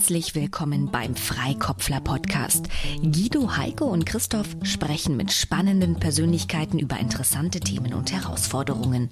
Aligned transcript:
Herzlich 0.00 0.34
willkommen 0.34 0.90
beim 0.90 1.14
Freikopfler 1.14 2.00
Podcast. 2.00 2.70
Guido, 3.02 3.58
Heike 3.58 3.84
und 3.84 4.06
Christoph 4.06 4.56
sprechen 4.62 5.14
mit 5.14 5.30
spannenden 5.30 5.96
Persönlichkeiten 5.96 6.78
über 6.78 6.98
interessante 6.98 7.60
Themen 7.60 7.92
und 7.92 8.10
Herausforderungen. 8.10 9.10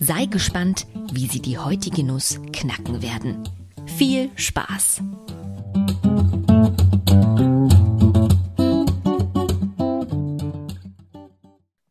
Sei 0.00 0.26
gespannt, 0.26 0.88
wie 1.12 1.28
sie 1.28 1.40
die 1.40 1.56
heutige 1.56 2.02
Nuss 2.02 2.40
knacken 2.52 3.00
werden. 3.00 3.48
Viel 3.96 4.28
Spaß! 4.34 5.02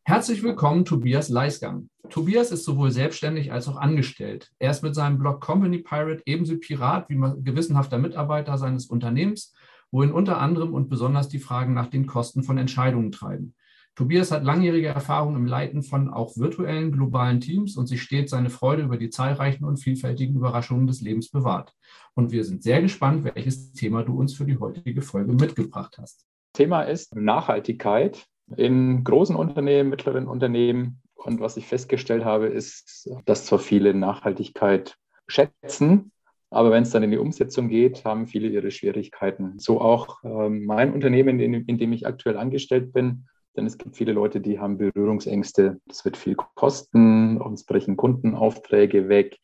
Herzlich 0.04 0.44
willkommen, 0.44 0.84
Tobias 0.84 1.30
Leisgang. 1.30 1.88
Tobias 2.16 2.52
ist 2.52 2.64
sowohl 2.64 2.92
selbstständig 2.92 3.52
als 3.52 3.68
auch 3.68 3.76
angestellt. 3.76 4.50
Er 4.58 4.72
ist 4.72 4.84
mit 4.84 4.96
seinem 4.96 5.18
Blog 5.18 5.42
Company 5.42 5.80
Pirate 5.80 6.24
ebenso 6.26 6.58
Pirat 6.58 7.10
wie 7.10 7.18
gewissenhafter 7.44 7.98
Mitarbeiter 7.98 8.58
seines 8.58 8.86
Unternehmens, 8.86 9.54
wohin 9.92 10.14
unter 10.14 10.40
anderem 10.40 10.74
und 10.74 10.88
besonders 10.88 11.28
die 11.28 11.40
Fragen 11.40 11.74
nach 11.74 11.88
den 11.88 12.08
Kosten 12.08 12.42
von 12.44 12.58
Entscheidungen 12.58 13.12
treiben. 13.12 13.54
Tobias 13.96 14.32
hat 14.32 14.46
langjährige 14.46 14.88
Erfahrung 14.88 15.36
im 15.36 15.46
Leiten 15.46 15.84
von 15.84 16.10
auch 16.10 16.38
virtuellen 16.38 16.94
globalen 16.94 17.42
Teams 17.42 17.76
und 17.76 17.88
sich 17.88 18.02
stets 18.02 18.32
seine 18.32 18.50
Freude 18.50 18.84
über 18.84 18.96
die 18.96 19.10
zahlreichen 19.10 19.66
und 19.66 19.84
vielfältigen 19.84 20.38
Überraschungen 20.38 20.88
des 20.88 21.02
Lebens 21.02 21.30
bewahrt. 21.32 21.74
Und 22.14 22.32
wir 22.32 22.46
sind 22.46 22.64
sehr 22.64 22.82
gespannt, 22.82 23.26
welches 23.26 23.74
Thema 23.74 24.04
du 24.04 24.18
uns 24.18 24.34
für 24.34 24.46
die 24.46 24.58
heutige 24.58 25.02
Folge 25.02 25.34
mitgebracht 25.34 25.98
hast. 26.00 26.26
Thema 26.54 26.84
ist 26.84 27.14
Nachhaltigkeit 27.14 28.26
in 28.56 29.04
großen 29.04 29.36
Unternehmen, 29.36 29.90
mittleren 29.90 30.30
Unternehmen. 30.30 31.02
Und 31.26 31.40
was 31.40 31.58
ich 31.58 31.66
festgestellt 31.66 32.24
habe, 32.24 32.48
ist, 32.48 33.10
dass 33.26 33.46
zwar 33.46 33.58
viele 33.58 33.96
Nachhaltigkeit 33.96 34.96
schätzen, 35.28 36.12
aber 36.52 36.72
wenn 36.72 36.84
es 36.84 36.92
dann 36.92 37.02
in 37.02 37.12
die 37.12 37.18
Umsetzung 37.18 37.68
geht, 37.68 38.06
haben 38.06 38.28
viele 38.28 38.48
ihre 38.48 38.70
Schwierigkeiten. 38.70 39.58
So 39.58 39.82
auch 39.82 40.24
ähm, 40.24 40.66
mein 40.66 40.94
Unternehmen, 40.94 41.40
in, 41.40 41.54
in, 41.54 41.78
dem 41.78 41.94
ich 41.94 42.06
aktuell 42.06 42.38
angestellt 42.38 42.94
bin. 42.94 43.26
Denn 43.58 43.66
es 43.66 43.78
gibt 43.78 43.96
viele 43.98 44.14
Leute, 44.14 44.40
die 44.40 44.60
haben 44.60 44.78
Berührungsängste. 44.78 45.82
Das 45.88 46.06
wird 46.06 46.16
viel 46.16 46.36
kosten, 46.36 47.42
uns 47.42 47.66
brechen 47.66 47.98
Kundenaufträge 47.98 49.10
weg. 49.10 49.40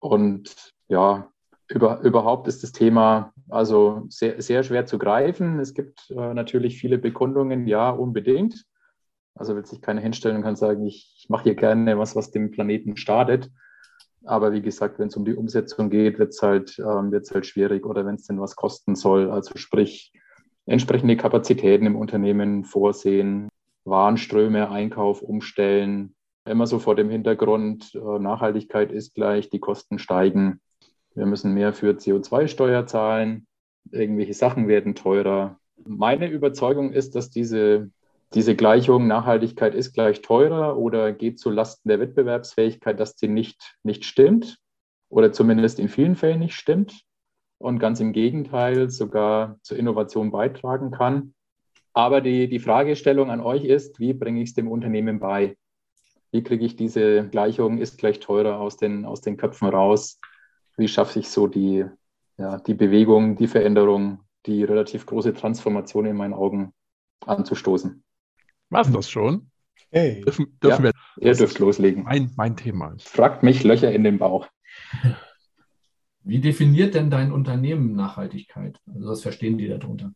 Und 0.00 0.72
ja, 0.88 1.30
über, 1.68 2.00
überhaupt 2.00 2.48
ist 2.48 2.64
das 2.64 2.72
Thema 2.72 3.32
also 3.48 4.04
sehr, 4.08 4.42
sehr 4.42 4.64
schwer 4.64 4.86
zu 4.86 4.98
greifen. 4.98 5.60
Es 5.60 5.72
gibt 5.72 6.10
äh, 6.10 6.34
natürlich 6.34 6.78
viele 6.78 6.98
Bekundungen, 6.98 7.68
ja, 7.68 7.90
unbedingt. 7.90 8.66
Also 9.36 9.54
wird 9.54 9.66
sich 9.66 9.80
keiner 9.80 10.00
hinstellen 10.00 10.38
und 10.38 10.42
kann 10.42 10.56
sagen, 10.56 10.84
ich, 10.86 11.14
ich 11.18 11.28
mache 11.28 11.44
hier 11.44 11.54
gerne 11.54 11.98
was, 11.98 12.16
was 12.16 12.30
dem 12.30 12.50
Planeten 12.50 12.96
schadet. 12.96 13.50
Aber 14.24 14.52
wie 14.52 14.62
gesagt, 14.62 14.98
wenn 14.98 15.08
es 15.08 15.16
um 15.16 15.24
die 15.24 15.34
Umsetzung 15.34 15.88
geht, 15.88 16.18
wird 16.18 16.30
es 16.30 16.42
halt, 16.42 16.78
ähm, 16.78 17.12
halt 17.12 17.46
schwierig 17.46 17.86
oder 17.86 18.04
wenn 18.04 18.16
es 18.16 18.26
denn 18.26 18.40
was 18.40 18.56
kosten 18.56 18.96
soll. 18.96 19.30
Also 19.30 19.52
sprich, 19.56 20.12
entsprechende 20.64 21.16
Kapazitäten 21.16 21.86
im 21.86 21.96
Unternehmen 21.96 22.64
vorsehen, 22.64 23.48
Warenströme, 23.84 24.70
Einkauf 24.70 25.22
umstellen. 25.22 26.14
Immer 26.44 26.66
so 26.66 26.78
vor 26.78 26.96
dem 26.96 27.08
Hintergrund, 27.08 27.94
äh, 27.94 28.18
Nachhaltigkeit 28.18 28.90
ist 28.90 29.14
gleich, 29.14 29.48
die 29.48 29.60
Kosten 29.60 29.98
steigen. 29.98 30.60
Wir 31.14 31.26
müssen 31.26 31.54
mehr 31.54 31.72
für 31.72 31.92
CO2-Steuer 31.92 32.86
zahlen. 32.86 33.46
Irgendwelche 33.92 34.34
Sachen 34.34 34.66
werden 34.66 34.94
teurer. 34.94 35.58
Meine 35.84 36.28
Überzeugung 36.28 36.92
ist, 36.92 37.14
dass 37.14 37.30
diese, 37.30 37.90
diese 38.34 38.56
Gleichung 38.56 39.06
Nachhaltigkeit 39.06 39.74
ist 39.74 39.92
gleich 39.92 40.22
teurer 40.22 40.76
oder 40.76 41.12
geht 41.12 41.38
zu 41.38 41.50
Lasten 41.50 41.88
der 41.88 42.00
Wettbewerbsfähigkeit, 42.00 42.98
dass 42.98 43.16
sie 43.16 43.28
nicht, 43.28 43.76
nicht 43.82 44.04
stimmt 44.04 44.58
oder 45.08 45.32
zumindest 45.32 45.78
in 45.78 45.88
vielen 45.88 46.16
Fällen 46.16 46.40
nicht 46.40 46.54
stimmt 46.54 47.02
und 47.58 47.78
ganz 47.78 48.00
im 48.00 48.12
Gegenteil 48.12 48.90
sogar 48.90 49.58
zur 49.62 49.78
Innovation 49.78 50.30
beitragen 50.30 50.90
kann. 50.90 51.34
Aber 51.92 52.20
die, 52.20 52.48
die 52.48 52.58
Fragestellung 52.58 53.30
an 53.30 53.40
euch 53.40 53.64
ist, 53.64 54.00
wie 54.00 54.12
bringe 54.12 54.42
ich 54.42 54.50
es 54.50 54.54
dem 54.54 54.68
Unternehmen 54.68 55.18
bei? 55.18 55.56
Wie 56.30 56.42
kriege 56.42 56.66
ich 56.66 56.76
diese 56.76 57.28
Gleichung 57.28 57.78
ist 57.78 57.96
gleich 57.96 58.20
teurer 58.20 58.60
aus 58.60 58.76
den, 58.76 59.06
aus 59.06 59.22
den 59.22 59.36
Köpfen 59.36 59.68
raus? 59.68 60.18
wie 60.76 60.88
schaffe 60.88 61.18
ich 61.18 61.30
so 61.30 61.46
die, 61.46 61.84
ja, 62.38 62.58
die 62.58 62.74
Bewegung, 62.74 63.36
die 63.36 63.46
Veränderung, 63.46 64.20
die 64.44 64.64
relativ 64.64 65.06
große 65.06 65.34
Transformation 65.34 66.06
in 66.06 66.16
meinen 66.16 66.34
Augen 66.34 66.72
anzustoßen. 67.24 68.04
Was 68.70 68.90
das 68.90 69.10
schon? 69.10 69.50
Hey. 69.90 70.22
Dürfen, 70.22 70.58
dürfen 70.62 70.84
ja, 70.86 70.92
wir, 71.16 71.28
ihr 71.28 71.34
dürft 71.34 71.58
loslegen. 71.58 72.02
Mein, 72.02 72.30
mein 72.36 72.56
Thema. 72.56 72.94
Fragt 72.98 73.42
mich 73.42 73.62
Löcher 73.62 73.92
in 73.92 74.04
den 74.04 74.18
Bauch. 74.18 74.48
Wie 76.22 76.40
definiert 76.40 76.94
denn 76.94 77.08
dein 77.08 77.30
Unternehmen 77.30 77.94
Nachhaltigkeit? 77.94 78.80
Also 78.92 79.08
was 79.08 79.22
verstehen 79.22 79.58
die 79.58 79.68
darunter? 79.68 80.12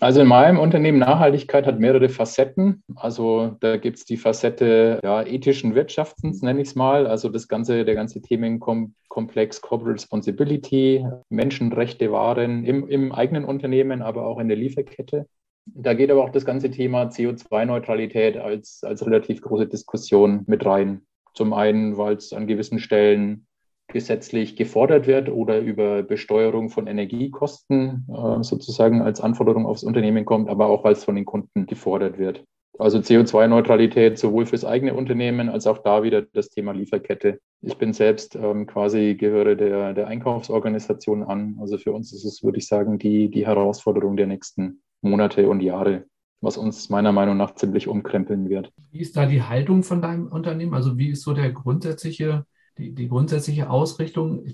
Also 0.00 0.20
in 0.20 0.28
meinem 0.28 0.60
Unternehmen 0.60 1.00
Nachhaltigkeit 1.00 1.66
hat 1.66 1.80
mehrere 1.80 2.08
Facetten. 2.08 2.84
Also 2.94 3.56
da 3.58 3.76
gibt 3.78 3.98
es 3.98 4.04
die 4.04 4.16
Facette 4.16 5.00
ja, 5.02 5.24
ethischen 5.24 5.74
Wirtschaftens, 5.74 6.40
nenne 6.40 6.60
ich 6.60 6.68
es 6.68 6.74
mal. 6.76 7.08
Also 7.08 7.28
das 7.30 7.48
ganze, 7.48 7.84
der 7.84 7.96
ganze 7.96 8.22
Themenkomplex 8.22 9.60
Corporate 9.60 9.94
Responsibility, 9.94 11.04
Menschenrechte, 11.30 12.12
Waren 12.12 12.64
im, 12.64 12.86
im 12.86 13.10
eigenen 13.10 13.44
Unternehmen, 13.44 14.02
aber 14.02 14.24
auch 14.24 14.38
in 14.38 14.46
der 14.46 14.56
Lieferkette. 14.56 15.26
Da 15.74 15.94
geht 15.94 16.10
aber 16.10 16.24
auch 16.24 16.30
das 16.30 16.44
ganze 16.44 16.70
Thema 16.70 17.04
CO2-Neutralität 17.04 18.36
als, 18.36 18.80
als 18.82 19.04
relativ 19.04 19.42
große 19.42 19.66
Diskussion 19.66 20.44
mit 20.46 20.64
rein. 20.64 21.02
Zum 21.34 21.52
einen, 21.52 21.96
weil 21.96 22.16
es 22.16 22.32
an 22.32 22.46
gewissen 22.46 22.78
Stellen 22.78 23.46
gesetzlich 23.88 24.56
gefordert 24.56 25.06
wird 25.06 25.30
oder 25.30 25.60
über 25.60 26.02
Besteuerung 26.02 26.68
von 26.68 26.86
Energiekosten 26.86 28.06
äh, 28.08 28.42
sozusagen 28.42 29.00
als 29.00 29.20
Anforderung 29.20 29.66
aufs 29.66 29.82
Unternehmen 29.82 30.24
kommt, 30.24 30.48
aber 30.50 30.66
auch 30.66 30.84
weil 30.84 30.92
es 30.92 31.04
von 31.04 31.14
den 31.14 31.24
Kunden 31.24 31.66
gefordert 31.66 32.18
wird. 32.18 32.44
Also 32.78 32.98
CO2-Neutralität 32.98 34.18
sowohl 34.18 34.46
fürs 34.46 34.64
eigene 34.64 34.94
Unternehmen 34.94 35.48
als 35.48 35.66
auch 35.66 35.78
da 35.78 36.02
wieder 36.02 36.22
das 36.22 36.50
Thema 36.50 36.72
Lieferkette. 36.72 37.40
Ich 37.60 37.76
bin 37.76 37.92
selbst 37.92 38.36
ähm, 38.36 38.66
quasi 38.66 39.16
gehöre 39.16 39.56
der, 39.56 39.94
der 39.94 40.06
Einkaufsorganisation 40.06 41.24
an. 41.24 41.56
Also 41.60 41.78
für 41.78 41.92
uns 41.92 42.12
ist 42.12 42.24
es, 42.24 42.44
würde 42.44 42.58
ich 42.58 42.68
sagen, 42.68 42.98
die, 42.98 43.30
die 43.30 43.46
Herausforderung 43.46 44.16
der 44.16 44.28
nächsten 44.28 44.82
Monate 45.00 45.48
und 45.48 45.60
Jahre, 45.60 46.04
was 46.40 46.56
uns 46.56 46.88
meiner 46.88 47.12
Meinung 47.12 47.36
nach 47.36 47.54
ziemlich 47.54 47.88
umkrempeln 47.88 48.48
wird. 48.48 48.72
Wie 48.90 49.00
ist 49.00 49.16
da 49.16 49.26
die 49.26 49.42
Haltung 49.42 49.82
von 49.82 50.02
deinem 50.02 50.28
Unternehmen? 50.28 50.74
Also 50.74 50.98
wie 50.98 51.10
ist 51.10 51.22
so 51.22 51.32
der 51.34 51.52
grundsätzliche 51.52 52.44
die, 52.78 52.94
die 52.94 53.08
grundsätzliche 53.08 53.68
Ausrichtung, 53.68 54.44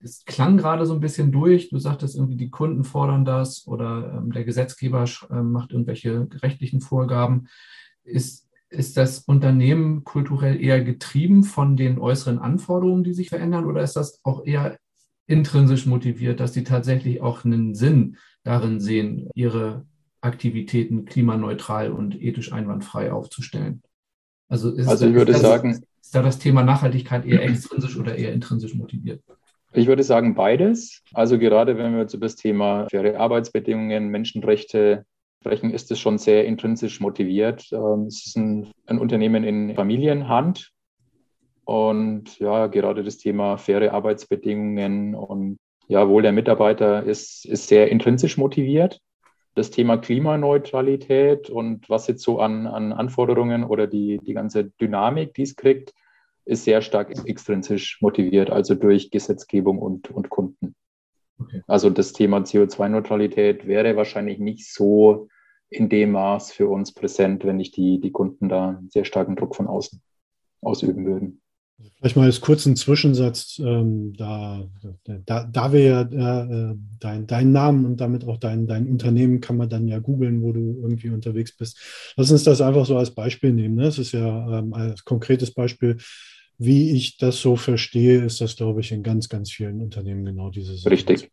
es 0.00 0.24
klang 0.24 0.56
gerade 0.56 0.86
so 0.86 0.94
ein 0.94 1.00
bisschen 1.00 1.32
durch. 1.32 1.70
Du 1.70 1.78
sagtest 1.78 2.16
irgendwie, 2.16 2.36
die 2.36 2.50
Kunden 2.50 2.84
fordern 2.84 3.24
das 3.24 3.66
oder 3.66 4.18
ähm, 4.18 4.32
der 4.32 4.44
Gesetzgeber 4.44 5.04
äh, 5.30 5.42
macht 5.42 5.72
irgendwelche 5.72 6.26
rechtlichen 6.42 6.80
Vorgaben. 6.80 7.46
Ist, 8.02 8.48
ist 8.68 8.96
das 8.96 9.20
Unternehmen 9.20 10.04
kulturell 10.04 10.60
eher 10.60 10.82
getrieben 10.82 11.44
von 11.44 11.76
den 11.76 11.98
äußeren 11.98 12.38
Anforderungen, 12.38 13.04
die 13.04 13.14
sich 13.14 13.28
verändern, 13.28 13.66
oder 13.66 13.82
ist 13.82 13.96
das 13.96 14.20
auch 14.24 14.44
eher 14.44 14.78
intrinsisch 15.26 15.86
motiviert, 15.86 16.40
dass 16.40 16.52
sie 16.52 16.64
tatsächlich 16.64 17.22
auch 17.22 17.44
einen 17.44 17.74
Sinn 17.74 18.16
darin 18.42 18.80
sehen, 18.80 19.30
ihre 19.34 19.86
Aktivitäten 20.24 21.04
klimaneutral 21.04 21.92
und 21.92 22.20
ethisch 22.20 22.52
einwandfrei 22.52 23.12
aufzustellen? 23.12 23.82
Also, 24.48 24.72
ist, 24.72 24.88
also 24.88 25.06
ich 25.06 25.14
würde 25.14 25.32
das, 25.32 25.42
sagen, 25.42 25.82
ist 26.00 26.14
da 26.14 26.22
das 26.22 26.38
Thema 26.38 26.62
Nachhaltigkeit 26.62 27.26
eher 27.26 27.42
extrinsisch 27.42 27.96
oder 27.96 28.16
eher 28.16 28.32
intrinsisch 28.32 28.74
motiviert? 28.74 29.22
Ich 29.72 29.86
würde 29.86 30.02
sagen 30.02 30.34
beides. 30.34 31.02
Also 31.12 31.38
gerade 31.38 31.76
wenn 31.76 31.92
wir 31.92 32.02
jetzt 32.02 32.14
über 32.14 32.26
das 32.26 32.36
Thema 32.36 32.86
faire 32.88 33.18
Arbeitsbedingungen, 33.18 34.08
Menschenrechte 34.08 35.04
sprechen, 35.40 35.72
ist 35.72 35.90
es 35.90 35.98
schon 35.98 36.16
sehr 36.18 36.46
intrinsisch 36.46 37.00
motiviert. 37.00 37.68
Ähm, 37.72 38.06
es 38.06 38.24
ist 38.26 38.36
ein, 38.36 38.68
ein 38.86 38.98
Unternehmen 38.98 39.44
in 39.44 39.74
Familienhand. 39.74 40.70
Und 41.64 42.38
ja, 42.38 42.68
gerade 42.68 43.02
das 43.02 43.18
Thema 43.18 43.56
faire 43.56 43.92
Arbeitsbedingungen 43.92 45.14
und 45.14 45.58
ja, 45.88 46.08
Wohl 46.08 46.22
der 46.22 46.32
Mitarbeiter 46.32 47.02
ist, 47.02 47.44
ist 47.44 47.68
sehr 47.68 47.90
intrinsisch 47.90 48.38
motiviert. 48.38 49.00
Das 49.54 49.70
Thema 49.70 49.98
Klimaneutralität 49.98 51.48
und 51.48 51.88
was 51.88 52.06
jetzt 52.08 52.22
so 52.22 52.40
an, 52.40 52.66
an 52.66 52.92
Anforderungen 52.92 53.64
oder 53.64 53.86
die, 53.86 54.18
die 54.18 54.34
ganze 54.34 54.70
Dynamik, 54.80 55.34
die 55.34 55.42
es 55.42 55.56
kriegt, 55.56 55.94
ist 56.44 56.64
sehr 56.64 56.82
stark 56.82 57.10
extrinsisch 57.26 58.00
motiviert, 58.00 58.50
also 58.50 58.74
durch 58.74 59.10
Gesetzgebung 59.10 59.78
und, 59.78 60.10
und 60.10 60.28
Kunden. 60.28 60.74
Okay. 61.38 61.62
Also 61.66 61.90
das 61.90 62.12
Thema 62.12 62.38
CO2-Neutralität 62.38 63.66
wäre 63.66 63.96
wahrscheinlich 63.96 64.38
nicht 64.38 64.72
so 64.72 65.28
in 65.70 65.88
dem 65.88 66.12
Maß 66.12 66.52
für 66.52 66.68
uns 66.68 66.92
präsent, 66.92 67.44
wenn 67.44 67.56
nicht 67.56 67.76
die, 67.76 68.00
die 68.00 68.12
Kunden 68.12 68.48
da 68.48 68.80
sehr 68.88 69.04
starken 69.04 69.36
Druck 69.36 69.56
von 69.56 69.66
außen 69.66 70.00
ausüben 70.60 71.06
würden. 71.06 71.40
Vielleicht 71.98 72.16
mal 72.16 72.26
als 72.26 72.40
kurzen 72.40 72.76
Zwischensatz, 72.76 73.60
ähm, 73.64 74.12
da, 74.16 74.62
da, 75.26 75.44
da 75.44 75.72
wir 75.72 75.80
ja 75.80 76.00
äh, 76.02 76.74
dein, 77.00 77.26
deinen 77.26 77.52
Namen 77.52 77.84
und 77.84 78.00
damit 78.00 78.26
auch 78.26 78.38
dein, 78.38 78.66
dein 78.66 78.88
Unternehmen 78.88 79.40
kann 79.40 79.56
man 79.56 79.68
dann 79.68 79.88
ja 79.88 79.98
googeln, 79.98 80.42
wo 80.42 80.52
du 80.52 80.78
irgendwie 80.82 81.10
unterwegs 81.10 81.56
bist. 81.56 82.12
Lass 82.16 82.30
uns 82.30 82.44
das 82.44 82.60
einfach 82.60 82.86
so 82.86 82.96
als 82.96 83.10
Beispiel 83.10 83.52
nehmen. 83.52 83.74
Ne? 83.74 83.84
Das 83.84 83.98
ist 83.98 84.12
ja 84.12 84.58
ähm, 84.58 84.72
als 84.72 85.04
konkretes 85.04 85.52
Beispiel. 85.52 85.96
Wie 86.58 86.92
ich 86.92 87.18
das 87.18 87.40
so 87.40 87.56
verstehe, 87.56 88.24
ist 88.24 88.40
das, 88.40 88.54
glaube 88.54 88.80
ich, 88.80 88.92
in 88.92 89.02
ganz, 89.02 89.28
ganz 89.28 89.50
vielen 89.50 89.80
Unternehmen 89.80 90.24
genau 90.24 90.50
diese 90.50 90.76
Situation. 90.76 90.92
Richtig. 90.92 91.32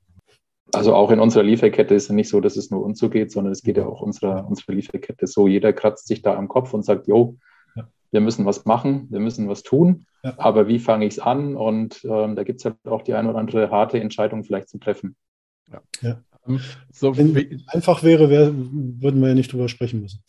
Also 0.74 0.96
auch 0.96 1.12
in 1.12 1.20
unserer 1.20 1.44
Lieferkette 1.44 1.94
ist 1.94 2.06
es 2.06 2.10
nicht 2.10 2.30
so, 2.30 2.40
dass 2.40 2.56
es 2.56 2.72
nur 2.72 2.84
uns 2.84 2.98
so 2.98 3.10
geht, 3.10 3.32
sondern 3.32 3.52
es 3.52 3.62
geht 3.62 3.78
ja 3.78 3.86
auch 3.86 4.02
unserer, 4.02 4.48
unserer 4.48 4.74
Lieferkette 4.74 5.28
so. 5.28 5.48
Jeder 5.48 5.74
kratzt 5.74 6.08
sich 6.08 6.22
da 6.22 6.36
am 6.36 6.48
Kopf 6.48 6.74
und 6.74 6.84
sagt, 6.84 7.08
jo. 7.08 7.38
Wir 8.12 8.22
müssen 8.22 8.46
was 8.46 8.66
machen, 8.66 9.08
wir 9.10 9.20
müssen 9.20 9.48
was 9.48 9.64
tun. 9.64 10.06
Ja. 10.24 10.34
Aber 10.38 10.68
wie 10.68 10.80
fange 10.80 11.06
ich 11.06 11.14
es 11.14 11.20
an? 11.20 11.56
Und 11.56 12.06
ähm, 12.06 12.36
da 12.36 12.44
gibt 12.44 12.60
es 12.60 12.66
halt 12.66 12.76
auch 12.86 13.02
die 13.02 13.14
eine 13.14 13.30
oder 13.30 13.40
andere 13.40 13.72
harte 13.72 14.00
Entscheidung 14.00 14.44
vielleicht 14.44 14.70
zu 14.70 14.78
treffen. 14.78 15.16
Ja. 15.72 15.82
ja. 16.02 16.22
Ähm, 16.48 16.60
so 16.92 17.18
Wenn 17.18 17.64
einfach 17.68 18.04
wäre, 18.04 18.30
wär, 18.30 18.52
würden 18.54 19.22
wir 19.22 19.30
ja 19.30 19.36
nicht 19.36 19.52
drüber 19.52 19.70
sprechen 19.70 20.02
müssen. 20.02 20.24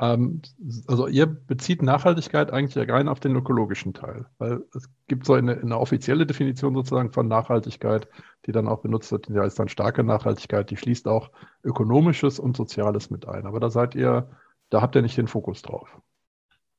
Ähm, 0.00 0.40
also 0.86 1.06
ihr 1.06 1.26
bezieht 1.26 1.82
Nachhaltigkeit 1.82 2.50
eigentlich 2.50 2.88
rein 2.88 3.08
auf 3.08 3.20
den 3.20 3.36
ökologischen 3.36 3.92
Teil, 3.92 4.26
weil 4.38 4.62
es 4.74 4.88
gibt 5.08 5.26
so 5.26 5.34
eine, 5.34 5.58
eine, 5.58 5.78
offizielle 5.78 6.26
Definition 6.26 6.74
sozusagen 6.74 7.12
von 7.12 7.28
Nachhaltigkeit, 7.28 8.08
die 8.46 8.52
dann 8.52 8.66
auch 8.66 8.80
benutzt 8.80 9.12
wird, 9.12 9.28
die 9.28 9.38
heißt 9.38 9.58
dann 9.58 9.68
starke 9.68 10.02
Nachhaltigkeit, 10.02 10.70
die 10.70 10.78
schließt 10.78 11.06
auch 11.06 11.30
ökonomisches 11.62 12.38
und 12.38 12.56
soziales 12.56 13.10
mit 13.10 13.28
ein. 13.28 13.46
Aber 13.46 13.60
da 13.60 13.68
seid 13.68 13.94
ihr, 13.94 14.30
da 14.70 14.80
habt 14.80 14.96
ihr 14.96 15.02
nicht 15.02 15.18
den 15.18 15.28
Fokus 15.28 15.60
drauf. 15.60 16.00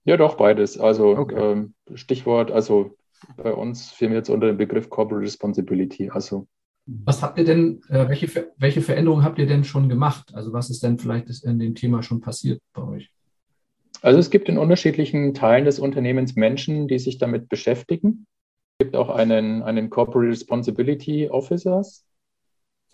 Ja, 0.03 0.17
doch, 0.17 0.35
beides. 0.35 0.79
Also 0.79 1.17
okay. 1.17 1.35
ähm, 1.35 1.73
Stichwort, 1.93 2.51
also 2.51 2.97
bei 3.37 3.53
uns 3.53 3.91
fielen 3.91 4.11
wir 4.11 4.17
jetzt 4.17 4.29
unter 4.29 4.47
den 4.47 4.57
Begriff 4.57 4.89
Corporate 4.89 5.23
Responsibility. 5.23 6.09
Also 6.09 6.47
was 6.85 7.21
habt 7.21 7.37
ihr 7.37 7.45
denn, 7.45 7.81
äh, 7.89 8.09
welche, 8.09 8.51
welche 8.57 8.81
Veränderungen 8.81 9.23
habt 9.23 9.39
ihr 9.39 9.45
denn 9.45 9.63
schon 9.63 9.87
gemacht? 9.87 10.33
Also 10.33 10.51
was 10.51 10.69
ist 10.69 10.83
denn 10.83 10.97
vielleicht 10.97 11.43
in 11.43 11.59
dem 11.59 11.75
Thema 11.75 12.01
schon 12.01 12.21
passiert 12.21 12.61
bei 12.73 12.83
euch? 12.83 13.11
Also 14.01 14.19
es 14.19 14.31
gibt 14.31 14.49
in 14.49 14.57
unterschiedlichen 14.57 15.33
Teilen 15.33 15.65
des 15.65 15.79
Unternehmens 15.79 16.35
Menschen, 16.35 16.87
die 16.87 16.97
sich 16.97 17.19
damit 17.19 17.49
beschäftigen. 17.49 18.25
Es 18.79 18.85
gibt 18.85 18.95
auch 18.95 19.09
einen, 19.09 19.61
einen 19.61 19.91
Corporate 19.91 20.31
Responsibility 20.31 21.29
Officers, 21.29 22.03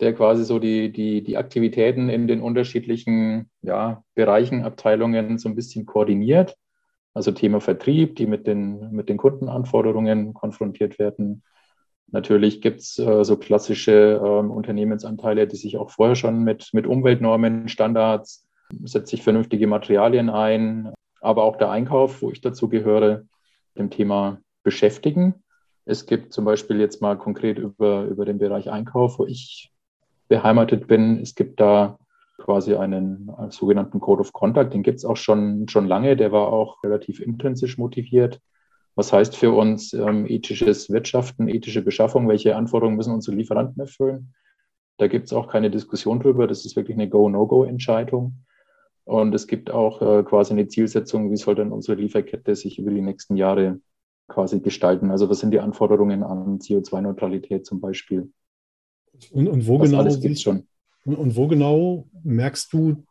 der 0.00 0.12
quasi 0.12 0.44
so 0.44 0.58
die, 0.58 0.92
die, 0.92 1.22
die 1.22 1.38
Aktivitäten 1.38 2.10
in 2.10 2.28
den 2.28 2.42
unterschiedlichen 2.42 3.48
ja, 3.62 4.04
Bereichen, 4.14 4.64
Abteilungen 4.64 5.38
so 5.38 5.48
ein 5.48 5.54
bisschen 5.54 5.86
koordiniert. 5.86 6.56
Also 7.14 7.32
Thema 7.32 7.60
Vertrieb, 7.60 8.16
die 8.16 8.26
mit 8.26 8.46
den, 8.46 8.90
mit 8.92 9.08
den 9.08 9.16
Kundenanforderungen 9.16 10.34
konfrontiert 10.34 10.98
werden, 10.98 11.42
Natürlich 12.10 12.62
gibt 12.62 12.80
es 12.80 12.98
äh, 12.98 13.24
so 13.24 13.36
klassische 13.36 14.20
ähm, 14.24 14.50
Unternehmensanteile, 14.50 15.46
die 15.46 15.56
sich 15.56 15.76
auch 15.76 15.90
vorher 15.90 16.16
schon 16.16 16.42
mit, 16.42 16.70
mit 16.72 16.86
Umweltnormen, 16.86 17.68
Standards, 17.68 18.48
setzt 18.84 19.10
sich 19.10 19.22
vernünftige 19.22 19.66
Materialien 19.66 20.30
ein, 20.30 20.92
aber 21.20 21.44
auch 21.44 21.56
der 21.56 21.70
Einkauf, 21.70 22.22
wo 22.22 22.30
ich 22.30 22.40
dazu 22.40 22.68
gehöre, 22.68 23.24
dem 23.76 23.90
Thema 23.90 24.40
beschäftigen. 24.62 25.42
Es 25.84 26.06
gibt 26.06 26.32
zum 26.32 26.44
Beispiel 26.44 26.80
jetzt 26.80 27.02
mal 27.02 27.16
konkret 27.16 27.58
über, 27.58 28.04
über 28.04 28.24
den 28.24 28.38
Bereich 28.38 28.70
Einkauf, 28.70 29.18
wo 29.18 29.26
ich 29.26 29.70
beheimatet 30.28 30.86
bin. 30.86 31.20
Es 31.20 31.34
gibt 31.34 31.60
da 31.60 31.98
quasi 32.48 32.74
einen, 32.76 33.28
einen 33.36 33.50
sogenannten 33.50 34.00
Code 34.00 34.22
of 34.22 34.32
Contact, 34.32 34.72
den 34.72 34.82
gibt 34.82 34.96
es 34.96 35.04
auch 35.04 35.18
schon, 35.18 35.68
schon 35.68 35.86
lange, 35.86 36.16
der 36.16 36.32
war 36.32 36.50
auch 36.50 36.82
relativ 36.82 37.20
intrinsisch 37.20 37.76
motiviert. 37.76 38.40
Was 38.94 39.12
heißt 39.12 39.36
für 39.36 39.52
uns 39.52 39.92
ähm, 39.92 40.24
ethisches 40.26 40.88
Wirtschaften, 40.88 41.46
ethische 41.48 41.82
Beschaffung? 41.82 42.26
Welche 42.26 42.56
Anforderungen 42.56 42.96
müssen 42.96 43.12
unsere 43.12 43.36
Lieferanten 43.36 43.78
erfüllen? 43.78 44.32
Da 44.96 45.08
gibt 45.08 45.26
es 45.26 45.34
auch 45.34 45.46
keine 45.46 45.70
Diskussion 45.70 46.20
drüber. 46.20 46.46
Das 46.46 46.64
ist 46.64 46.74
wirklich 46.74 46.96
eine 46.96 47.10
Go-No-Go-Entscheidung. 47.10 48.46
Und 49.04 49.34
es 49.34 49.46
gibt 49.46 49.70
auch 49.70 50.00
äh, 50.00 50.22
quasi 50.22 50.54
eine 50.54 50.68
Zielsetzung, 50.68 51.30
wie 51.30 51.36
soll 51.36 51.54
denn 51.54 51.70
unsere 51.70 52.00
Lieferkette 52.00 52.56
sich 52.56 52.78
über 52.78 52.90
die 52.90 53.02
nächsten 53.02 53.36
Jahre 53.36 53.78
quasi 54.26 54.60
gestalten. 54.60 55.10
Also 55.10 55.28
was 55.28 55.40
sind 55.40 55.50
die 55.50 55.60
Anforderungen 55.60 56.22
an 56.22 56.60
CO2-Neutralität 56.60 57.66
zum 57.66 57.82
Beispiel? 57.82 58.32
Und, 59.32 59.48
und 59.48 59.66
wo 59.66 59.76
das 59.76 59.90
genau 59.90 60.08
siehst, 60.08 60.42
schon. 60.44 60.66
Und, 61.16 61.36
wo 61.36 61.46
genau 61.46 62.06
merkst 62.22 62.72
du, 62.72 63.04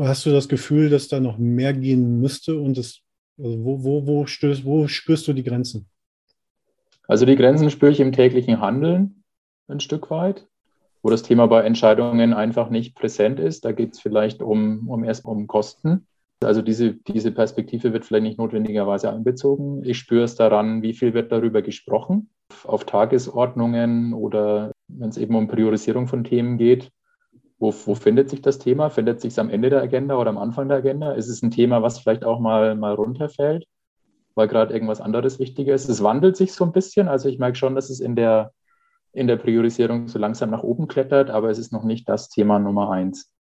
hast 0.00 0.24
du 0.26 0.30
das 0.30 0.48
Gefühl, 0.48 0.90
dass 0.90 1.08
da 1.08 1.20
noch 1.20 1.38
mehr 1.38 1.72
gehen 1.74 2.20
müsste 2.20 2.58
und 2.58 2.78
es 2.78 3.02
also 3.38 3.64
wo, 3.64 3.84
wo, 3.84 4.06
wo, 4.06 4.26
stößt, 4.26 4.64
wo 4.64 4.88
spürst 4.88 5.28
du 5.28 5.32
die 5.32 5.44
Grenzen? 5.44 5.88
Also 7.06 7.24
die 7.24 7.36
Grenzen 7.36 7.70
spüre 7.70 7.92
ich 7.92 8.00
im 8.00 8.12
täglichen 8.12 8.60
Handeln 8.60 9.22
ein 9.68 9.80
Stück 9.80 10.10
weit, 10.10 10.46
wo 11.02 11.10
das 11.10 11.22
Thema 11.22 11.46
bei 11.46 11.62
Entscheidungen 11.62 12.34
einfach 12.34 12.68
nicht 12.68 12.96
präsent 12.96 13.38
ist. 13.38 13.64
Da 13.64 13.72
geht 13.72 13.94
es 13.94 14.00
vielleicht 14.00 14.42
um, 14.42 14.88
um 14.88 15.04
erst 15.04 15.24
um 15.24 15.46
Kosten. 15.46 16.06
Also 16.42 16.62
diese, 16.62 16.94
diese 16.94 17.32
Perspektive 17.32 17.92
wird 17.92 18.04
vielleicht 18.04 18.24
nicht 18.24 18.38
notwendigerweise 18.38 19.10
einbezogen. 19.10 19.84
Ich 19.84 19.98
spüre 19.98 20.24
es 20.24 20.34
daran, 20.34 20.82
wie 20.82 20.94
viel 20.94 21.14
wird 21.14 21.32
darüber 21.32 21.62
gesprochen 21.62 22.30
auf 22.64 22.84
Tagesordnungen 22.84 24.14
oder 24.14 24.72
wenn 24.88 25.08
es 25.10 25.16
eben 25.16 25.34
um 25.34 25.48
Priorisierung 25.48 26.08
von 26.08 26.24
Themen 26.24 26.58
geht. 26.58 26.90
Wo, 27.58 27.74
wo 27.86 27.94
findet 27.94 28.30
sich 28.30 28.40
das 28.40 28.58
Thema? 28.58 28.88
Findet 28.88 29.20
sich 29.20 29.32
es 29.32 29.38
am 29.38 29.50
Ende 29.50 29.70
der 29.70 29.82
Agenda 29.82 30.16
oder 30.16 30.30
am 30.30 30.38
Anfang 30.38 30.68
der 30.68 30.78
Agenda? 30.78 31.12
Ist 31.12 31.28
es 31.28 31.42
ein 31.42 31.50
Thema, 31.50 31.82
was 31.82 31.98
vielleicht 31.98 32.24
auch 32.24 32.38
mal, 32.38 32.76
mal 32.76 32.94
runterfällt, 32.94 33.66
weil 34.34 34.46
gerade 34.46 34.72
irgendwas 34.72 35.00
anderes 35.00 35.38
wichtiger 35.40 35.74
ist? 35.74 35.88
Es 35.88 36.02
wandelt 36.02 36.36
sich 36.36 36.52
so 36.52 36.64
ein 36.64 36.72
bisschen. 36.72 37.08
Also 37.08 37.28
ich 37.28 37.38
merke 37.38 37.56
schon, 37.56 37.74
dass 37.74 37.90
es 37.90 37.98
in 37.98 38.14
der, 38.14 38.52
in 39.12 39.26
der 39.26 39.36
Priorisierung 39.36 40.06
so 40.06 40.18
langsam 40.18 40.50
nach 40.50 40.62
oben 40.62 40.86
klettert, 40.86 41.30
aber 41.30 41.50
es 41.50 41.58
ist 41.58 41.72
noch 41.72 41.84
nicht 41.84 42.08
das 42.08 42.28
Thema 42.28 42.60
Nummer 42.60 42.90
eins. 42.90 43.32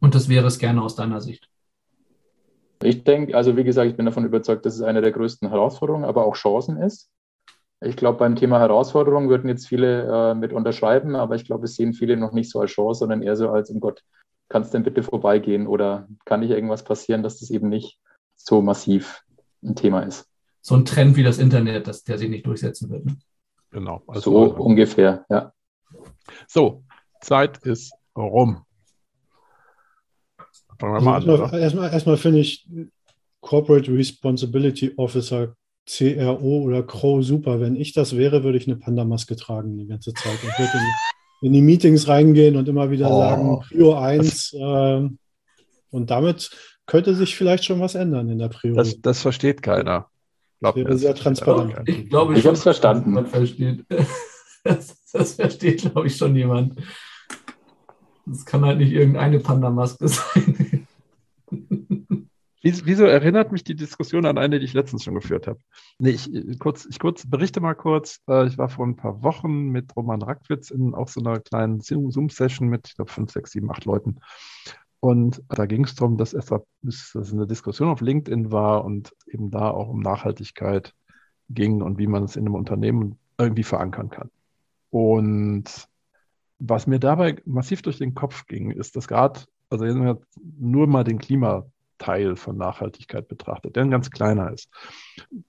Und 0.00 0.14
das 0.14 0.28
wäre 0.28 0.46
es 0.46 0.58
gerne 0.58 0.82
aus 0.82 0.96
deiner 0.96 1.20
Sicht? 1.20 1.48
Ich 2.82 3.04
denke, 3.04 3.36
also 3.36 3.56
wie 3.56 3.64
gesagt, 3.64 3.90
ich 3.90 3.96
bin 3.96 4.06
davon 4.06 4.24
überzeugt, 4.24 4.64
dass 4.64 4.74
es 4.74 4.82
eine 4.82 5.02
der 5.02 5.10
größten 5.12 5.48
Herausforderungen, 5.48 6.04
aber 6.04 6.24
auch 6.24 6.36
Chancen 6.36 6.76
ist. 6.76 7.10
Ich 7.80 7.96
glaube, 7.96 8.18
beim 8.18 8.34
Thema 8.34 8.58
Herausforderung 8.58 9.28
würden 9.28 9.48
jetzt 9.48 9.68
viele 9.68 10.30
äh, 10.30 10.34
mit 10.34 10.52
unterschreiben, 10.52 11.14
aber 11.14 11.36
ich 11.36 11.44
glaube, 11.44 11.66
es 11.66 11.76
sehen 11.76 11.92
viele 11.92 12.16
noch 12.16 12.32
nicht 12.32 12.50
so 12.50 12.60
als 12.60 12.72
Chance, 12.72 13.00
sondern 13.00 13.22
eher 13.22 13.36
so 13.36 13.50
als, 13.50 13.70
um 13.70 13.78
Gott, 13.78 14.02
kann 14.48 14.62
es 14.62 14.70
denn 14.70 14.82
bitte 14.82 15.02
vorbeigehen 15.02 15.66
oder 15.66 16.08
kann 16.24 16.40
nicht 16.40 16.50
irgendwas 16.50 16.82
passieren, 16.82 17.22
dass 17.22 17.38
das 17.38 17.50
eben 17.50 17.68
nicht 17.68 18.00
so 18.34 18.62
massiv 18.62 19.22
ein 19.62 19.76
Thema 19.76 20.00
ist. 20.00 20.26
So 20.60 20.74
ein 20.74 20.84
Trend 20.84 21.16
wie 21.16 21.22
das 21.22 21.38
Internet, 21.38 21.86
dass 21.86 22.02
der 22.02 22.18
sich 22.18 22.30
nicht 22.30 22.46
durchsetzen 22.46 22.90
wird. 22.90 23.04
Ne? 23.04 23.16
Genau. 23.70 24.02
Also 24.06 24.32
so 24.32 24.54
ungefähr, 24.54 25.24
ja. 25.28 25.52
So, 26.46 26.82
Zeit 27.20 27.58
ist 27.58 27.92
rum. 28.16 28.64
Fangen 30.78 30.94
wir 30.94 31.00
mal 31.00 31.14
also 31.14 31.44
an. 31.44 31.52
Erstmal, 31.54 31.92
erstmal 31.92 32.16
finde 32.16 32.40
ich 32.40 32.68
Corporate 33.40 33.92
Responsibility 33.92 34.94
Officer 34.96 35.54
CRO 35.88 36.62
oder 36.62 36.82
Crow 36.82 37.24
super. 37.24 37.60
Wenn 37.60 37.76
ich 37.76 37.92
das 37.92 38.16
wäre, 38.16 38.44
würde 38.44 38.58
ich 38.58 38.66
eine 38.66 38.76
Panda-Maske 38.76 39.36
tragen 39.36 39.78
die 39.78 39.86
ganze 39.86 40.12
Zeit 40.12 40.38
und 40.42 40.58
würde 40.58 40.72
in, 41.40 41.46
in, 41.46 41.52
die 41.54 41.62
Meetings 41.62 42.08
reingehen 42.08 42.56
und 42.56 42.68
immer 42.68 42.90
wieder 42.90 43.10
oh. 43.10 43.18
sagen, 43.18 43.60
Prio 43.60 43.94
1. 43.94 44.52
Äh, 44.52 45.08
und 45.90 46.10
damit 46.10 46.50
könnte 46.86 47.14
sich 47.14 47.36
vielleicht 47.36 47.64
schon 47.64 47.80
was 47.80 47.94
ändern 47.94 48.28
in 48.28 48.38
der 48.38 48.48
Prio. 48.48 48.74
Das, 48.74 49.00
das 49.00 49.22
versteht 49.22 49.62
keiner. 49.62 50.08
Glaub 50.60 50.74
das 50.74 50.84
wäre 50.84 50.98
sehr 50.98 51.14
transparent. 51.14 51.88
Ich 51.88 52.08
glaube, 52.10 52.32
ich, 52.32 52.40
ich 52.40 52.46
habe 52.46 52.56
es 52.56 52.62
verstanden. 52.62 53.26
Versteht. 53.26 53.84
Das, 54.64 54.98
das 55.12 55.34
versteht, 55.34 55.80
glaube 55.80 56.08
ich, 56.08 56.16
schon 56.16 56.34
jemand. 56.34 56.74
Das 58.26 58.44
kann 58.44 58.66
halt 58.66 58.78
nicht 58.78 58.92
irgendeine 58.92 59.38
Panda-Maske 59.38 60.08
sein. 60.08 60.86
Wieso 62.84 63.04
erinnert 63.04 63.52
mich 63.52 63.64
die 63.64 63.76
Diskussion 63.76 64.26
an 64.26 64.38
eine, 64.38 64.58
die 64.58 64.64
ich 64.64 64.74
letztens 64.74 65.04
schon 65.04 65.14
geführt 65.14 65.46
habe? 65.46 65.60
Nee, 65.98 66.10
ich, 66.10 66.32
äh, 66.32 66.56
kurz, 66.58 66.86
ich 66.90 66.98
kurz 66.98 67.28
berichte 67.28 67.60
mal 67.60 67.74
kurz. 67.74 68.20
Äh, 68.28 68.46
ich 68.46 68.58
war 68.58 68.68
vor 68.68 68.86
ein 68.86 68.96
paar 68.96 69.22
Wochen 69.22 69.68
mit 69.68 69.94
Roman 69.96 70.22
Rackwitz 70.22 70.70
in 70.70 70.94
auch 70.94 71.08
so 71.08 71.20
einer 71.20 71.40
kleinen 71.40 71.80
Zoom-Session 71.80 72.68
mit, 72.68 72.88
ich 72.88 72.96
glaube, 72.96 73.10
fünf, 73.10 73.32
sechs, 73.32 73.52
sieben, 73.52 73.70
acht 73.70 73.84
Leuten. 73.84 74.20
Und 75.00 75.42
da 75.48 75.66
ging 75.66 75.84
es 75.84 75.94
darum, 75.94 76.16
dass 76.16 76.32
es 76.32 77.32
eine 77.32 77.46
Diskussion 77.46 77.88
auf 77.88 78.00
LinkedIn 78.00 78.50
war 78.50 78.84
und 78.84 79.12
eben 79.28 79.50
da 79.50 79.70
auch 79.70 79.88
um 79.88 80.00
Nachhaltigkeit 80.00 80.92
ging 81.48 81.82
und 81.82 81.98
wie 81.98 82.08
man 82.08 82.24
es 82.24 82.36
in 82.36 82.46
einem 82.46 82.56
Unternehmen 82.56 83.18
irgendwie 83.38 83.62
verankern 83.62 84.10
kann. 84.10 84.30
Und 84.90 85.88
was 86.58 86.86
mir 86.86 86.98
dabei 86.98 87.36
massiv 87.44 87.82
durch 87.82 87.98
den 87.98 88.14
Kopf 88.14 88.46
ging, 88.46 88.72
ist, 88.72 88.96
dass 88.96 89.06
gerade, 89.06 89.40
also 89.70 90.18
nur 90.58 90.86
mal 90.88 91.04
den 91.04 91.18
Klima 91.18 91.66
Teil 91.98 92.36
von 92.36 92.56
Nachhaltigkeit 92.56 93.28
betrachtet, 93.28 93.76
der 93.76 93.84
ein 93.84 93.90
ganz 93.90 94.10
kleiner 94.10 94.52
ist, 94.52 94.70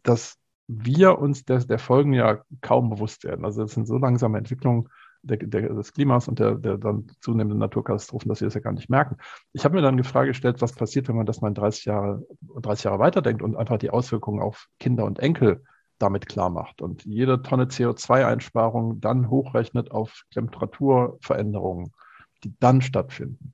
dass 0.03 0.37
wir 0.67 1.17
uns 1.17 1.45
der, 1.45 1.59
der 1.65 1.79
Folgen 1.79 2.13
ja 2.13 2.43
kaum 2.61 2.89
bewusst 2.89 3.23
werden. 3.23 3.43
Also 3.43 3.63
es 3.63 3.73
sind 3.73 3.87
so 3.87 3.97
langsame 3.97 4.37
Entwicklungen 4.37 4.89
der, 5.21 5.37
der, 5.37 5.73
des 5.73 5.93
Klimas 5.93 6.27
und 6.27 6.39
der, 6.39 6.55
der 6.55 6.77
dann 6.77 7.07
zunehmenden 7.21 7.59
Naturkatastrophen, 7.59 8.29
dass 8.29 8.41
wir 8.41 8.47
das 8.47 8.53
ja 8.53 8.61
gar 8.61 8.73
nicht 8.73 8.89
merken. 8.89 9.17
Ich 9.51 9.65
habe 9.65 9.75
mir 9.75 9.81
dann 9.81 9.97
die 9.97 10.03
Frage 10.03 10.29
gestellt, 10.29 10.61
was 10.61 10.73
passiert, 10.73 11.07
wenn 11.07 11.15
man 11.15 11.25
das 11.25 11.41
mal 11.41 11.53
30 11.53 11.85
Jahre, 11.85 12.25
30 12.41 12.85
Jahre 12.85 12.99
weiterdenkt 12.99 13.41
und 13.41 13.55
einfach 13.55 13.77
die 13.77 13.89
Auswirkungen 13.89 14.41
auf 14.41 14.67
Kinder 14.79 15.05
und 15.05 15.19
Enkel 15.19 15.63
damit 15.97 16.27
klar 16.27 16.49
macht 16.49 16.81
und 16.81 17.03
jede 17.03 17.41
Tonne 17.41 17.65
CO2-Einsparung 17.65 19.01
dann 19.01 19.29
hochrechnet 19.29 19.91
auf 19.91 20.23
Temperaturveränderungen, 20.31 21.91
die 22.43 22.53
dann 22.59 22.81
stattfinden. 22.81 23.53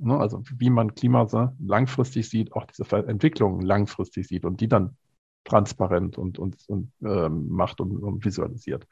Ne? 0.00 0.18
Also 0.18 0.42
wie 0.58 0.70
man 0.70 0.94
Klima 0.94 1.26
langfristig 1.58 2.28
sieht, 2.28 2.52
auch 2.52 2.66
diese 2.66 2.84
Entwicklungen 3.06 3.62
langfristig 3.62 4.28
sieht 4.28 4.44
und 4.44 4.60
die 4.60 4.68
dann 4.68 4.96
transparent 5.44 6.18
und, 6.18 6.38
und, 6.38 6.56
und 6.68 6.92
ähm, 7.02 7.48
macht 7.48 7.80
und, 7.80 7.96
und, 7.98 8.24
visualisiert. 8.24 8.86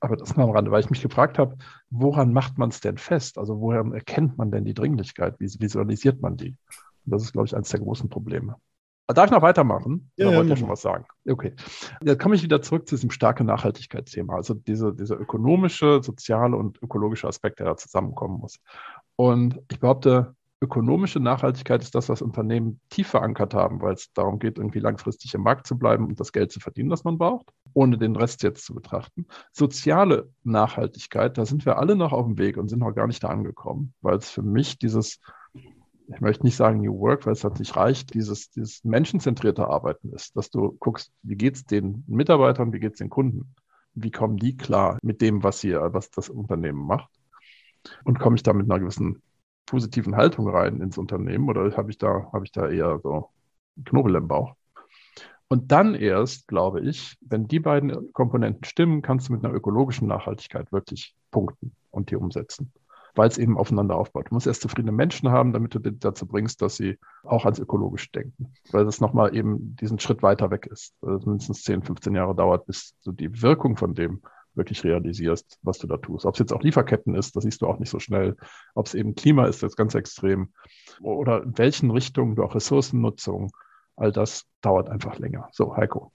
aber 0.00 0.16
das 0.16 0.36
nur 0.36 0.46
am 0.46 0.52
Rande, 0.52 0.70
weil 0.70 0.80
ich 0.80 0.90
mich 0.90 1.02
gefragt 1.02 1.38
habe, 1.38 1.56
woran 1.90 2.32
macht 2.32 2.58
man 2.58 2.70
es 2.70 2.80
denn 2.80 2.98
fest? 2.98 3.38
Also 3.38 3.60
woher 3.60 3.84
erkennt 3.92 4.36
man 4.38 4.50
denn 4.50 4.64
die 4.64 4.74
Dringlichkeit? 4.74 5.38
Wie 5.38 5.48
visualisiert 5.60 6.20
man 6.20 6.36
die? 6.36 6.56
Und 7.04 7.12
das 7.12 7.22
ist, 7.22 7.32
glaube 7.32 7.46
ich, 7.46 7.54
eines 7.54 7.68
der 7.68 7.80
großen 7.80 8.08
Probleme. 8.08 8.56
Darf 9.08 9.26
ich 9.26 9.32
noch 9.32 9.42
weitermachen? 9.42 10.10
Ja, 10.16 10.28
Oder 10.28 10.42
ja, 10.42 10.44
mach 10.44 10.56
schon 10.56 10.68
was 10.68 10.82
sagen? 10.82 11.04
Okay. 11.28 11.54
Jetzt 12.02 12.20
komme 12.20 12.34
ich 12.34 12.42
wieder 12.42 12.62
zurück 12.62 12.88
zu 12.88 12.94
diesem 12.94 13.10
starken 13.10 13.46
Nachhaltigkeitsthema. 13.46 14.34
Also 14.34 14.54
diese, 14.54 14.94
dieser 14.94 15.20
ökonomische, 15.20 16.02
soziale 16.02 16.56
und 16.56 16.82
ökologische 16.82 17.28
Aspekt, 17.28 17.58
der 17.58 17.66
da 17.66 17.76
zusammenkommen 17.76 18.38
muss. 18.38 18.58
Und 19.16 19.60
ich 19.70 19.80
behaupte, 19.80 20.34
ökonomische 20.62 21.18
Nachhaltigkeit 21.18 21.82
ist 21.82 21.94
das, 21.94 22.08
was 22.08 22.22
Unternehmen 22.22 22.80
tief 22.88 23.08
verankert 23.08 23.52
haben, 23.52 23.82
weil 23.82 23.94
es 23.94 24.12
darum 24.12 24.38
geht, 24.38 24.58
irgendwie 24.58 24.78
langfristig 24.78 25.34
im 25.34 25.42
Markt 25.42 25.66
zu 25.66 25.76
bleiben 25.76 26.06
und 26.06 26.20
das 26.20 26.32
Geld 26.32 26.52
zu 26.52 26.60
verdienen, 26.60 26.88
das 26.88 27.02
man 27.02 27.18
braucht, 27.18 27.50
ohne 27.74 27.98
den 27.98 28.14
Rest 28.14 28.44
jetzt 28.44 28.64
zu 28.64 28.72
betrachten. 28.72 29.26
Soziale 29.52 30.30
Nachhaltigkeit, 30.44 31.36
da 31.36 31.44
sind 31.44 31.66
wir 31.66 31.78
alle 31.78 31.96
noch 31.96 32.12
auf 32.12 32.26
dem 32.26 32.38
Weg 32.38 32.56
und 32.56 32.68
sind 32.68 32.78
noch 32.78 32.94
gar 32.94 33.08
nicht 33.08 33.24
da 33.24 33.28
angekommen, 33.28 33.92
weil 34.02 34.18
es 34.18 34.30
für 34.30 34.42
mich 34.42 34.78
dieses, 34.78 35.18
ich 35.52 36.20
möchte 36.20 36.44
nicht 36.44 36.56
sagen 36.56 36.80
New 36.80 36.96
Work, 37.00 37.26
weil 37.26 37.32
es 37.32 37.42
halt 37.42 37.58
nicht 37.58 37.74
reicht, 37.74 38.14
dieses, 38.14 38.50
dieses 38.50 38.84
menschenzentrierte 38.84 39.66
Arbeiten 39.66 40.12
ist, 40.12 40.36
dass 40.36 40.50
du 40.50 40.76
guckst, 40.78 41.12
wie 41.22 41.36
geht 41.36 41.56
es 41.56 41.64
den 41.64 42.04
Mitarbeitern, 42.06 42.72
wie 42.72 42.78
geht 42.78 42.92
es 42.92 42.98
den 42.98 43.10
Kunden, 43.10 43.56
wie 43.94 44.12
kommen 44.12 44.36
die 44.36 44.56
klar 44.56 44.98
mit 45.02 45.20
dem, 45.22 45.42
was 45.42 45.60
hier, 45.60 45.88
was 45.92 46.10
das 46.10 46.28
Unternehmen 46.28 46.86
macht 46.86 47.10
und 48.04 48.18
komme 48.18 48.36
ich 48.36 48.42
da 48.42 48.52
mit 48.52 48.70
einer 48.70 48.80
gewissen 48.80 49.22
positiven 49.66 50.16
Haltung 50.16 50.48
rein 50.48 50.80
ins 50.80 50.98
Unternehmen 50.98 51.48
oder 51.48 51.76
habe 51.76 51.90
ich 51.90 51.98
da, 51.98 52.30
habe 52.32 52.44
ich 52.44 52.52
da 52.52 52.68
eher 52.68 53.00
so 53.02 53.30
Knobel 53.84 54.16
im 54.16 54.28
Bauch? 54.28 54.54
Und 55.48 55.70
dann 55.70 55.94
erst, 55.94 56.48
glaube 56.48 56.80
ich, 56.80 57.18
wenn 57.20 57.46
die 57.46 57.60
beiden 57.60 58.10
Komponenten 58.14 58.64
stimmen, 58.64 59.02
kannst 59.02 59.28
du 59.28 59.34
mit 59.34 59.44
einer 59.44 59.52
ökologischen 59.52 60.08
Nachhaltigkeit 60.08 60.72
wirklich 60.72 61.14
punkten 61.30 61.76
und 61.90 62.10
die 62.10 62.16
umsetzen, 62.16 62.72
weil 63.14 63.28
es 63.28 63.36
eben 63.36 63.58
aufeinander 63.58 63.96
aufbaut. 63.96 64.30
Du 64.30 64.34
musst 64.34 64.46
erst 64.46 64.62
zufriedene 64.62 64.92
Menschen 64.92 65.30
haben, 65.30 65.52
damit 65.52 65.74
du 65.74 65.78
die 65.78 65.98
dazu 65.98 66.26
bringst, 66.26 66.62
dass 66.62 66.76
sie 66.76 66.98
auch 67.22 67.44
ans 67.44 67.58
Ökologische 67.58 68.10
denken, 68.12 68.54
weil 68.70 68.86
das 68.86 69.02
nochmal 69.02 69.36
eben 69.36 69.76
diesen 69.76 69.98
Schritt 69.98 70.22
weiter 70.22 70.50
weg 70.50 70.66
ist, 70.66 70.94
es 71.02 71.26
mindestens 71.26 71.64
10, 71.64 71.82
15 71.82 72.14
Jahre 72.14 72.34
dauert, 72.34 72.64
bis 72.64 72.94
du 73.04 73.12
die 73.12 73.42
Wirkung 73.42 73.76
von 73.76 73.94
dem 73.94 74.22
wirklich 74.54 74.84
realisierst, 74.84 75.58
was 75.62 75.78
du 75.78 75.86
da 75.86 75.96
tust. 75.96 76.26
Ob 76.26 76.34
es 76.34 76.40
jetzt 76.40 76.52
auch 76.52 76.62
Lieferketten 76.62 77.14
ist, 77.14 77.36
das 77.36 77.44
siehst 77.44 77.62
du 77.62 77.66
auch 77.66 77.78
nicht 77.78 77.90
so 77.90 77.98
schnell. 77.98 78.36
Ob 78.74 78.86
es 78.86 78.94
eben 78.94 79.14
Klima 79.14 79.46
ist, 79.46 79.62
das 79.62 79.72
ist 79.72 79.76
ganz 79.76 79.94
extrem. 79.94 80.52
Oder 81.00 81.42
in 81.42 81.56
welchen 81.58 81.90
Richtungen 81.90 82.36
du 82.36 82.42
auch 82.42 82.54
Ressourcennutzung, 82.54 83.52
all 83.96 84.12
das 84.12 84.44
dauert 84.60 84.88
einfach 84.88 85.18
länger. 85.18 85.48
So, 85.52 85.76
Heiko. 85.76 86.12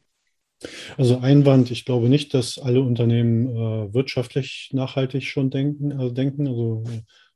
Also 0.97 1.19
Einwand, 1.19 1.69
ich 1.69 1.85
glaube 1.85 2.09
nicht, 2.09 2.33
dass 2.33 2.57
alle 2.57 2.81
Unternehmen 2.81 3.49
äh, 3.49 3.93
wirtschaftlich 3.93 4.69
nachhaltig 4.73 5.23
schon 5.23 5.51
denken. 5.51 5.91
Also, 5.91 6.09
denken. 6.09 6.47
also 6.47 6.83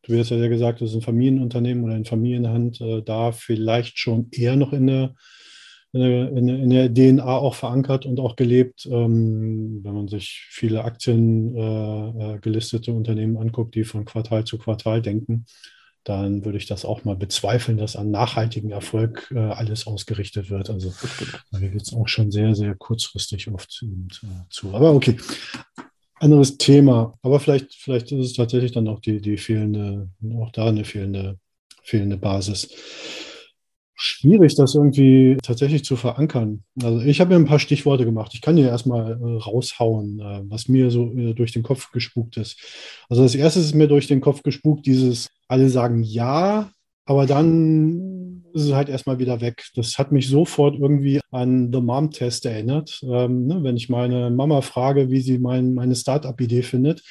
du 0.04 0.18
hast 0.18 0.32
ja 0.32 0.48
gesagt, 0.48 0.82
das 0.82 0.90
ist 0.90 0.96
ein 0.96 1.02
Familienunternehmen 1.02 1.84
oder 1.84 1.96
in 1.96 2.06
Familienhand, 2.06 2.82
äh, 2.82 3.04
da 3.04 3.32
vielleicht 3.32 4.00
schon 4.00 4.30
eher 4.32 4.56
noch 4.56 4.74
in 4.74 4.88
der 4.88 5.16
in 5.94 6.48
der, 6.48 6.60
in 6.60 6.70
der 6.70 6.94
DNA 6.94 7.26
auch 7.26 7.56
verankert 7.56 8.06
und 8.06 8.20
auch 8.20 8.36
gelebt. 8.36 8.86
Ähm, 8.86 9.82
wenn 9.84 9.94
man 9.94 10.08
sich 10.08 10.46
viele 10.50 10.84
Aktien 10.84 11.56
äh, 11.56 12.36
äh, 12.36 12.40
gelistete 12.40 12.94
Unternehmen 12.94 13.38
anguckt, 13.38 13.76
die 13.76 13.84
von 13.84 14.06
Quartal 14.06 14.46
zu 14.46 14.58
Quartal 14.58 15.02
denken, 15.02 15.46
dann 16.04 16.46
würde 16.46 16.58
ich 16.58 16.66
das 16.66 16.86
auch 16.86 17.04
mal 17.04 17.16
bezweifeln, 17.16 17.78
dass 17.78 17.96
an 17.96 18.10
nachhaltigen 18.10 18.72
Erfolg 18.72 19.32
äh, 19.36 19.40
alles 19.40 19.86
ausgerichtet 19.86 20.50
wird. 20.50 20.70
Also 20.70 20.94
da 21.52 21.60
geht 21.60 21.82
es 21.82 21.94
auch 21.94 22.08
schon 22.08 22.32
sehr, 22.32 22.56
sehr 22.56 22.74
kurzfristig 22.76 23.50
oft 23.50 23.82
und, 23.84 24.22
äh, 24.24 24.50
zu. 24.50 24.74
Aber 24.74 24.94
okay, 24.94 25.18
anderes 26.16 26.58
Thema. 26.58 27.18
Aber 27.22 27.40
vielleicht, 27.40 27.76
vielleicht 27.76 28.12
ist 28.12 28.26
es 28.26 28.34
tatsächlich 28.34 28.72
dann 28.72 28.88
auch 28.88 29.00
die, 29.00 29.22
die 29.22 29.38
fehlende, 29.38 30.10
auch 30.38 30.52
da 30.52 30.68
eine 30.68 30.86
fehlende, 30.86 31.38
fehlende 31.84 32.18
Basis 32.18 32.70
schwierig, 34.02 34.56
das 34.56 34.74
irgendwie 34.76 35.38
tatsächlich 35.44 35.86
zu 35.86 35.96
verankern. 35.96 36.64
Also 36.82 37.02
ich 37.02 37.22
habe 37.22 37.30
mir 37.30 37.36
ein 37.36 37.46
paar 37.46 37.60
Stichworte 37.60 38.04
gemacht. 38.04 38.32
Ich 38.34 38.42
kann 38.42 38.58
hier 38.58 38.68
erstmal 38.68 39.12
äh, 39.12 39.38
raushauen, 39.38 40.20
äh, 40.20 40.42
was 40.46 40.68
mir 40.68 40.90
so 40.90 41.12
äh, 41.12 41.34
durch 41.34 41.52
den 41.52 41.64
Kopf 41.64 41.92
gespukt 41.92 42.38
ist. 42.38 42.60
Also 43.10 43.22
das 43.24 43.36
erste 43.36 43.60
ist 43.60 43.76
mir 43.76 43.88
durch 43.88 44.08
den 44.08 44.22
Kopf 44.22 44.42
gespukt, 44.42 44.88
dieses, 44.88 45.30
alle 45.48 45.70
sagen 45.70 46.02
ja, 46.02 46.72
aber 47.06 47.28
dann 47.28 48.44
ist 48.54 48.64
es 48.64 48.74
halt 48.74 48.90
erstmal 48.90 49.20
wieder 49.20 49.40
weg. 49.40 49.66
Das 49.76 49.98
hat 49.98 50.12
mich 50.12 50.28
sofort 50.28 50.76
irgendwie 50.80 51.20
an 51.30 51.72
The 51.72 51.82
Mom-Test 51.82 52.46
erinnert. 52.46 53.02
Ähm, 53.04 53.48
ne, 53.48 53.64
wenn 53.64 53.78
ich 53.78 53.90
meine 53.90 54.32
Mama 54.32 54.62
frage, 54.62 55.12
wie 55.12 55.22
sie 55.22 55.38
mein, 55.38 55.74
meine 55.74 55.96
Start-up-Idee 55.96 56.64
findet, 56.64 57.04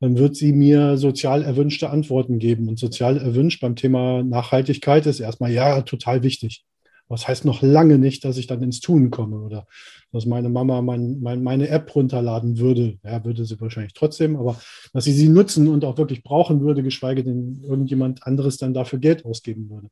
dann 0.00 0.18
wird 0.18 0.36
sie 0.36 0.52
mir 0.52 0.96
sozial 0.96 1.42
erwünschte 1.42 1.90
Antworten 1.90 2.38
geben. 2.38 2.68
Und 2.68 2.78
sozial 2.78 3.16
erwünscht 3.18 3.60
beim 3.60 3.76
Thema 3.76 4.22
Nachhaltigkeit 4.22 5.06
ist 5.06 5.20
erstmal, 5.20 5.52
ja, 5.52 5.82
total 5.82 6.22
wichtig. 6.22 6.64
Was 7.08 7.28
heißt 7.28 7.44
noch 7.44 7.62
lange 7.62 7.98
nicht, 7.98 8.24
dass 8.24 8.38
ich 8.38 8.46
dann 8.46 8.62
ins 8.62 8.80
Tun 8.80 9.10
komme 9.10 9.36
oder 9.36 9.66
dass 10.10 10.26
meine 10.26 10.48
Mama 10.48 10.80
mein, 10.80 11.20
mein, 11.20 11.42
meine 11.42 11.68
App 11.68 11.94
runterladen 11.94 12.58
würde. 12.58 12.98
Ja, 13.04 13.24
würde 13.24 13.44
sie 13.44 13.60
wahrscheinlich 13.60 13.92
trotzdem, 13.92 14.36
aber 14.36 14.58
dass 14.92 15.04
sie 15.04 15.12
sie 15.12 15.28
nutzen 15.28 15.68
und 15.68 15.84
auch 15.84 15.98
wirklich 15.98 16.22
brauchen 16.22 16.60
würde, 16.62 16.82
geschweige 16.82 17.22
denn 17.22 17.62
irgendjemand 17.62 18.26
anderes 18.26 18.56
dann 18.56 18.74
dafür 18.74 18.98
Geld 18.98 19.24
ausgeben 19.24 19.68
würde. 19.68 19.88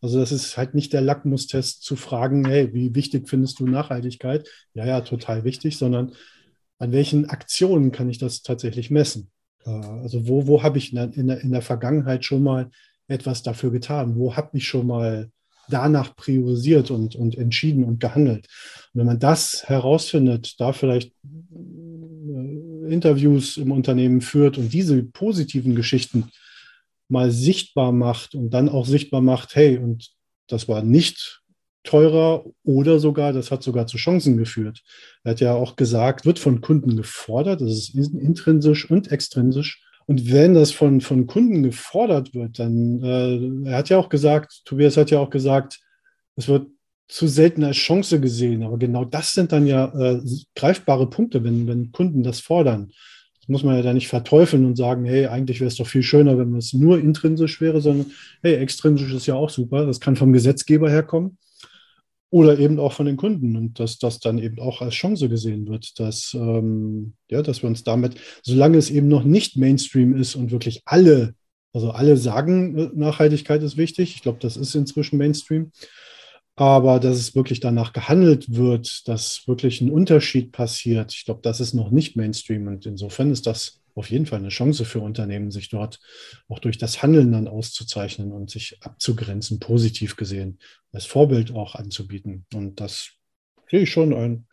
Also 0.00 0.18
das 0.18 0.32
ist 0.32 0.56
halt 0.56 0.74
nicht 0.74 0.92
der 0.92 1.00
Lackmustest 1.00 1.82
zu 1.82 1.96
fragen, 1.96 2.46
hey, 2.46 2.72
wie 2.72 2.94
wichtig 2.94 3.28
findest 3.28 3.58
du 3.60 3.66
Nachhaltigkeit? 3.66 4.48
Ja, 4.74 4.86
ja, 4.86 5.00
total 5.00 5.44
wichtig, 5.44 5.76
sondern 5.76 6.12
an 6.78 6.92
welchen 6.92 7.28
Aktionen 7.28 7.90
kann 7.92 8.08
ich 8.08 8.18
das 8.18 8.42
tatsächlich 8.42 8.90
messen? 8.90 9.30
Äh, 9.68 10.02
also 10.02 10.26
wo, 10.26 10.46
wo 10.46 10.62
habe 10.62 10.78
ich 10.78 10.92
in 10.92 10.96
der, 10.96 11.12
in, 11.14 11.26
der, 11.28 11.40
in 11.40 11.52
der 11.52 11.62
Vergangenheit 11.62 12.24
schon 12.24 12.42
mal 12.42 12.70
etwas 13.06 13.42
dafür 13.42 13.70
getan? 13.70 14.16
Wo 14.16 14.36
habe 14.36 14.56
ich 14.56 14.66
schon 14.66 14.86
mal 14.86 15.30
danach 15.68 16.16
priorisiert 16.16 16.90
und, 16.90 17.14
und 17.14 17.36
entschieden 17.36 17.84
und 17.84 18.00
gehandelt? 18.00 18.46
Und 18.92 19.00
wenn 19.00 19.06
man 19.06 19.18
das 19.18 19.64
herausfindet, 19.66 20.58
da 20.58 20.72
vielleicht 20.72 21.12
äh, 21.24 22.92
Interviews 22.92 23.56
im 23.58 23.72
Unternehmen 23.72 24.20
führt 24.20 24.56
und 24.58 24.72
diese 24.72 25.02
positiven 25.02 25.74
Geschichten 25.74 26.30
mal 27.08 27.30
sichtbar 27.30 27.92
macht 27.92 28.34
und 28.34 28.50
dann 28.50 28.68
auch 28.68 28.86
sichtbar 28.86 29.20
macht, 29.20 29.56
hey, 29.56 29.78
und 29.78 30.10
das 30.46 30.68
war 30.68 30.82
nicht 30.82 31.37
teurer 31.88 32.44
oder 32.64 32.98
sogar, 32.98 33.32
das 33.32 33.50
hat 33.50 33.62
sogar 33.62 33.86
zu 33.86 33.96
Chancen 33.96 34.36
geführt. 34.36 34.82
Er 35.24 35.30
hat 35.30 35.40
ja 35.40 35.54
auch 35.54 35.74
gesagt, 35.74 36.26
wird 36.26 36.38
von 36.38 36.60
Kunden 36.60 36.96
gefordert, 36.98 37.62
das 37.62 37.70
ist 37.70 37.94
intrinsisch 37.94 38.90
und 38.90 39.10
extrinsisch. 39.10 39.82
Und 40.06 40.30
wenn 40.30 40.52
das 40.52 40.70
von, 40.70 41.00
von 41.00 41.26
Kunden 41.26 41.62
gefordert 41.62 42.34
wird, 42.34 42.58
dann, 42.58 43.02
äh, 43.02 43.70
er 43.70 43.78
hat 43.78 43.88
ja 43.88 43.96
auch 43.96 44.10
gesagt, 44.10 44.62
Tobias 44.66 44.98
hat 44.98 45.10
ja 45.10 45.18
auch 45.18 45.30
gesagt, 45.30 45.80
es 46.36 46.46
wird 46.46 46.66
zu 47.08 47.26
selten 47.26 47.64
als 47.64 47.76
Chance 47.76 48.20
gesehen. 48.20 48.62
Aber 48.62 48.76
genau 48.76 49.06
das 49.06 49.32
sind 49.32 49.52
dann 49.52 49.66
ja 49.66 49.86
äh, 49.98 50.20
greifbare 50.54 51.08
Punkte, 51.08 51.42
wenn, 51.42 51.66
wenn 51.66 51.90
Kunden 51.90 52.22
das 52.22 52.40
fordern. 52.40 52.92
Das 53.40 53.48
muss 53.48 53.64
man 53.64 53.76
ja 53.76 53.82
da 53.82 53.94
nicht 53.94 54.08
verteufeln 54.08 54.66
und 54.66 54.76
sagen, 54.76 55.06
hey, 55.06 55.26
eigentlich 55.26 55.60
wäre 55.60 55.68
es 55.68 55.76
doch 55.76 55.86
viel 55.86 56.02
schöner, 56.02 56.36
wenn 56.36 56.54
es 56.56 56.74
nur 56.74 56.98
intrinsisch 56.98 57.62
wäre, 57.62 57.80
sondern 57.80 58.10
hey, 58.42 58.56
extrinsisch 58.56 59.12
ist 59.12 59.26
ja 59.26 59.34
auch 59.34 59.48
super. 59.48 59.86
Das 59.86 60.00
kann 60.00 60.16
vom 60.16 60.34
Gesetzgeber 60.34 60.90
herkommen 60.90 61.38
oder 62.30 62.58
eben 62.58 62.78
auch 62.78 62.92
von 62.92 63.06
den 63.06 63.16
Kunden. 63.16 63.56
Und 63.56 63.80
dass 63.80 63.98
das 63.98 64.20
dann 64.20 64.38
eben 64.38 64.60
auch 64.60 64.82
als 64.82 64.94
Chance 64.94 65.28
gesehen 65.28 65.66
wird, 65.68 65.98
dass, 65.98 66.34
ähm, 66.34 67.14
ja, 67.30 67.42
dass 67.42 67.62
wir 67.62 67.68
uns 67.68 67.84
damit, 67.84 68.16
solange 68.42 68.78
es 68.78 68.90
eben 68.90 69.08
noch 69.08 69.24
nicht 69.24 69.56
Mainstream 69.56 70.14
ist 70.14 70.34
und 70.34 70.50
wirklich 70.50 70.82
alle, 70.84 71.34
also 71.72 71.90
alle 71.90 72.16
sagen, 72.16 72.78
äh, 72.78 72.90
Nachhaltigkeit 72.94 73.62
ist 73.62 73.76
wichtig, 73.76 74.14
ich 74.14 74.22
glaube, 74.22 74.38
das 74.40 74.56
ist 74.56 74.74
inzwischen 74.74 75.18
Mainstream, 75.18 75.72
aber 76.56 76.98
dass 76.98 77.16
es 77.18 77.36
wirklich 77.36 77.60
danach 77.60 77.92
gehandelt 77.92 78.54
wird, 78.54 79.06
dass 79.06 79.46
wirklich 79.46 79.80
ein 79.80 79.90
Unterschied 79.90 80.52
passiert, 80.52 81.14
ich 81.14 81.24
glaube, 81.24 81.40
das 81.42 81.60
ist 81.60 81.72
noch 81.72 81.90
nicht 81.90 82.16
Mainstream. 82.16 82.66
Und 82.66 82.84
insofern 82.84 83.30
ist 83.30 83.46
das 83.46 83.80
auf 83.98 84.10
jeden 84.10 84.26
Fall 84.26 84.38
eine 84.38 84.48
Chance 84.48 84.84
für 84.84 85.00
Unternehmen, 85.00 85.50
sich 85.50 85.68
dort 85.68 86.00
auch 86.48 86.58
durch 86.58 86.78
das 86.78 87.02
Handeln 87.02 87.32
dann 87.32 87.48
auszuzeichnen 87.48 88.32
und 88.32 88.50
sich 88.50 88.78
abzugrenzen, 88.80 89.58
positiv 89.58 90.16
gesehen, 90.16 90.58
als 90.92 91.04
Vorbild 91.04 91.52
auch 91.52 91.74
anzubieten. 91.74 92.46
Und 92.54 92.80
das 92.80 93.10
sehe 93.70 93.80
ich 93.80 93.90
schon 93.90 94.14
ein, 94.14 94.46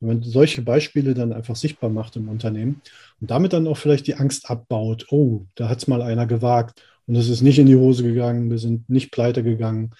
wenn 0.00 0.08
man 0.08 0.22
solche 0.22 0.62
Beispiele 0.62 1.14
dann 1.14 1.32
einfach 1.32 1.56
sichtbar 1.56 1.90
macht 1.90 2.16
im 2.16 2.28
Unternehmen 2.28 2.80
und 3.20 3.30
damit 3.30 3.52
dann 3.52 3.66
auch 3.66 3.76
vielleicht 3.76 4.06
die 4.06 4.14
Angst 4.14 4.48
abbaut, 4.48 5.06
oh, 5.10 5.46
da 5.54 5.68
hat 5.68 5.78
es 5.78 5.88
mal 5.88 6.02
einer 6.02 6.26
gewagt 6.26 6.82
und 7.06 7.16
es 7.16 7.28
ist 7.28 7.42
nicht 7.42 7.58
in 7.58 7.66
die 7.66 7.76
Hose 7.76 8.02
gegangen, 8.02 8.50
wir 8.50 8.58
sind 8.58 8.88
nicht 8.88 9.10
pleite 9.10 9.42
gegangen. 9.42 9.90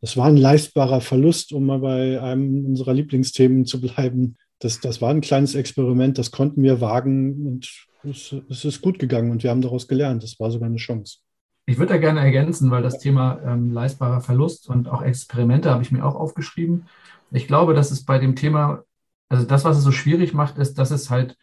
Das 0.00 0.16
war 0.16 0.26
ein 0.26 0.36
leistbarer 0.36 1.00
Verlust, 1.00 1.52
um 1.52 1.66
mal 1.66 1.80
bei 1.80 2.20
einem 2.20 2.64
unserer 2.64 2.94
Lieblingsthemen 2.94 3.66
zu 3.66 3.80
bleiben. 3.80 4.36
Das, 4.58 4.80
das 4.80 5.00
war 5.00 5.10
ein 5.10 5.20
kleines 5.20 5.54
Experiment, 5.54 6.18
das 6.18 6.30
konnten 6.30 6.62
wir 6.62 6.80
wagen 6.80 7.46
und 7.46 7.86
es, 8.04 8.34
es, 8.48 8.64
ist 8.64 8.80
gut 8.80 8.98
gegangen 8.98 9.30
und 9.30 9.42
wir 9.42 9.50
haben 9.50 9.62
daraus 9.62 9.88
gelernt. 9.88 10.22
Das 10.22 10.38
war 10.40 10.50
sogar 10.50 10.68
eine 10.68 10.76
Chance. 10.76 11.18
Ich 11.66 11.78
würde 11.78 11.92
da 11.92 11.98
gerne 11.98 12.20
ergänzen, 12.20 12.70
weil 12.70 12.82
das 12.82 12.98
Thema 12.98 13.40
ähm, 13.44 13.72
leistbarer 13.72 14.20
Verlust 14.20 14.68
und 14.68 14.88
auch 14.88 15.02
Experimente 15.02 15.70
habe 15.70 15.82
ich 15.82 15.92
mir 15.92 16.04
auch 16.04 16.14
aufgeschrieben. 16.14 16.86
Ich 17.30 17.46
glaube, 17.46 17.74
dass 17.74 17.90
es 17.90 18.04
bei 18.04 18.18
dem 18.18 18.34
Thema, 18.34 18.82
also 19.28 19.44
das, 19.44 19.64
was 19.64 19.78
es 19.78 19.84
so 19.84 19.92
schwierig 19.92 20.34
macht, 20.34 20.58
ist, 20.58 20.78
dass 20.78 20.90
es 20.90 21.10
halt 21.10 21.36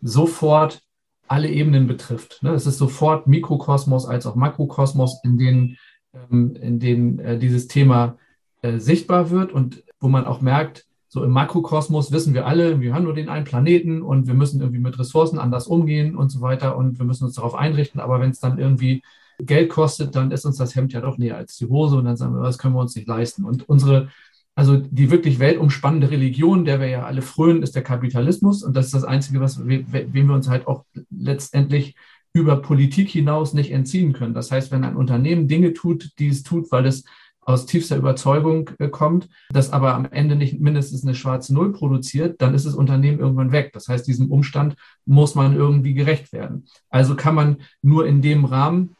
sofort 0.00 0.82
alle 1.28 1.48
Ebenen 1.48 1.86
betrifft. 1.86 2.42
Ne? 2.42 2.50
Es 2.50 2.66
ist 2.66 2.78
sofort 2.78 3.26
Mikrokosmos 3.26 4.06
als 4.06 4.26
auch 4.26 4.36
Makrokosmos, 4.36 5.20
in 5.24 5.38
denen, 5.38 5.78
ähm, 6.14 6.54
in 6.56 6.78
denen 6.78 7.18
äh, 7.18 7.38
dieses 7.38 7.68
Thema 7.68 8.16
äh, 8.62 8.78
sichtbar 8.78 9.30
wird 9.30 9.52
und 9.52 9.82
wo 10.00 10.08
man 10.08 10.24
auch 10.24 10.40
merkt, 10.40 10.86
so 11.08 11.22
im 11.24 11.30
Makrokosmos 11.30 12.12
wissen 12.12 12.34
wir 12.34 12.46
alle, 12.46 12.80
wir 12.80 12.94
haben 12.94 13.04
nur 13.04 13.14
den 13.14 13.28
einen 13.28 13.44
Planeten 13.44 14.02
und 14.02 14.26
wir 14.26 14.34
müssen 14.34 14.60
irgendwie 14.60 14.80
mit 14.80 14.98
Ressourcen 14.98 15.38
anders 15.38 15.66
umgehen 15.66 16.16
und 16.16 16.30
so 16.30 16.40
weiter 16.40 16.76
und 16.76 16.98
wir 16.98 17.06
müssen 17.06 17.24
uns 17.24 17.34
darauf 17.34 17.54
einrichten. 17.54 18.00
Aber 18.00 18.20
wenn 18.20 18.30
es 18.30 18.40
dann 18.40 18.58
irgendwie 18.58 19.02
Geld 19.38 19.70
kostet, 19.70 20.16
dann 20.16 20.30
ist 20.30 20.44
uns 20.44 20.56
das 20.56 20.74
Hemd 20.74 20.92
ja 20.92 21.00
doch 21.00 21.18
näher 21.18 21.36
als 21.36 21.56
die 21.56 21.66
Hose 21.66 21.96
und 21.96 22.06
dann 22.06 22.16
sagen 22.16 22.34
wir, 22.34 22.42
das 22.42 22.58
können 22.58 22.74
wir 22.74 22.80
uns 22.80 22.96
nicht 22.96 23.06
leisten. 23.06 23.44
Und 23.44 23.68
unsere, 23.68 24.08
also 24.54 24.76
die 24.76 25.10
wirklich 25.10 25.38
weltumspannende 25.38 26.10
Religion, 26.10 26.64
der 26.64 26.80
wir 26.80 26.88
ja 26.88 27.04
alle 27.04 27.22
frönen, 27.22 27.62
ist 27.62 27.76
der 27.76 27.82
Kapitalismus 27.82 28.62
und 28.62 28.76
das 28.76 28.86
ist 28.86 28.94
das 28.94 29.04
Einzige, 29.04 29.40
was 29.40 29.64
wem 29.66 30.12
wir 30.12 30.34
uns 30.34 30.48
halt 30.48 30.66
auch 30.66 30.84
letztendlich 31.10 31.94
über 32.32 32.56
Politik 32.56 33.08
hinaus 33.08 33.54
nicht 33.54 33.70
entziehen 33.70 34.12
können. 34.12 34.34
Das 34.34 34.50
heißt, 34.50 34.70
wenn 34.70 34.84
ein 34.84 34.96
Unternehmen 34.96 35.48
Dinge 35.48 35.72
tut, 35.72 36.10
die 36.18 36.28
es 36.28 36.42
tut, 36.42 36.70
weil 36.70 36.84
es 36.84 37.04
aus 37.46 37.64
tiefster 37.64 37.96
Überzeugung 37.96 38.70
äh, 38.78 38.88
kommt, 38.88 39.28
das 39.50 39.72
aber 39.72 39.94
am 39.94 40.06
Ende 40.10 40.34
nicht 40.34 40.60
mindestens 40.60 41.04
eine 41.04 41.14
schwarze 41.14 41.54
Null 41.54 41.72
produziert, 41.72 42.42
dann 42.42 42.54
ist 42.54 42.66
das 42.66 42.74
Unternehmen 42.74 43.20
irgendwann 43.20 43.52
weg. 43.52 43.70
Das 43.72 43.88
heißt, 43.88 44.06
diesem 44.06 44.30
Umstand 44.32 44.74
muss 45.06 45.36
man 45.36 45.54
irgendwie 45.54 45.94
gerecht 45.94 46.32
werden. 46.32 46.66
Also 46.90 47.14
kann 47.14 47.36
man 47.36 47.58
nur 47.82 48.06
in 48.06 48.20
dem 48.20 48.44
Rahmen, 48.44 48.96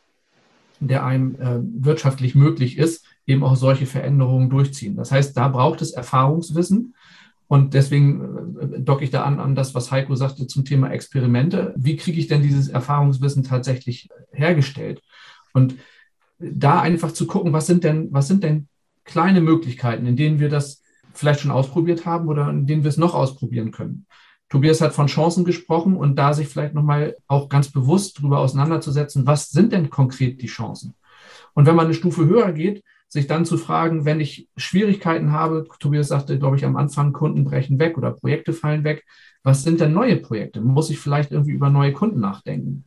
der 0.78 1.04
einem 1.04 1.34
äh, 1.34 1.58
wirtschaftlich 1.84 2.36
möglich 2.36 2.78
ist, 2.78 3.04
eben 3.26 3.42
auch 3.42 3.56
solche 3.56 3.86
Veränderungen 3.86 4.48
durchziehen. 4.48 4.94
Das 4.96 5.10
heißt, 5.10 5.36
da 5.36 5.48
braucht 5.48 5.82
es 5.82 5.90
Erfahrungswissen. 5.90 6.94
Und 7.48 7.74
deswegen 7.74 8.56
äh, 8.60 8.80
docke 8.80 9.02
ich 9.02 9.10
da 9.10 9.24
an, 9.24 9.40
an 9.40 9.56
das, 9.56 9.74
was 9.74 9.90
Heiko 9.90 10.14
sagte 10.14 10.46
zum 10.46 10.64
Thema 10.64 10.90
Experimente. 10.90 11.74
Wie 11.76 11.96
kriege 11.96 12.20
ich 12.20 12.28
denn 12.28 12.42
dieses 12.42 12.68
Erfahrungswissen 12.68 13.42
tatsächlich 13.42 14.08
hergestellt? 14.30 15.02
Und 15.52 15.74
da 16.38 16.80
einfach 16.80 17.12
zu 17.12 17.26
gucken, 17.26 17.52
was 17.52 17.66
sind 17.66 17.84
denn, 17.84 18.08
was 18.12 18.28
sind 18.28 18.44
denn 18.44 18.68
kleine 19.04 19.40
Möglichkeiten, 19.40 20.06
in 20.06 20.16
denen 20.16 20.40
wir 20.40 20.48
das 20.48 20.82
vielleicht 21.12 21.40
schon 21.40 21.50
ausprobiert 21.50 22.04
haben 22.04 22.28
oder 22.28 22.50
in 22.50 22.66
denen 22.66 22.82
wir 22.82 22.88
es 22.88 22.98
noch 22.98 23.14
ausprobieren 23.14 23.70
können. 23.70 24.06
Tobias 24.48 24.80
hat 24.80 24.92
von 24.92 25.08
Chancen 25.08 25.44
gesprochen 25.44 25.96
und 25.96 26.16
da 26.16 26.32
sich 26.32 26.48
vielleicht 26.48 26.74
nochmal 26.74 27.16
auch 27.26 27.48
ganz 27.48 27.70
bewusst 27.70 28.18
darüber 28.18 28.38
auseinanderzusetzen, 28.38 29.26
was 29.26 29.50
sind 29.50 29.72
denn 29.72 29.90
konkret 29.90 30.40
die 30.40 30.46
Chancen? 30.46 30.94
Und 31.54 31.66
wenn 31.66 31.74
man 31.74 31.86
eine 31.86 31.94
Stufe 31.94 32.26
höher 32.26 32.52
geht, 32.52 32.84
sich 33.08 33.26
dann 33.26 33.44
zu 33.44 33.56
fragen, 33.56 34.04
wenn 34.04 34.20
ich 34.20 34.48
Schwierigkeiten 34.56 35.32
habe, 35.32 35.66
Tobias 35.80 36.08
sagte, 36.08 36.38
glaube 36.38 36.56
ich, 36.56 36.64
am 36.64 36.76
Anfang, 36.76 37.12
Kunden 37.12 37.44
brechen 37.44 37.78
weg 37.78 37.96
oder 37.96 38.12
Projekte 38.12 38.52
fallen 38.52 38.84
weg, 38.84 39.04
was 39.42 39.62
sind 39.62 39.80
denn 39.80 39.92
neue 39.92 40.16
Projekte? 40.16 40.60
Muss 40.60 40.90
ich 40.90 40.98
vielleicht 40.98 41.32
irgendwie 41.32 41.52
über 41.52 41.70
neue 41.70 41.92
Kunden 41.92 42.20
nachdenken? 42.20 42.84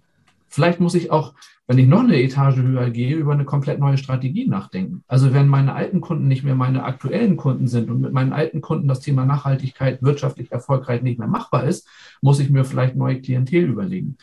Vielleicht 0.50 0.80
muss 0.80 0.96
ich 0.96 1.12
auch, 1.12 1.34
wenn 1.68 1.78
ich 1.78 1.88
noch 1.88 2.00
eine 2.00 2.22
Etage 2.22 2.58
höher 2.58 2.90
gehe, 2.90 3.16
über 3.16 3.34
eine 3.34 3.46
komplett 3.46 3.80
neue 3.80 3.98
Strategie 3.98 4.48
nachdenken. 4.48 5.04
Also 5.08 5.34
wenn 5.34 5.48
meine 5.48 5.76
alten 5.76 6.02
Kunden 6.02 6.28
nicht 6.28 6.44
mehr 6.44 6.56
meine 6.56 6.84
aktuellen 6.84 7.38
Kunden 7.38 7.68
sind 7.68 7.90
und 7.90 8.02
mit 8.02 8.12
meinen 8.12 8.34
alten 8.34 8.62
Kunden 8.62 8.88
das 8.88 9.02
Thema 9.02 9.26
Nachhaltigkeit 9.26 10.02
wirtschaftlich 10.02 10.52
erfolgreich 10.52 11.02
nicht 11.04 11.20
mehr 11.20 11.28
machbar 11.28 11.66
ist, 11.66 11.88
muss 12.22 12.40
ich 12.40 12.50
mir 12.50 12.66
vielleicht 12.66 12.96
neue 12.96 13.22
Klientel 13.22 13.66
überlegen. 13.66 14.18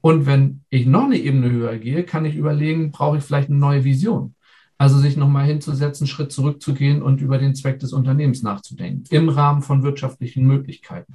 Und 0.00 0.26
wenn 0.26 0.62
ich 0.70 0.86
noch 0.86 1.04
eine 1.04 1.18
Ebene 1.18 1.50
höher 1.50 1.76
gehe, 1.78 2.04
kann 2.04 2.24
ich 2.24 2.36
überlegen, 2.36 2.90
brauche 2.90 3.18
ich 3.18 3.24
vielleicht 3.24 3.50
eine 3.50 3.58
neue 3.58 3.84
Vision. 3.84 4.34
Also 4.78 4.98
sich 4.98 5.16
nochmal 5.16 5.46
hinzusetzen, 5.46 6.08
Schritt 6.08 6.32
zurückzugehen 6.32 7.02
und 7.02 7.20
über 7.20 7.38
den 7.38 7.54
Zweck 7.54 7.78
des 7.78 7.92
Unternehmens 7.92 8.42
nachzudenken, 8.42 9.04
im 9.10 9.28
Rahmen 9.28 9.62
von 9.62 9.84
wirtschaftlichen 9.84 10.44
Möglichkeiten. 10.44 11.14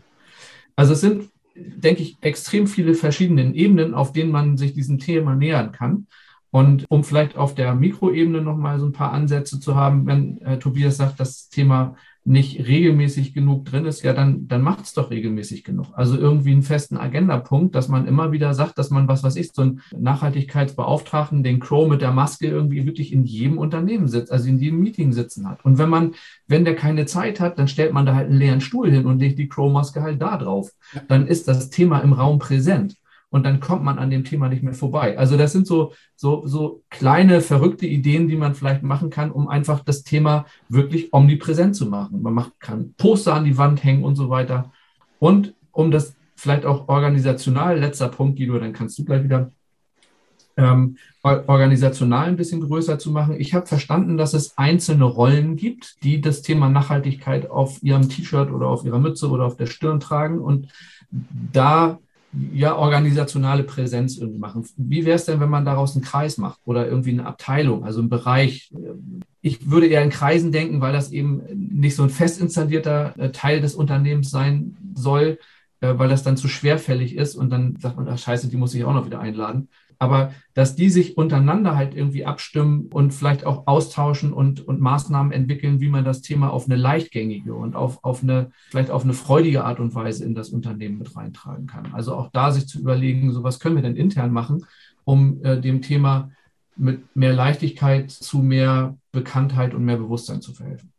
Also 0.77 0.93
es 0.93 1.01
sind 1.01 1.29
denke 1.57 2.03
ich, 2.03 2.17
extrem 2.21 2.67
viele 2.67 2.93
verschiedene 2.93 3.53
Ebenen, 3.53 3.93
auf 3.93 4.13
denen 4.13 4.31
man 4.31 4.57
sich 4.57 4.73
diesem 4.73 4.99
Thema 4.99 5.35
nähern 5.35 5.71
kann. 5.71 6.07
Und 6.51 6.85
um 6.89 7.03
vielleicht 7.03 7.37
auf 7.37 7.55
der 7.55 7.75
Mikroebene 7.75 8.41
nochmal 8.41 8.79
so 8.79 8.85
ein 8.85 8.93
paar 8.93 9.11
Ansätze 9.11 9.59
zu 9.59 9.75
haben, 9.75 10.05
wenn 10.05 10.41
äh, 10.41 10.59
Tobias 10.59 10.97
sagt, 10.97 11.19
das 11.19 11.49
Thema 11.49 11.95
nicht 12.27 12.67
regelmäßig 12.67 13.33
genug 13.33 13.65
drin 13.65 13.85
ist, 13.85 14.03
ja, 14.03 14.13
dann, 14.13 14.49
dann 14.49 14.61
macht 14.61 14.83
es 14.83 14.93
doch 14.93 15.11
regelmäßig 15.11 15.63
genug. 15.63 15.87
Also 15.93 16.17
irgendwie 16.17 16.51
einen 16.51 16.61
festen 16.61 16.97
Agendapunkt, 16.97 17.73
dass 17.73 17.87
man 17.87 18.05
immer 18.05 18.33
wieder 18.33 18.53
sagt, 18.53 18.77
dass 18.77 18.89
man, 18.89 19.07
was 19.07 19.23
weiß 19.23 19.37
ich, 19.37 19.51
so 19.53 19.61
einen 19.61 19.81
Nachhaltigkeitsbeauftragten, 19.97 21.41
den 21.41 21.61
Crow 21.61 21.87
mit 21.87 22.01
der 22.01 22.11
Maske 22.11 22.47
irgendwie 22.47 22.85
wirklich 22.85 23.13
in 23.13 23.23
jedem 23.23 23.57
Unternehmen 23.57 24.09
sitzt, 24.09 24.31
also 24.31 24.49
in 24.49 24.59
jedem 24.59 24.81
Meeting 24.81 25.13
sitzen 25.13 25.47
hat. 25.47 25.63
Und 25.63 25.77
wenn 25.77 25.89
man, 25.89 26.15
wenn 26.47 26.65
der 26.65 26.75
keine 26.75 27.05
Zeit 27.05 27.39
hat, 27.39 27.59
dann 27.59 27.69
stellt 27.69 27.93
man 27.93 28.05
da 28.05 28.13
halt 28.13 28.27
einen 28.27 28.39
leeren 28.39 28.61
Stuhl 28.61 28.91
hin 28.91 29.05
und 29.05 29.19
legt 29.19 29.39
die 29.39 29.47
Crow-Maske 29.47 30.01
halt 30.01 30.21
da 30.21 30.37
drauf. 30.37 30.71
Dann 31.07 31.27
ist 31.27 31.47
das 31.47 31.69
Thema 31.69 31.99
im 31.99 32.11
Raum 32.11 32.39
präsent 32.39 32.97
und 33.29 33.45
dann 33.45 33.59
kommt 33.59 33.83
man 33.83 33.99
an 33.99 34.09
dem 34.09 34.23
Thema 34.23 34.47
nicht 34.47 34.63
mehr 34.63 34.73
vorbei. 34.73 35.17
Also 35.17 35.37
das 35.37 35.51
sind 35.51 35.67
so, 35.67 35.93
so, 36.15 36.47
so 36.47 36.83
kleine, 36.89 37.41
verrückte 37.41 37.85
Ideen, 37.85 38.27
die 38.27 38.37
man 38.37 38.55
vielleicht 38.55 38.83
machen 38.83 39.09
kann, 39.09 39.31
um 39.31 39.49
einfach 39.49 39.83
das 39.83 40.03
Thema 40.03 40.45
wirklich 40.69 41.13
omnipräsent 41.13 41.75
zu 41.75 41.87
machen. 41.87 42.21
Man 42.21 42.33
macht, 42.33 42.59
kann 42.59 42.93
Poster 42.97 43.33
an 43.33 43.45
die 43.45 43.57
Wand 43.57 43.83
hängen 43.83 44.03
und 44.03 44.15
so 44.15 44.29
weiter. 44.29 44.71
Und 45.19 45.53
um 45.71 45.91
das 45.91 46.15
vielleicht 46.35 46.65
auch 46.65 46.87
organisational, 46.87 47.79
letzter 47.79 48.07
Punkt, 48.07 48.37
Guido, 48.37 48.59
dann 48.59 48.73
kannst 48.73 48.97
du 48.97 49.03
gleich 49.03 49.23
wieder 49.23 49.51
ähm, 50.55 50.97
organisational 51.23 52.27
ein 52.27 52.37
bisschen 52.37 52.61
größer 52.61 52.97
zu 52.97 53.11
machen. 53.11 53.35
Ich 53.39 53.53
habe 53.53 53.67
verstanden, 53.67 54.17
dass 54.17 54.33
es 54.33 54.57
einzelne 54.57 55.03
Rollen 55.03 55.55
gibt, 55.55 56.03
die 56.03 56.21
das 56.21 56.41
Thema 56.41 56.69
Nachhaltigkeit 56.69 57.49
auf 57.49 57.83
ihrem 57.83 58.09
T-Shirt 58.09 58.51
oder 58.51 58.67
auf 58.67 58.85
ihrer 58.85 58.99
Mütze 58.99 59.29
oder 59.29 59.45
auf 59.45 59.57
der 59.57 59.67
Stirn 59.67 59.99
tragen 59.99 60.39
und 60.39 60.69
da 61.11 61.99
ja, 62.53 62.75
organisationale 62.75 63.63
Präsenz 63.63 64.17
irgendwie 64.17 64.39
machen. 64.39 64.67
Wie 64.75 65.05
wäre 65.05 65.15
es 65.15 65.25
denn, 65.25 65.39
wenn 65.39 65.49
man 65.49 65.65
daraus 65.65 65.95
einen 65.95 66.03
Kreis 66.03 66.37
macht 66.37 66.59
oder 66.65 66.87
irgendwie 66.87 67.11
eine 67.11 67.25
Abteilung, 67.25 67.83
also 67.83 67.99
einen 67.99 68.09
Bereich? 68.09 68.71
Ich 69.41 69.69
würde 69.69 69.87
eher 69.87 70.03
in 70.03 70.09
Kreisen 70.09 70.51
denken, 70.51 70.81
weil 70.81 70.93
das 70.93 71.11
eben 71.11 71.41
nicht 71.53 71.95
so 71.95 72.03
ein 72.03 72.09
fest 72.09 72.41
installierter 72.41 73.17
äh, 73.17 73.31
Teil 73.31 73.61
des 73.61 73.75
Unternehmens 73.75 74.29
sein 74.29 74.75
soll, 74.93 75.39
äh, 75.79 75.93
weil 75.97 76.09
das 76.09 76.23
dann 76.23 76.37
zu 76.37 76.47
schwerfällig 76.47 77.15
ist 77.15 77.35
und 77.35 77.49
dann 77.49 77.77
sagt 77.79 77.97
man, 77.97 78.07
ach 78.07 78.17
scheiße, 78.17 78.49
die 78.49 78.57
muss 78.57 78.73
ich 78.73 78.83
auch 78.83 78.93
noch 78.93 79.05
wieder 79.05 79.19
einladen 79.19 79.69
aber 79.99 80.31
dass 80.53 80.75
die 80.75 80.89
sich 80.89 81.17
untereinander 81.17 81.75
halt 81.75 81.95
irgendwie 81.95 82.25
abstimmen 82.25 82.87
und 82.91 83.13
vielleicht 83.13 83.45
auch 83.45 83.67
austauschen 83.67 84.33
und, 84.33 84.67
und 84.67 84.79
Maßnahmen 84.79 85.31
entwickeln, 85.31 85.79
wie 85.79 85.89
man 85.89 86.05
das 86.05 86.21
Thema 86.21 86.49
auf 86.49 86.65
eine 86.65 86.75
leichtgängige 86.75 87.53
und 87.53 87.75
auf, 87.75 88.03
auf 88.03 88.23
eine, 88.23 88.51
vielleicht 88.69 88.91
auf 88.91 89.03
eine 89.03 89.13
freudige 89.13 89.63
Art 89.63 89.79
und 89.79 89.95
Weise 89.95 90.23
in 90.25 90.35
das 90.35 90.49
Unternehmen 90.49 90.97
mit 90.97 91.15
reintragen 91.15 91.67
kann. 91.67 91.93
Also 91.93 92.15
auch 92.15 92.29
da 92.31 92.51
sich 92.51 92.67
zu 92.67 92.79
überlegen, 92.79 93.31
so 93.31 93.43
was 93.43 93.59
können 93.59 93.75
wir 93.75 93.83
denn 93.83 93.95
intern 93.95 94.31
machen, 94.31 94.65
um 95.03 95.43
äh, 95.43 95.59
dem 95.59 95.81
Thema 95.81 96.31
mit 96.75 97.15
mehr 97.15 97.33
Leichtigkeit 97.33 98.11
zu 98.11 98.39
mehr 98.39 98.97
Bekanntheit 99.11 99.73
und 99.73 99.83
mehr 99.83 99.97
Bewusstsein 99.97 100.41
zu 100.41 100.53
verhelfen. 100.53 100.91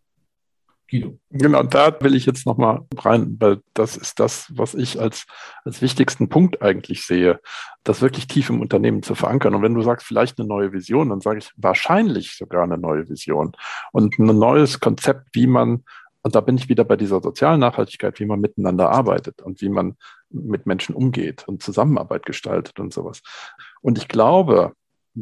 Guido. 0.89 1.19
Genau, 1.31 1.63
da 1.63 1.95
will 2.01 2.15
ich 2.15 2.25
jetzt 2.25 2.47
nochmal 2.47 2.81
rein, 2.97 3.37
weil 3.39 3.61
das 3.75 3.97
ist 3.97 4.19
das, 4.19 4.51
was 4.55 4.75
ich 4.75 4.99
als, 5.01 5.27
als 5.65 5.83
wichtigsten 5.83 6.29
Punkt 6.29 6.63
eigentlich 6.63 7.05
sehe, 7.05 7.41
das 7.85 8.01
wirklich 8.01 8.27
tief 8.27 8.49
im 8.49 8.61
Unternehmen 8.61 9.03
zu 9.03 9.15
verankern. 9.15 9.55
Und 9.55 9.63
wenn 9.63 9.75
du 9.75 9.83
sagst, 9.83 10.07
vielleicht 10.07 10.39
eine 10.39 10.49
neue 10.49 10.73
Vision, 10.73 11.11
dann 11.11 11.21
sage 11.21 11.39
ich 11.39 11.53
wahrscheinlich 11.57 12.37
sogar 12.37 12.65
eine 12.65 12.79
neue 12.79 13.09
Vision 13.09 13.53
und 13.93 14.19
ein 14.19 14.39
neues 14.39 14.81
Konzept, 14.81 15.29
wie 15.33 15.47
man, 15.47 15.85
und 16.23 16.35
da 16.35 16.41
bin 16.41 16.57
ich 16.57 16.71
wieder 16.71 16.85
bei 16.85 16.97
dieser 16.97 17.21
sozialen 17.21 17.61
Nachhaltigkeit, 17.61 18.19
wie 18.19 18.27
man 18.27 18.41
miteinander 18.41 18.91
arbeitet 18.91 19.43
und 19.43 19.61
wie 19.61 19.69
man 19.69 19.97
mit 20.31 20.67
Menschen 20.67 20.95
umgeht 20.95 21.47
und 21.47 21.63
Zusammenarbeit 21.63 22.25
gestaltet 22.25 22.81
und 22.81 22.95
sowas. 22.95 23.23
Und 23.83 23.99
ich 23.99 24.09
glaube, 24.09 24.73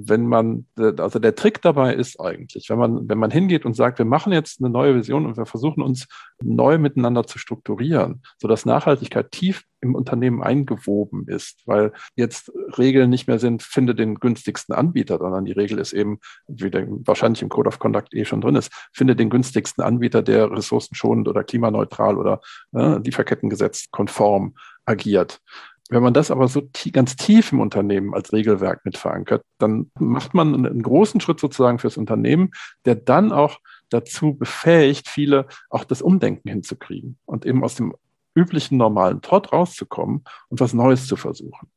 wenn 0.04 0.26
man, 0.26 0.66
also 0.76 1.18
der 1.18 1.34
Trick 1.34 1.62
dabei 1.62 1.94
ist 1.94 2.20
eigentlich, 2.20 2.68
wenn 2.68 2.78
man, 2.78 3.08
wenn 3.08 3.18
man 3.18 3.30
hingeht 3.30 3.64
und 3.64 3.74
sagt, 3.74 3.98
wir 3.98 4.04
machen 4.04 4.32
jetzt 4.32 4.60
eine 4.60 4.68
neue 4.68 4.94
Vision 4.94 5.24
und 5.24 5.36
wir 5.36 5.46
versuchen 5.46 5.82
uns 5.82 6.06
neu 6.42 6.76
miteinander 6.76 7.24
zu 7.24 7.38
strukturieren, 7.38 8.22
sodass 8.38 8.66
Nachhaltigkeit 8.66 9.30
tief 9.30 9.64
im 9.80 9.94
Unternehmen 9.94 10.42
eingewoben 10.42 11.26
ist, 11.28 11.62
weil 11.66 11.92
jetzt 12.14 12.52
Regeln 12.76 13.08
nicht 13.08 13.26
mehr 13.26 13.38
sind, 13.38 13.62
finde 13.62 13.94
den 13.94 14.16
günstigsten 14.16 14.74
Anbieter, 14.74 15.18
sondern 15.18 15.46
die 15.46 15.52
Regel 15.52 15.78
ist 15.78 15.94
eben, 15.94 16.18
wie 16.46 16.70
der 16.70 16.86
wahrscheinlich 16.88 17.42
im 17.42 17.48
Code 17.48 17.68
of 17.68 17.78
Conduct 17.78 18.12
eh 18.14 18.24
schon 18.24 18.40
drin 18.42 18.56
ist, 18.56 18.72
finde 18.92 19.16
den 19.16 19.30
günstigsten 19.30 19.82
Anbieter, 19.82 20.22
der 20.22 20.50
ressourcenschonend 20.50 21.28
oder 21.28 21.42
klimaneutral 21.42 22.18
oder 22.18 22.40
äh, 22.74 22.98
Lieferkettengesetz 22.98 23.86
konform 23.90 24.54
agiert. 24.84 25.40
Wenn 25.88 26.02
man 26.02 26.14
das 26.14 26.30
aber 26.30 26.48
so 26.48 26.62
ganz 26.92 27.16
tief 27.16 27.52
im 27.52 27.60
Unternehmen 27.60 28.12
als 28.12 28.32
Regelwerk 28.32 28.84
mit 28.84 28.98
verankert, 28.98 29.42
dann 29.58 29.90
macht 29.98 30.34
man 30.34 30.54
einen 30.54 30.82
großen 30.82 31.20
Schritt 31.20 31.38
sozusagen 31.38 31.78
fürs 31.78 31.96
Unternehmen, 31.96 32.50
der 32.84 32.96
dann 32.96 33.32
auch 33.32 33.60
dazu 33.88 34.34
befähigt, 34.34 35.08
viele 35.08 35.46
auch 35.70 35.84
das 35.84 36.02
Umdenken 36.02 36.48
hinzukriegen 36.48 37.18
und 37.24 37.46
eben 37.46 37.62
aus 37.62 37.76
dem 37.76 37.94
üblichen 38.34 38.76
normalen 38.78 39.22
Trott 39.22 39.52
rauszukommen 39.52 40.24
und 40.48 40.60
was 40.60 40.74
Neues 40.74 41.06
zu 41.06 41.16
versuchen. 41.16 41.70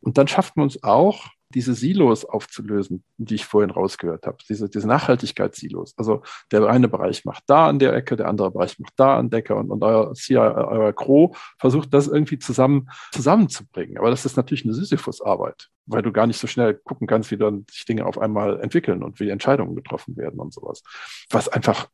Und 0.00 0.18
dann 0.18 0.28
schafft 0.28 0.56
man 0.56 0.66
es 0.66 0.82
auch, 0.82 1.26
diese 1.54 1.74
Silos 1.74 2.24
aufzulösen, 2.24 3.04
die 3.16 3.36
ich 3.36 3.46
vorhin 3.46 3.70
rausgehört 3.70 4.26
habe, 4.26 4.38
diese, 4.48 4.68
diese 4.68 4.86
Nachhaltigkeitssilos. 4.86 5.94
Also 5.96 6.22
der 6.50 6.66
eine 6.66 6.88
Bereich 6.88 7.24
macht 7.24 7.44
da 7.46 7.68
an 7.68 7.78
der 7.78 7.94
Ecke, 7.94 8.16
der 8.16 8.28
andere 8.28 8.50
Bereich 8.50 8.78
macht 8.78 8.94
da 8.96 9.16
an 9.16 9.30
der 9.30 9.40
Ecke 9.40 9.54
und, 9.54 9.70
und 9.70 9.82
euer 9.82 10.12
CI, 10.14 10.36
euer 10.36 10.92
Gro 10.92 11.34
versucht 11.58 11.92
das 11.94 12.08
irgendwie 12.08 12.38
zusammen, 12.38 12.88
zusammenzubringen. 13.12 13.98
Aber 13.98 14.10
das 14.10 14.24
ist 14.24 14.36
natürlich 14.36 14.64
eine 14.64 14.74
Sisyphus-Arbeit, 14.74 15.68
weil 15.86 16.02
du 16.02 16.12
gar 16.12 16.26
nicht 16.26 16.38
so 16.38 16.46
schnell 16.46 16.74
gucken 16.74 17.06
kannst, 17.06 17.30
wie 17.30 17.36
dann 17.36 17.66
sich 17.70 17.84
Dinge 17.84 18.06
auf 18.06 18.18
einmal 18.18 18.60
entwickeln 18.60 19.02
und 19.02 19.20
wie 19.20 19.30
Entscheidungen 19.30 19.76
getroffen 19.76 20.16
werden 20.16 20.40
und 20.40 20.52
sowas. 20.52 20.82
Was 21.30 21.48
einfach 21.48 21.88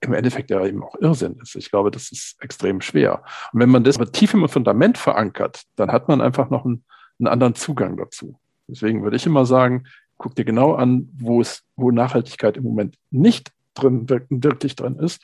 im 0.00 0.14
Endeffekt 0.14 0.50
ja 0.50 0.64
eben 0.64 0.82
auch 0.82 0.96
Irrsinn 1.00 1.38
ist. 1.42 1.54
Ich 1.54 1.70
glaube, 1.70 1.90
das 1.90 2.10
ist 2.10 2.36
extrem 2.40 2.80
schwer. 2.80 3.22
Und 3.52 3.60
wenn 3.60 3.70
man 3.70 3.84
das 3.84 3.96
aber 3.96 4.10
tief 4.10 4.34
im 4.34 4.48
Fundament 4.48 4.98
verankert, 4.98 5.62
dann 5.76 5.92
hat 5.92 6.08
man 6.08 6.20
einfach 6.20 6.50
noch 6.50 6.64
einen, 6.64 6.84
einen 7.18 7.28
anderen 7.28 7.54
Zugang 7.54 7.96
dazu. 7.96 8.38
Deswegen 8.72 9.02
würde 9.02 9.16
ich 9.16 9.26
immer 9.26 9.46
sagen, 9.46 9.84
guck 10.18 10.34
dir 10.34 10.44
genau 10.44 10.74
an, 10.74 11.08
wo 11.14 11.40
es, 11.40 11.62
wo 11.76 11.90
Nachhaltigkeit 11.90 12.56
im 12.56 12.64
Moment 12.64 12.96
nicht 13.10 13.52
drin, 13.74 14.08
wirklich 14.08 14.76
drin 14.76 14.96
ist 14.96 15.22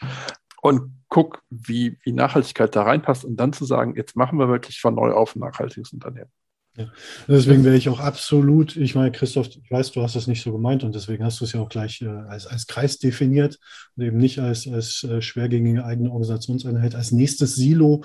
und 0.61 0.93
guck, 1.09 1.43
wie, 1.51 1.99
wie 2.05 2.13
Nachhaltigkeit 2.13 2.75
da 2.77 2.83
reinpasst 2.83 3.25
und 3.25 3.37
dann 3.37 3.53
zu 3.53 3.65
sagen, 3.65 3.95
jetzt 3.97 4.17
machen 4.17 4.39
wir 4.39 4.49
wirklich 4.49 4.81
von 4.81 4.95
neu 4.95 5.13
auf 5.13 5.35
ein 5.35 5.41
nachhaltiges 5.41 5.93
Unternehmen. 5.93 6.31
Ja. 6.77 6.87
Deswegen 7.27 7.65
wäre 7.65 7.77
ich 7.77 7.89
auch 7.89 7.99
absolut, 7.99 8.77
ich 8.77 8.95
meine, 8.95 9.11
Christoph, 9.11 9.49
ich 9.49 9.71
weiß, 9.71 9.91
du 9.93 10.03
hast 10.03 10.15
das 10.15 10.29
nicht 10.29 10.43
so 10.43 10.53
gemeint 10.53 10.85
und 10.85 10.95
deswegen 10.95 11.25
hast 11.25 11.41
du 11.41 11.45
es 11.45 11.53
ja 11.53 11.61
auch 11.61 11.69
gleich 11.69 12.03
äh, 12.03 12.07
als, 12.07 12.47
als 12.47 12.69
Kreis 12.69 12.99
definiert 12.99 13.59
und 13.97 14.05
eben 14.05 14.19
nicht 14.19 14.39
als, 14.39 14.69
als 14.69 15.03
äh, 15.03 15.21
schwergängige 15.21 15.85
eigene 15.85 16.11
Organisationseinheit, 16.11 16.95
als 16.95 17.11
nächstes 17.11 17.57
Silo 17.57 18.05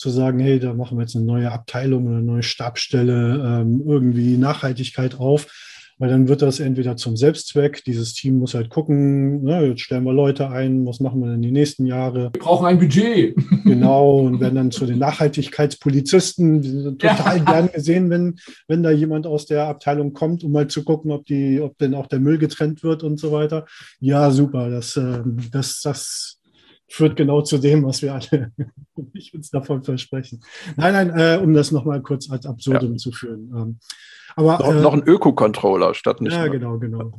zu 0.00 0.10
sagen, 0.10 0.38
hey, 0.38 0.58
da 0.58 0.72
machen 0.72 0.96
wir 0.98 1.02
jetzt 1.02 1.14
eine 1.14 1.24
neue 1.24 1.52
Abteilung 1.52 2.06
oder 2.06 2.16
eine 2.16 2.24
neue 2.24 2.42
Stabstelle, 2.42 3.62
ähm, 3.62 3.82
irgendwie 3.86 4.36
Nachhaltigkeit 4.36 5.18
auf 5.18 5.46
weil 6.00 6.08
dann 6.08 6.28
wird 6.28 6.40
das 6.40 6.60
entweder 6.60 6.96
zum 6.96 7.14
Selbstzweck, 7.14 7.84
dieses 7.84 8.14
Team 8.14 8.38
muss 8.38 8.54
halt 8.54 8.70
gucken, 8.70 9.42
ne, 9.42 9.66
jetzt 9.66 9.82
stellen 9.82 10.04
wir 10.04 10.14
Leute 10.14 10.48
ein, 10.48 10.86
was 10.86 10.98
machen 10.98 11.20
wir 11.20 11.30
denn 11.30 11.42
die 11.42 11.52
nächsten 11.52 11.84
Jahre? 11.84 12.30
Wir 12.32 12.40
brauchen 12.40 12.66
ein 12.66 12.78
Budget. 12.78 13.36
Genau, 13.70 14.20
und 14.20 14.40
werden 14.40 14.54
dann 14.54 14.70
zu 14.70 14.86
den 14.86 14.98
Nachhaltigkeitspolizisten, 14.98 16.62
die 16.62 16.70
sind 16.70 17.00
total 17.00 17.38
ja. 17.38 17.44
gern 17.44 17.70
gesehen, 17.70 18.10
wenn, 18.10 18.36
wenn 18.66 18.82
da 18.82 18.90
jemand 18.90 19.26
aus 19.26 19.46
der 19.46 19.66
Abteilung 19.66 20.12
kommt, 20.12 20.42
um 20.42 20.50
mal 20.50 20.66
zu 20.66 20.82
gucken, 20.82 21.12
ob, 21.12 21.26
die, 21.26 21.60
ob 21.60 21.76
denn 21.78 21.94
auch 21.94 22.06
der 22.06 22.18
Müll 22.18 22.38
getrennt 22.38 22.82
wird 22.82 23.04
und 23.04 23.20
so 23.20 23.30
weiter. 23.30 23.66
Ja, 24.00 24.30
super, 24.30 24.70
das, 24.70 24.96
ähm, 24.96 25.36
das, 25.52 25.82
das 25.82 26.39
führt 26.90 27.16
genau 27.16 27.40
zu 27.42 27.58
dem, 27.58 27.84
was 27.84 28.02
wir 28.02 28.14
alle 28.14 28.52
uns 29.32 29.50
davon 29.50 29.82
versprechen. 29.82 30.42
Nein, 30.76 30.92
nein, 30.92 31.10
äh, 31.10 31.40
um 31.42 31.54
das 31.54 31.70
nochmal 31.70 32.02
kurz 32.02 32.28
als 32.30 32.46
Absurdum 32.46 32.92
ja. 32.92 32.96
zu 32.96 33.12
führen. 33.12 33.52
Ähm, 33.56 33.78
aber, 34.34 34.58
noch, 34.58 34.68
äh, 34.68 34.80
noch 34.80 34.92
ein 34.92 35.02
Öko-Controller 35.06 35.94
statt 35.94 36.20
nicht. 36.20 36.32
Ja, 36.32 36.42
mehr. 36.42 36.50
genau, 36.50 36.78
genau. 36.78 37.12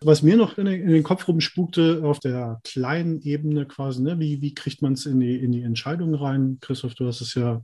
Was 0.00 0.22
mir 0.22 0.36
noch 0.36 0.58
in 0.58 0.66
den, 0.66 0.82
in 0.82 0.90
den, 0.90 1.02
Kopf 1.02 1.26
rumspukte, 1.28 2.02
auf 2.04 2.18
der 2.18 2.60
kleinen 2.64 3.20
Ebene 3.22 3.66
quasi, 3.66 4.02
ne, 4.02 4.18
wie, 4.18 4.42
wie 4.42 4.54
kriegt 4.54 4.82
man 4.82 4.94
es 4.94 5.06
in 5.06 5.20
die, 5.20 5.36
in 5.36 5.52
die 5.52 5.62
Entscheidung 5.62 6.14
rein? 6.14 6.58
Christoph, 6.60 6.94
du 6.94 7.06
hast 7.06 7.20
es 7.20 7.34
ja 7.34 7.62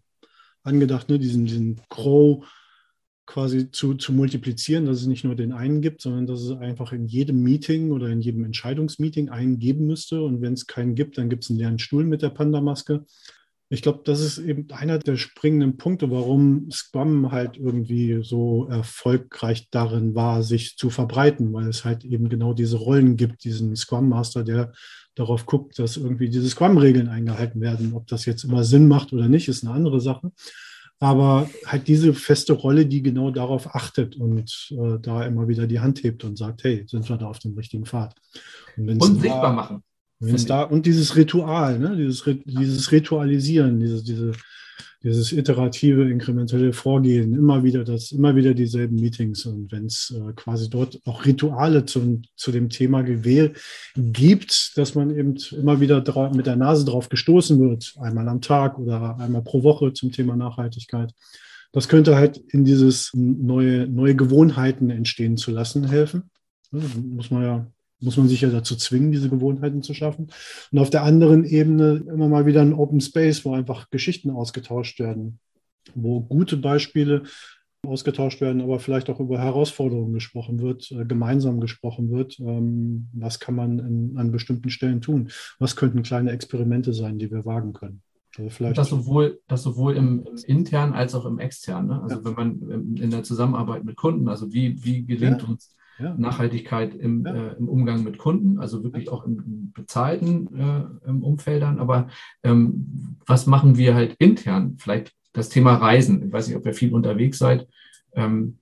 angedacht, 0.62 1.08
ne, 1.08 1.18
diesen, 1.18 1.44
diesen 1.44 1.80
Grow 1.88 2.44
quasi 3.28 3.70
zu, 3.70 3.92
zu 3.92 4.14
multiplizieren, 4.14 4.86
dass 4.86 5.02
es 5.02 5.06
nicht 5.06 5.22
nur 5.22 5.36
den 5.36 5.52
einen 5.52 5.82
gibt, 5.82 6.00
sondern 6.00 6.26
dass 6.26 6.40
es 6.40 6.50
einfach 6.50 6.92
in 6.92 7.06
jedem 7.06 7.42
Meeting 7.42 7.92
oder 7.92 8.08
in 8.08 8.22
jedem 8.22 8.42
Entscheidungsmeeting 8.42 9.28
einen 9.28 9.58
geben 9.58 9.86
müsste. 9.86 10.22
Und 10.22 10.40
wenn 10.40 10.54
es 10.54 10.66
keinen 10.66 10.94
gibt, 10.94 11.18
dann 11.18 11.28
gibt 11.28 11.44
es 11.44 11.50
einen 11.50 11.58
leeren 11.58 11.78
Stuhl 11.78 12.04
mit 12.04 12.22
der 12.22 12.30
Panda-Maske. 12.30 13.04
Ich 13.68 13.82
glaube, 13.82 14.00
das 14.04 14.20
ist 14.20 14.38
eben 14.38 14.66
einer 14.70 14.98
der 14.98 15.16
springenden 15.16 15.76
Punkte, 15.76 16.10
warum 16.10 16.70
Scrum 16.70 17.30
halt 17.30 17.58
irgendwie 17.58 18.20
so 18.22 18.66
erfolgreich 18.66 19.68
darin 19.70 20.14
war, 20.14 20.42
sich 20.42 20.78
zu 20.78 20.88
verbreiten, 20.88 21.52
weil 21.52 21.68
es 21.68 21.84
halt 21.84 22.06
eben 22.06 22.30
genau 22.30 22.54
diese 22.54 22.78
Rollen 22.78 23.18
gibt, 23.18 23.44
diesen 23.44 23.76
Scrum 23.76 24.08
Master, 24.08 24.42
der 24.42 24.72
darauf 25.14 25.44
guckt, 25.44 25.78
dass 25.78 25.98
irgendwie 25.98 26.30
diese 26.30 26.48
Scrum-Regeln 26.48 27.08
eingehalten 27.08 27.60
werden. 27.60 27.92
Ob 27.92 28.06
das 28.06 28.24
jetzt 28.24 28.44
immer 28.44 28.64
Sinn 28.64 28.88
macht 28.88 29.12
oder 29.12 29.28
nicht, 29.28 29.48
ist 29.48 29.66
eine 29.66 29.74
andere 29.74 30.00
Sache. 30.00 30.32
Aber 31.00 31.48
halt 31.64 31.86
diese 31.86 32.12
feste 32.12 32.52
Rolle, 32.52 32.84
die 32.84 33.02
genau 33.02 33.30
darauf 33.30 33.74
achtet 33.74 34.16
und 34.16 34.70
äh, 34.72 34.98
da 35.00 35.24
immer 35.24 35.46
wieder 35.46 35.68
die 35.68 35.78
Hand 35.78 36.02
hebt 36.02 36.24
und 36.24 36.36
sagt, 36.36 36.64
hey, 36.64 36.84
sind 36.88 37.08
wir 37.08 37.16
da 37.16 37.26
auf 37.26 37.38
dem 37.38 37.54
richtigen 37.54 37.86
Pfad? 37.86 38.16
Und, 38.76 39.00
und 39.00 39.20
sichtbar 39.20 39.52
machen. 39.52 39.84
Da, 40.20 40.62
und 40.62 40.86
dieses 40.86 41.16
Ritual, 41.16 41.78
ne? 41.78 41.96
dieses, 41.96 42.24
dieses 42.44 42.90
Ritualisieren, 42.90 43.78
diese, 43.78 44.02
diese, 44.02 44.32
dieses 45.02 45.30
iterative, 45.30 46.10
inkrementelle 46.10 46.72
Vorgehen, 46.72 47.34
immer 47.34 47.62
wieder 47.62 47.84
das, 47.84 48.10
immer 48.10 48.34
wieder 48.34 48.52
dieselben 48.52 48.96
Meetings. 48.96 49.46
Und 49.46 49.70
wenn 49.70 49.86
es 49.86 50.12
äh, 50.16 50.32
quasi 50.32 50.68
dort 50.68 50.98
auch 51.04 51.24
Rituale 51.24 51.84
zum, 51.84 52.22
zu 52.34 52.50
dem 52.50 52.68
Thema 52.68 53.02
Gewehr 53.02 53.52
gibt, 53.94 54.76
dass 54.76 54.96
man 54.96 55.16
eben 55.16 55.36
immer 55.52 55.80
wieder 55.80 56.02
mit 56.34 56.46
der 56.46 56.56
Nase 56.56 56.84
drauf 56.84 57.08
gestoßen 57.08 57.60
wird, 57.60 57.94
einmal 58.00 58.28
am 58.28 58.40
Tag 58.40 58.78
oder 58.78 59.18
einmal 59.18 59.42
pro 59.42 59.62
Woche 59.62 59.92
zum 59.92 60.10
Thema 60.10 60.34
Nachhaltigkeit. 60.34 61.12
Das 61.70 61.88
könnte 61.88 62.16
halt 62.16 62.38
in 62.38 62.64
dieses 62.64 63.12
neue, 63.14 63.86
neue 63.86 64.16
Gewohnheiten 64.16 64.90
entstehen 64.90 65.36
zu 65.36 65.52
lassen 65.52 65.84
helfen. 65.84 66.30
Ja, 66.72 66.80
muss 66.96 67.30
man 67.30 67.42
ja 67.42 67.66
muss 68.00 68.16
man 68.16 68.28
sich 68.28 68.40
ja 68.40 68.50
dazu 68.50 68.76
zwingen, 68.76 69.12
diese 69.12 69.28
Gewohnheiten 69.28 69.82
zu 69.82 69.94
schaffen. 69.94 70.28
Und 70.70 70.78
auf 70.78 70.90
der 70.90 71.02
anderen 71.02 71.44
Ebene 71.44 72.04
immer 72.08 72.28
mal 72.28 72.46
wieder 72.46 72.62
ein 72.62 72.74
Open 72.74 73.00
Space, 73.00 73.44
wo 73.44 73.54
einfach 73.54 73.90
Geschichten 73.90 74.30
ausgetauscht 74.30 75.00
werden, 75.00 75.40
wo 75.94 76.20
gute 76.20 76.56
Beispiele 76.56 77.24
ausgetauscht 77.86 78.40
werden, 78.40 78.60
aber 78.60 78.80
vielleicht 78.80 79.08
auch 79.08 79.20
über 79.20 79.38
Herausforderungen 79.38 80.12
gesprochen 80.12 80.60
wird, 80.60 80.90
äh, 80.90 81.04
gemeinsam 81.04 81.60
gesprochen 81.60 82.10
wird. 82.10 82.38
Ähm, 82.40 83.08
was 83.12 83.38
kann 83.38 83.54
man 83.54 83.78
in, 83.78 84.18
an 84.18 84.32
bestimmten 84.32 84.70
Stellen 84.70 85.00
tun? 85.00 85.30
Was 85.58 85.76
könnten 85.76 86.02
kleine 86.02 86.32
Experimente 86.32 86.92
sein, 86.92 87.18
die 87.18 87.30
wir 87.30 87.44
wagen 87.44 87.72
können? 87.72 88.02
Also 88.36 88.72
das 88.72 88.88
sowohl, 88.90 89.40
das 89.48 89.62
sowohl 89.62 89.96
im, 89.96 90.24
im 90.24 90.36
internen 90.46 90.92
als 90.92 91.14
auch 91.14 91.24
im 91.24 91.38
externen. 91.38 91.88
Ne? 91.88 92.02
Also 92.02 92.16
ja. 92.16 92.24
wenn 92.24 92.34
man 92.34 92.96
in 92.96 93.10
der 93.10 93.22
Zusammenarbeit 93.22 93.84
mit 93.84 93.96
Kunden, 93.96 94.28
also 94.28 94.52
wie, 94.52 94.82
wie 94.84 95.04
gelingt 95.04 95.42
ja. 95.42 95.48
uns 95.48 95.74
ja. 95.98 96.14
Nachhaltigkeit 96.16 96.94
im, 96.94 97.26
ja. 97.26 97.34
äh, 97.34 97.56
im, 97.56 97.68
Umgang 97.68 98.04
mit 98.04 98.18
Kunden, 98.18 98.58
also 98.58 98.82
wirklich 98.82 99.10
auch 99.10 99.26
in, 99.26 99.38
in 99.38 99.72
bezahlten 99.72 100.48
äh, 100.58 101.10
Umfeldern. 101.10 101.78
Aber 101.78 102.08
ähm, 102.42 103.16
was 103.26 103.46
machen 103.46 103.76
wir 103.76 103.94
halt 103.94 104.16
intern? 104.18 104.76
Vielleicht 104.78 105.12
das 105.32 105.48
Thema 105.48 105.74
Reisen. 105.74 106.26
Ich 106.26 106.32
weiß 106.32 106.48
nicht, 106.48 106.56
ob 106.56 106.66
ihr 106.66 106.74
viel 106.74 106.92
unterwegs 106.92 107.38
seid. 107.38 107.68
Ähm, 108.14 108.58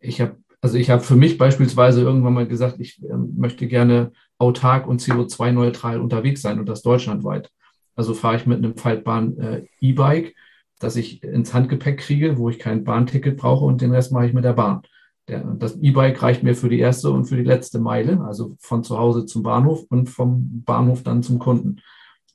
ich 0.00 0.20
habe 0.20 0.36
also 0.60 0.76
ich 0.76 0.90
habe 0.90 1.02
für 1.02 1.16
mich 1.16 1.38
beispielsweise 1.38 2.02
irgendwann 2.02 2.34
mal 2.34 2.48
gesagt, 2.48 2.80
ich 2.80 3.02
äh, 3.02 3.16
möchte 3.16 3.66
gerne 3.68 4.12
autark 4.38 4.86
und 4.86 5.00
CO2-neutral 5.00 6.00
unterwegs 6.00 6.42
sein 6.42 6.58
und 6.58 6.68
das 6.68 6.82
deutschlandweit. 6.82 7.50
Also 7.94 8.14
fahre 8.14 8.36
ich 8.36 8.46
mit 8.46 8.58
einem 8.58 8.76
faltbaren 8.76 9.38
äh, 9.38 9.66
E-Bike, 9.80 10.34
das 10.78 10.96
ich 10.96 11.22
ins 11.22 11.54
Handgepäck 11.54 11.98
kriege, 11.98 12.38
wo 12.38 12.48
ich 12.48 12.58
kein 12.58 12.84
Bahnticket 12.84 13.36
brauche 13.36 13.64
und 13.64 13.80
den 13.80 13.92
Rest 13.92 14.12
mache 14.12 14.26
ich 14.26 14.32
mit 14.32 14.44
der 14.44 14.52
Bahn. 14.52 14.82
Der, 15.28 15.40
das 15.40 15.76
E-Bike 15.76 16.22
reicht 16.22 16.42
mir 16.42 16.54
für 16.54 16.68
die 16.68 16.78
erste 16.78 17.10
und 17.10 17.26
für 17.26 17.36
die 17.36 17.44
letzte 17.44 17.78
Meile, 17.78 18.20
also 18.22 18.56
von 18.60 18.82
zu 18.82 18.98
Hause 18.98 19.26
zum 19.26 19.42
Bahnhof 19.42 19.84
und 19.90 20.08
vom 20.08 20.64
Bahnhof 20.64 21.02
dann 21.02 21.22
zum 21.22 21.38
Kunden. 21.38 21.80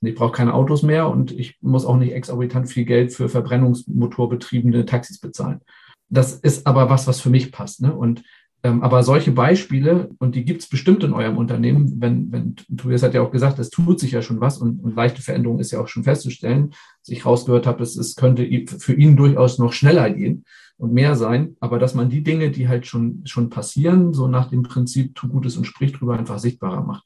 Ich 0.01 0.15
brauche 0.15 0.34
keine 0.34 0.53
Autos 0.53 0.84
mehr 0.84 1.10
und 1.10 1.32
ich 1.32 1.58
muss 1.62 1.86
auch 1.86 1.97
nicht 1.97 2.13
exorbitant 2.13 2.69
viel 2.69 2.86
Geld 2.86 3.13
für 3.13 3.29
verbrennungsmotorbetriebene 3.29 4.86
Taxis 4.86 5.19
bezahlen. 5.19 5.62
Das 6.10 6.34
ist 6.34 6.67
aber 6.67 6.89
was, 6.89 7.08
was 7.08 7.21
für 7.21 7.29
mich 7.29 7.51
passt. 7.51 7.82
Ne? 7.82 7.95
Und 7.95 8.23
aber 8.63 9.04
solche 9.04 9.32
Beispiele, 9.32 10.10
und 10.19 10.36
die 10.36 10.45
gibt 10.45 10.62
es 10.62 10.69
bestimmt 10.69 11.04
in 11.04 11.12
eurem 11.12 11.38
Unternehmen, 11.38 11.99
wenn, 11.99 12.32
wenn 12.32 12.56
Tobias 12.78 13.04
hat 13.04 13.13
ja 13.13 13.21
auch 13.21 13.32
gesagt, 13.32 13.60
es 13.60 13.69
tut 13.69 13.99
sich 13.99 14.12
ja 14.12 14.21
schon 14.21 14.39
was 14.39 14.58
und, 14.58 14.82
und 14.82 14.95
leichte 14.95 15.21
Veränderung 15.21 15.60
ist 15.60 15.71
ja 15.71 15.82
auch 15.82 15.89
schon 15.89 16.06
festzustellen, 16.06 16.69
dass 16.69 17.10
ich 17.10 17.26
rausgehört 17.26 17.67
habe, 17.67 17.84
es, 17.84 17.97
es 17.97 18.15
könnte 18.15 18.47
für 18.67 18.93
ihn 18.93 19.17
durchaus 19.17 19.60
noch 19.60 19.73
schneller 19.73 20.10
gehen 20.10 20.45
und 20.78 20.93
mehr 20.93 21.15
sein, 21.15 21.58
aber 21.60 21.78
dass 21.78 21.93
man 21.93 22.10
die 22.10 22.23
Dinge, 22.23 22.52
die 22.52 22.69
halt 22.69 22.88
schon, 22.88 23.23
schon 23.26 23.49
passieren, 23.49 24.13
so 24.13 24.30
nach 24.30 24.49
dem 24.49 24.63
Prinzip 24.63 25.13
tu 25.13 25.28
Gutes 25.28 25.58
und 25.58 25.65
sprich 25.65 25.91
drüber 25.91 26.17
einfach 26.17 26.39
sichtbarer 26.39 26.84
macht. 26.84 27.04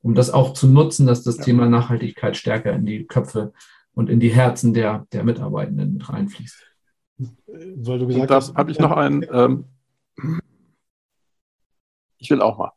Um 0.00 0.14
das 0.14 0.30
auch 0.30 0.54
zu 0.54 0.66
nutzen, 0.66 1.06
dass 1.06 1.22
das 1.22 1.36
ja. 1.36 1.44
Thema 1.44 1.68
Nachhaltigkeit 1.68 2.36
stärker 2.36 2.72
in 2.72 2.86
die 2.86 3.06
Köpfe 3.06 3.52
und 3.92 4.08
in 4.08 4.20
die 4.20 4.30
Herzen 4.30 4.72
der, 4.72 5.06
der 5.12 5.22
Mitarbeitenden 5.22 5.94
mit 5.94 6.08
reinfließt. 6.08 6.66
Weil 7.46 7.98
du 7.98 8.06
gesagt 8.06 8.30
hast, 8.30 8.54
habe 8.54 8.70
ich 8.70 8.78
noch 8.78 8.92
einen, 8.92 9.24
ähm, 9.30 9.64
ich 12.24 12.30
will 12.30 12.42
auch 12.42 12.58
mal. 12.58 12.72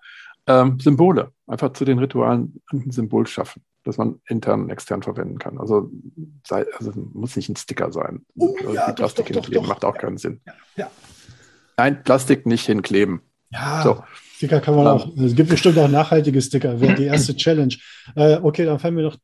Ähm, 0.45 0.79
Symbole, 0.79 1.31
einfach 1.47 1.73
zu 1.73 1.83
den 1.83 1.99
Ritualen 1.99 2.61
ein 2.71 2.91
Symbol 2.91 3.27
schaffen, 3.27 3.63
das 3.83 3.97
man 3.97 4.21
intern 4.27 4.63
und 4.63 4.69
extern 4.69 5.01
verwenden 5.01 5.39
kann. 5.39 5.57
Also, 5.57 5.89
sei, 6.45 6.65
also 6.77 6.91
muss 7.13 7.35
nicht 7.35 7.49
ein 7.49 7.55
Sticker 7.55 7.91
sein. 7.91 8.25
Oh, 8.37 8.55
ja, 8.73 8.91
Plastik 8.93 9.25
doch, 9.27 9.33
hinkleben 9.33 9.63
doch, 9.63 9.69
macht 9.69 9.83
auch 9.83 9.97
keinen 9.97 10.17
Sinn. 10.17 10.39
Ja, 10.45 10.53
ja. 10.75 10.91
Nein, 11.77 12.03
Plastik 12.03 12.45
nicht 12.45 12.65
hinkleben. 12.65 13.21
Ja, 13.49 13.81
so. 13.83 14.03
Sticker 14.35 14.61
kann 14.61 14.75
man 14.75 14.87
um, 14.87 14.93
auch. 14.93 15.17
Es 15.17 15.35
gibt 15.35 15.49
bestimmt 15.49 15.77
auch 15.79 15.89
nachhaltige 15.89 16.41
Sticker, 16.41 16.79
wäre 16.79 16.95
die 16.95 17.05
erste 17.05 17.35
Challenge. 17.35 17.75
Äh, 18.15 18.37
okay, 18.41 18.65
dann 18.65 18.79
fallen 18.79 18.95
wir 18.95 19.03
noch 19.03 19.17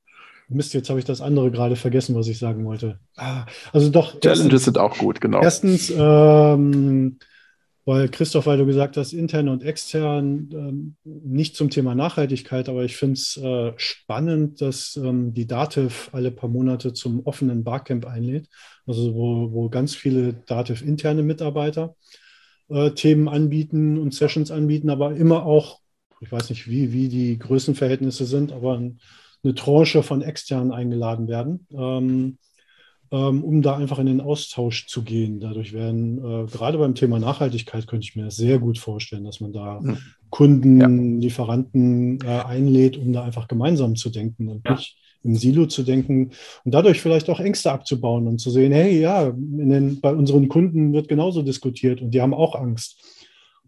Mist, 0.50 0.74
jetzt 0.74 0.90
habe 0.90 1.00
ich 1.00 1.06
das 1.06 1.22
andere 1.22 1.52
gerade 1.52 1.76
vergessen, 1.76 2.16
was 2.16 2.28
ich 2.28 2.38
sagen 2.38 2.66
wollte. 2.66 3.00
Ah, 3.16 3.46
also 3.72 3.90
doch. 3.90 4.20
Challenges 4.20 4.44
erstens, 4.44 4.64
sind 4.66 4.78
auch 4.78 4.98
gut, 4.98 5.22
genau. 5.22 5.42
Erstens, 5.42 5.92
ähm, 5.96 7.18
Weil 7.86 8.08
Christoph, 8.08 8.46
weil 8.46 8.58
du 8.58 8.66
gesagt 8.66 8.96
hast, 8.96 9.12
intern 9.12 9.50
und 9.50 9.64
extern, 9.64 10.50
ähm, 10.54 10.96
nicht 11.04 11.58
zum 11.58 11.70
Thema 11.70 11.96
Nachhaltigkeit, 11.96 12.70
aber 12.70 12.86
ich 12.86 12.96
finde 12.96 13.16
es 13.16 13.36
äh, 13.36 13.74
spannend, 13.76 14.62
dass 14.62 14.96
ähm, 14.96 15.34
die 15.34 15.48
Dativ 15.48 16.10
alle 16.14 16.32
paar 16.32 16.50
Monate 16.50 16.94
zum 16.94 17.26
offenen 17.26 17.66
Barcamp 17.66 18.06
einlädt, 18.06 18.48
also 18.86 19.14
wo, 19.14 19.52
wo 19.52 19.70
ganz 19.70 19.96
viele 19.96 20.34
Dativ-interne 20.34 21.24
Mitarbeiter 21.24 21.96
äh, 22.70 22.92
Themen 22.92 23.28
anbieten 23.28 23.98
und 23.98 24.14
Sessions 24.14 24.52
anbieten, 24.52 24.90
aber 24.90 25.16
immer 25.16 25.46
auch, 25.46 25.80
ich 26.22 26.32
weiß 26.32 26.50
nicht, 26.50 26.70
wie, 26.70 26.94
wie 26.94 27.10
die 27.10 27.38
Größenverhältnisse 27.38 28.26
sind, 28.26 28.54
aber 28.54 28.78
eine 28.78 29.56
Tranche 29.56 30.04
von 30.04 30.22
externen 30.22 30.72
eingeladen 30.72 31.28
werden. 31.28 31.68
Ähm, 31.72 32.38
um 33.18 33.62
da 33.62 33.78
einfach 33.78 34.00
in 34.00 34.08
den 34.08 34.22
Austausch 34.22 34.88
zu 34.88 35.04
gehen. 35.04 35.40
Dadurch 35.40 35.74
werden, 35.74 36.18
äh, 36.18 36.46
gerade 36.52 36.78
beim 36.78 36.96
Thema 36.96 37.20
Nachhaltigkeit, 37.20 37.86
könnte 37.86 38.06
ich 38.06 38.16
mir 38.16 38.32
sehr 38.32 38.60
gut 38.60 38.80
vorstellen, 38.80 39.24
dass 39.24 39.40
man 39.40 39.54
da 39.54 39.80
mhm. 39.82 39.98
Kunden, 40.30 40.80
ja. 40.80 40.88
Lieferanten 40.88 42.20
äh, 42.24 42.42
einlädt, 42.44 42.98
um 42.98 43.14
da 43.14 43.24
einfach 43.24 43.48
gemeinsam 43.48 43.96
zu 43.96 44.10
denken 44.10 44.48
und 44.48 44.66
ja. 44.66 44.74
nicht 44.74 44.98
im 45.24 45.36
Silo 45.36 45.68
zu 45.68 45.84
denken 45.84 46.32
und 46.66 46.74
dadurch 46.74 47.02
vielleicht 47.02 47.30
auch 47.30 47.40
Ängste 47.40 47.72
abzubauen 47.72 48.28
und 48.28 48.40
zu 48.40 48.50
sehen, 48.50 48.74
hey, 48.74 49.00
ja, 49.00 49.32
den, 49.32 50.02
bei 50.02 50.14
unseren 50.14 50.50
Kunden 50.50 50.92
wird 50.92 51.08
genauso 51.08 51.44
diskutiert 51.44 52.02
und 52.02 52.12
die 52.12 52.22
haben 52.22 52.34
auch 52.34 52.56
Angst. 52.56 53.00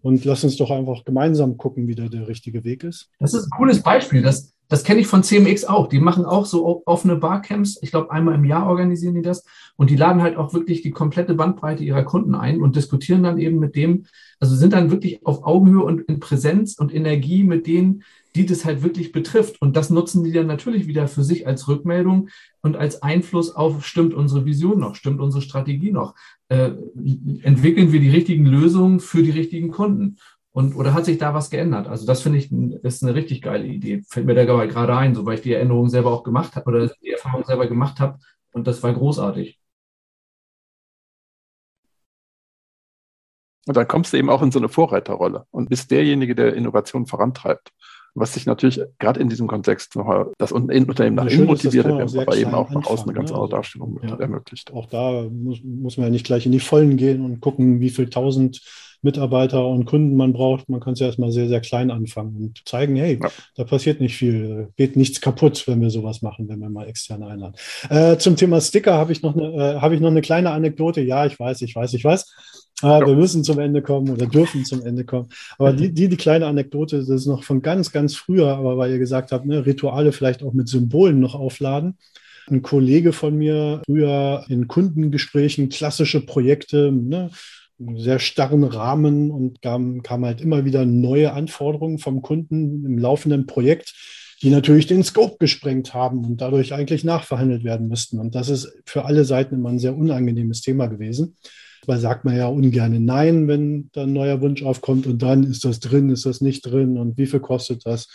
Und 0.01 0.25
lass 0.25 0.43
uns 0.43 0.57
doch 0.57 0.69
einfach 0.69 1.03
gemeinsam 1.03 1.57
gucken, 1.57 1.87
wie 1.87 1.95
da 1.95 2.07
der 2.07 2.27
richtige 2.27 2.63
Weg 2.63 2.83
ist. 2.83 3.09
Das 3.19 3.33
ist 3.33 3.45
ein 3.45 3.57
cooles 3.57 3.81
Beispiel. 3.81 4.21
Das, 4.21 4.54
das 4.67 4.83
kenne 4.83 5.01
ich 5.01 5.07
von 5.07 5.23
CMX 5.23 5.65
auch. 5.65 5.87
Die 5.87 5.99
machen 5.99 6.25
auch 6.25 6.45
so 6.45 6.83
offene 6.85 7.15
Barcamps. 7.15 7.77
Ich 7.81 7.91
glaube, 7.91 8.11
einmal 8.11 8.35
im 8.35 8.45
Jahr 8.45 8.67
organisieren 8.67 9.15
die 9.15 9.21
das. 9.21 9.45
Und 9.75 9.89
die 9.89 9.95
laden 9.95 10.21
halt 10.21 10.37
auch 10.37 10.53
wirklich 10.53 10.81
die 10.81 10.91
komplette 10.91 11.35
Bandbreite 11.35 11.83
ihrer 11.83 12.03
Kunden 12.03 12.33
ein 12.33 12.61
und 12.61 12.75
diskutieren 12.75 13.23
dann 13.23 13.37
eben 13.37 13.59
mit 13.59 13.75
dem, 13.75 14.05
also 14.39 14.55
sind 14.55 14.73
dann 14.73 14.91
wirklich 14.91 15.25
auf 15.25 15.43
Augenhöhe 15.43 15.83
und 15.83 16.01
in 16.01 16.19
Präsenz 16.19 16.75
und 16.79 16.93
Energie 16.93 17.43
mit 17.43 17.67
denen, 17.67 18.03
die 18.35 18.45
das 18.45 18.65
halt 18.65 18.83
wirklich 18.83 19.11
betrifft. 19.11 19.61
Und 19.61 19.77
das 19.77 19.89
nutzen 19.89 20.23
die 20.23 20.31
dann 20.31 20.47
natürlich 20.47 20.87
wieder 20.87 21.07
für 21.07 21.23
sich 21.23 21.47
als 21.47 21.67
Rückmeldung 21.67 22.29
und 22.61 22.75
als 22.75 23.01
Einfluss 23.01 23.55
auf, 23.55 23.85
stimmt 23.85 24.13
unsere 24.13 24.45
Vision 24.45 24.79
noch, 24.79 24.95
stimmt 24.95 25.21
unsere 25.21 25.41
Strategie 25.41 25.91
noch, 25.91 26.15
äh, 26.49 26.71
entwickeln 27.41 27.91
wir 27.91 27.99
die 27.99 28.09
richtigen 28.09 28.45
Lösungen 28.45 28.99
für 28.99 29.23
die 29.23 29.31
richtigen 29.31 29.71
Kunden. 29.71 30.17
Und, 30.55 30.73
oder 30.77 30.93
hat 30.93 31.03
sich 31.03 31.17
da 31.17 31.33
was 31.33 31.49
geändert? 31.49 31.85
Also 31.85 32.05
das 32.05 32.21
finde 32.21 32.37
ich, 32.37 32.49
ist 32.49 33.03
eine 33.03 33.13
richtig 33.13 33.41
geile 33.41 33.65
Idee. 33.65 34.03
Fällt 34.07 34.25
mir 34.25 34.35
da 34.35 34.45
gerade 34.45 34.95
ein, 34.95 35.13
so 35.13 35.25
weil 35.25 35.35
ich 35.35 35.41
die 35.41 35.51
Erinnerung 35.51 35.89
selber 35.89 36.13
auch 36.13 36.23
gemacht 36.23 36.55
habe 36.55 36.69
oder 36.69 36.87
die 36.87 37.11
Erfahrung 37.11 37.43
selber 37.43 37.67
gemacht 37.67 37.99
habe. 37.99 38.19
Und 38.53 38.65
das 38.65 38.81
war 38.81 38.93
großartig. 38.93 39.59
Und 43.67 43.75
dann 43.75 43.85
kommst 43.85 44.13
du 44.13 44.17
eben 44.17 44.29
auch 44.29 44.41
in 44.41 44.51
so 44.51 44.59
eine 44.59 44.69
Vorreiterrolle 44.69 45.45
und 45.51 45.67
bist 45.67 45.91
derjenige, 45.91 46.35
der 46.35 46.53
Innovation 46.53 47.05
vorantreibt. 47.05 47.73
Was 48.13 48.35
sich 48.35 48.45
natürlich 48.45 48.79
gerade 48.97 49.19
in 49.19 49.27
diesem 49.27 49.47
Kontext 49.47 49.97
noch 49.97 50.31
das 50.37 50.53
Unternehmen 50.53 51.15
nach 51.15 51.25
innen 51.25 51.47
motiviert, 51.47 51.85
aber 51.85 52.37
eben 52.37 52.53
auch 52.53 52.69
nach 52.69 52.85
außen 52.85 53.09
eine 53.09 53.13
ganz 53.13 53.29
ne? 53.29 53.35
andere 53.35 53.49
Darstellung 53.49 53.99
ja. 54.01 54.17
ermöglicht. 54.17 54.71
Auch 54.71 54.85
da 54.85 55.23
muss, 55.29 55.59
muss 55.65 55.97
man 55.97 56.05
ja 56.05 56.11
nicht 56.11 56.25
gleich 56.25 56.45
in 56.45 56.53
die 56.53 56.61
Vollen 56.61 56.95
gehen 56.95 57.25
und 57.25 57.41
gucken, 57.41 57.81
wie 57.81 57.89
viel 57.89 58.09
tausend 58.09 58.61
Mitarbeiter 59.01 59.65
und 59.67 59.85
Kunden 59.85 60.15
man 60.15 60.33
braucht. 60.33 60.69
Man 60.69 60.79
kann 60.79 60.93
es 60.93 60.99
ja 60.99 61.07
erstmal 61.07 61.31
sehr, 61.31 61.47
sehr 61.47 61.61
klein 61.61 61.91
anfangen 61.91 62.35
und 62.35 62.61
zeigen, 62.65 62.95
hey, 62.95 63.19
ja. 63.21 63.29
da 63.55 63.63
passiert 63.63 64.01
nicht 64.01 64.15
viel, 64.15 64.69
geht 64.77 64.95
nichts 64.95 65.21
kaputt, 65.21 65.67
wenn 65.67 65.81
wir 65.81 65.89
sowas 65.89 66.21
machen, 66.21 66.47
wenn 66.47 66.59
wir 66.59 66.69
mal 66.69 66.87
extern 66.87 67.23
einladen. 67.23 67.55
Äh, 67.89 68.17
zum 68.17 68.35
Thema 68.35 68.61
Sticker 68.61 68.93
habe 68.93 69.11
ich, 69.11 69.21
noch 69.21 69.35
eine, 69.35 69.79
äh, 69.81 69.93
ich 69.93 70.01
noch 70.01 70.09
eine 70.09 70.21
kleine 70.21 70.51
Anekdote. 70.51 71.01
Ja, 71.01 71.25
ich 71.25 71.39
weiß, 71.39 71.61
ich 71.61 71.75
weiß, 71.75 71.93
ich 71.93 72.03
weiß. 72.03 72.25
Äh, 72.83 72.87
ja. 72.87 73.07
Wir 73.07 73.15
müssen 73.15 73.43
zum 73.43 73.59
Ende 73.59 73.81
kommen 73.81 74.09
oder 74.09 74.27
dürfen 74.27 74.65
zum 74.65 74.85
Ende 74.85 75.05
kommen. 75.05 75.29
Aber 75.57 75.73
die, 75.73 75.93
die, 75.93 76.09
die 76.09 76.17
kleine 76.17 76.47
Anekdote, 76.47 76.97
das 76.99 77.09
ist 77.09 77.25
noch 77.25 77.43
von 77.43 77.61
ganz, 77.61 77.91
ganz 77.91 78.15
früher, 78.15 78.55
aber 78.55 78.77
weil 78.77 78.91
ihr 78.91 78.99
gesagt 78.99 79.31
habt, 79.31 79.45
ne, 79.45 79.65
Rituale 79.65 80.11
vielleicht 80.11 80.43
auch 80.43 80.53
mit 80.53 80.67
Symbolen 80.67 81.19
noch 81.19 81.35
aufladen 81.35 81.97
ein 82.49 82.61
Kollege 82.61 83.11
von 83.13 83.35
mir 83.35 83.81
früher 83.85 84.45
in 84.49 84.67
Kundengesprächen 84.67 85.69
klassische 85.69 86.25
Projekte, 86.25 86.91
ne, 86.91 87.31
sehr 87.77 88.19
starren 88.19 88.63
Rahmen 88.63 89.31
und 89.31 89.61
kam, 89.61 90.01
kam 90.01 90.25
halt 90.25 90.41
immer 90.41 90.65
wieder 90.65 90.85
neue 90.85 91.33
Anforderungen 91.33 91.97
vom 91.97 92.21
Kunden 92.21 92.85
im 92.85 92.97
laufenden 92.97 93.45
Projekt, 93.45 93.93
die 94.41 94.49
natürlich 94.49 94.87
den 94.87 95.03
Scope 95.03 95.37
gesprengt 95.39 95.93
haben 95.93 96.25
und 96.25 96.41
dadurch 96.41 96.73
eigentlich 96.73 97.03
nachverhandelt 97.03 97.63
werden 97.63 97.87
müssten. 97.87 98.19
Und 98.19 98.35
das 98.35 98.49
ist 98.49 98.71
für 98.85 99.05
alle 99.05 99.25
Seiten 99.25 99.55
immer 99.55 99.69
ein 99.69 99.79
sehr 99.79 99.95
unangenehmes 99.95 100.61
Thema 100.61 100.87
gewesen. 100.87 101.35
Weil 101.87 101.99
sagt 101.99 102.25
man 102.25 102.35
ja 102.35 102.47
ungern 102.47 103.05
Nein, 103.05 103.47
wenn 103.47 103.89
da 103.93 104.03
ein 104.03 104.13
neuer 104.13 104.41
Wunsch 104.41 104.63
aufkommt 104.63 105.05
und 105.05 105.21
dann 105.21 105.43
ist 105.43 105.65
das 105.65 105.79
drin, 105.79 106.09
ist 106.09 106.25
das 106.25 106.41
nicht 106.41 106.65
drin 106.65 106.97
und 106.97 107.17
wie 107.17 107.27
viel 107.27 107.39
kostet 107.39 107.85
das? 107.85 108.07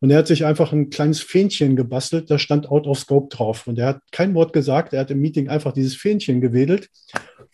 Und 0.00 0.10
er 0.10 0.18
hat 0.18 0.28
sich 0.28 0.44
einfach 0.44 0.72
ein 0.72 0.90
kleines 0.90 1.20
Fähnchen 1.20 1.74
gebastelt, 1.74 2.30
da 2.30 2.38
stand 2.38 2.68
Out 2.68 2.86
of 2.86 2.98
Scope 2.98 3.34
drauf. 3.34 3.66
Und 3.66 3.78
er 3.78 3.88
hat 3.88 4.00
kein 4.12 4.34
Wort 4.34 4.52
gesagt, 4.52 4.92
er 4.92 5.00
hat 5.00 5.10
im 5.10 5.20
Meeting 5.20 5.48
einfach 5.48 5.72
dieses 5.72 5.96
Fähnchen 5.96 6.40
gewedelt. 6.40 6.88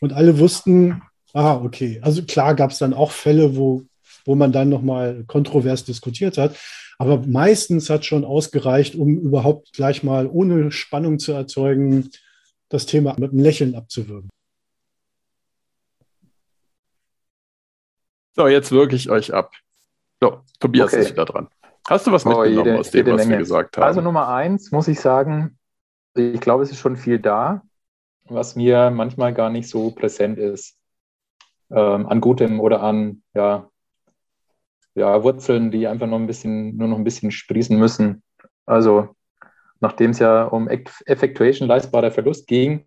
Und 0.00 0.12
alle 0.12 0.38
wussten, 0.38 1.00
Ah, 1.34 1.56
okay. 1.56 1.98
Also 2.00 2.22
klar 2.22 2.54
gab 2.54 2.70
es 2.70 2.78
dann 2.78 2.94
auch 2.94 3.10
Fälle, 3.10 3.56
wo, 3.56 3.82
wo 4.24 4.36
man 4.36 4.52
dann 4.52 4.68
nochmal 4.68 5.24
kontrovers 5.26 5.84
diskutiert 5.84 6.38
hat. 6.38 6.56
Aber 6.96 7.18
meistens 7.26 7.90
hat 7.90 8.04
schon 8.04 8.24
ausgereicht, 8.24 8.94
um 8.94 9.18
überhaupt 9.18 9.72
gleich 9.72 10.04
mal 10.04 10.28
ohne 10.28 10.70
Spannung 10.70 11.18
zu 11.18 11.32
erzeugen, 11.32 12.08
das 12.68 12.86
Thema 12.86 13.16
mit 13.18 13.32
einem 13.32 13.40
Lächeln 13.40 13.74
abzuwürgen. 13.74 14.30
So, 18.36 18.46
jetzt 18.46 18.70
wirke 18.70 18.94
ich 18.94 19.10
euch 19.10 19.34
ab. 19.34 19.52
So, 20.20 20.40
Tobias 20.60 20.92
okay. 20.92 21.02
ist 21.02 21.10
wieder 21.10 21.24
dran. 21.24 21.48
Hast 21.88 22.06
du 22.06 22.12
was 22.12 22.24
oh, 22.24 22.28
mitgenommen 22.28 22.66
jede, 22.66 22.78
aus 22.78 22.90
dem, 22.92 23.06
was 23.08 23.16
Menge. 23.18 23.30
wir 23.30 23.38
gesagt 23.38 23.76
haben? 23.76 23.84
Also 23.84 24.00
Nummer 24.00 24.28
eins 24.28 24.70
muss 24.70 24.86
ich 24.86 25.00
sagen, 25.00 25.58
ich 26.14 26.40
glaube, 26.40 26.62
es 26.62 26.70
ist 26.70 26.78
schon 26.78 26.96
viel 26.96 27.18
da, 27.18 27.62
was 28.24 28.54
mir 28.54 28.90
manchmal 28.90 29.34
gar 29.34 29.50
nicht 29.50 29.68
so 29.68 29.90
präsent 29.90 30.38
ist 30.38 30.78
ähm, 31.70 32.06
an 32.06 32.20
Gutem 32.20 32.60
oder 32.60 32.82
an 32.82 33.22
ja, 33.34 33.68
ja, 34.94 35.22
Wurzeln, 35.22 35.70
die 35.70 35.86
einfach 35.86 36.06
noch 36.06 36.18
ein 36.18 36.26
bisschen, 36.26 36.76
nur 36.76 36.88
noch 36.88 36.98
ein 36.98 37.04
bisschen 37.04 37.30
sprießen 37.30 37.78
müssen. 37.78 38.22
Also 38.66 39.14
nachdem 39.80 40.10
es 40.12 40.18
ja 40.18 40.44
um 40.44 40.68
Effectuation 40.68 41.68
leistbarer 41.68 42.10
Verlust 42.10 42.46
ging, 42.46 42.86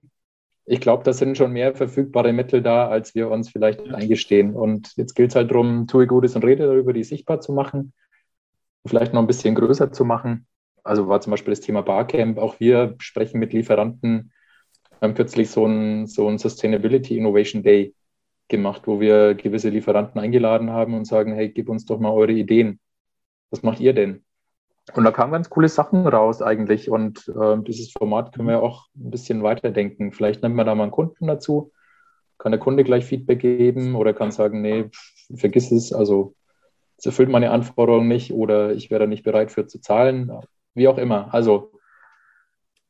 ich 0.70 0.82
glaube, 0.82 1.04
da 1.04 1.14
sind 1.14 1.38
schon 1.38 1.54
mehr 1.54 1.76
verfügbare 1.76 2.34
Mittel 2.34 2.62
da, 2.62 2.90
als 2.90 3.16
wir 3.16 3.30
uns 3.30 3.50
vielleicht 3.50 3.82
eingestehen. 3.94 4.54
Und 4.54 4.92
jetzt 4.98 5.16
gilt 5.16 5.32
es 5.32 5.36
halt 5.36 5.50
darum, 5.50 5.88
tue 5.88 6.08
Gutes 6.08 6.36
und 6.36 6.44
rede 6.44 6.68
darüber, 6.68 6.92
die 6.92 7.06
sichtbar 7.06 7.40
zu 7.40 7.54
machen, 7.54 7.94
vielleicht 8.86 9.14
noch 9.14 9.22
ein 9.22 9.28
bisschen 9.28 9.56
größer 9.56 9.94
zu 9.94 10.04
machen. 10.04 10.46
Also 10.84 11.08
war 11.08 11.22
zum 11.22 11.32
Beispiel 11.32 11.54
das 11.54 11.62
Thema 11.62 11.82
Barcamp. 11.82 12.38
Auch 12.38 12.60
wir 12.60 12.96
sprechen 13.00 13.40
mit 13.40 13.54
Lieferanten. 13.54 14.34
Wir 15.00 15.08
haben 15.08 15.16
kürzlich 15.16 15.50
so 15.50 15.64
einen 15.64 16.06
so 16.06 16.28
ein 16.28 16.38
Sustainability 16.38 17.18
Innovation 17.18 17.64
Day 17.64 17.94
gemacht, 18.48 18.84
wo 18.86 19.00
wir 19.00 19.36
gewisse 19.36 19.70
Lieferanten 19.70 20.20
eingeladen 20.20 20.70
haben 20.72 20.94
und 20.94 21.06
sagen, 21.06 21.34
hey, 21.34 21.50
gib 21.50 21.70
uns 21.70 21.86
doch 21.86 22.00
mal 22.00 22.12
eure 22.12 22.32
Ideen. 22.32 22.80
Was 23.50 23.64
macht 23.64 23.80
ihr 23.80 23.94
denn? 23.94 24.24
Und 24.94 25.04
da 25.04 25.12
kamen 25.12 25.34
ganz 25.34 25.50
coole 25.50 25.68
Sachen 25.68 26.08
raus 26.08 26.42
eigentlich. 26.42 26.90
Und 26.90 27.28
äh, 27.28 27.58
dieses 27.62 27.92
Format 27.92 28.34
können 28.34 28.48
wir 28.48 28.64
auch 28.64 28.88
ein 28.96 29.12
bisschen 29.12 29.44
weiterdenken. 29.44 30.12
Vielleicht 30.12 30.44
nimmt 30.44 30.56
man 30.56 30.66
da 30.66 30.76
mal 30.76 30.84
einen 30.84 30.92
Kunden 30.92 31.28
dazu, 31.28 31.72
kann 32.38 32.52
der 32.52 32.60
Kunde 32.60 32.84
gleich 32.84 33.06
Feedback 33.06 33.40
geben 33.40 33.96
oder 33.96 34.14
kann 34.14 34.32
sagen, 34.32 34.62
nee, 34.62 34.90
vergiss 35.36 35.72
es, 35.72 35.92
also 35.92 36.36
es 36.98 37.06
erfüllt 37.06 37.30
meine 37.30 37.52
Anforderungen 37.52 38.08
nicht 38.08 38.34
oder 38.34 38.72
ich 38.72 38.90
wäre 38.90 39.08
nicht 39.08 39.24
bereit 39.24 39.52
für 39.52 39.68
zu 39.68 39.80
zahlen, 39.80 40.32
wie 40.74 40.88
auch 40.88 40.98
immer. 40.98 41.34
Also 41.34 41.72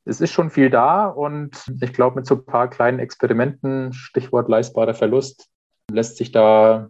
es 0.08 0.22
ist 0.22 0.32
schon 0.32 0.50
viel 0.50 0.70
da 0.70 1.08
und 1.08 1.52
ich 1.82 1.94
glaube, 1.94 2.16
mit 2.16 2.26
so 2.26 2.36
ein 2.36 2.46
paar 2.46 2.70
kleinen 2.70 3.00
Experimenten, 3.00 3.94
Stichwort 3.94 4.48
leistbarer 4.48 4.94
Verlust, 4.94 5.50
lässt 5.92 6.18
sich 6.18 6.32
da, 6.32 6.90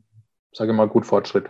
sage 0.53 0.71
ich 0.71 0.77
mal, 0.77 0.87
gut 0.87 1.05
Fortschritt 1.05 1.49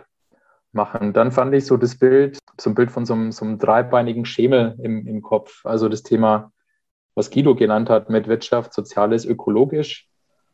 machen. 0.72 1.12
Dann 1.12 1.30
fand 1.30 1.54
ich 1.54 1.66
so 1.66 1.76
das 1.76 1.98
Bild, 1.98 2.38
so 2.58 2.70
ein 2.70 2.74
Bild 2.74 2.90
von 2.90 3.04
so 3.04 3.14
einem, 3.14 3.32
so 3.32 3.44
einem 3.44 3.58
dreibeinigen 3.58 4.24
Schemel 4.24 4.76
im, 4.82 5.06
im 5.06 5.22
Kopf. 5.22 5.64
Also 5.64 5.88
das 5.88 6.02
Thema, 6.02 6.52
was 7.14 7.30
Guido 7.30 7.54
genannt 7.54 7.90
hat 7.90 8.08
mit 8.08 8.28
Wirtschaft, 8.28 8.72
Soziales, 8.72 9.24
Ökologisch. 9.26 10.08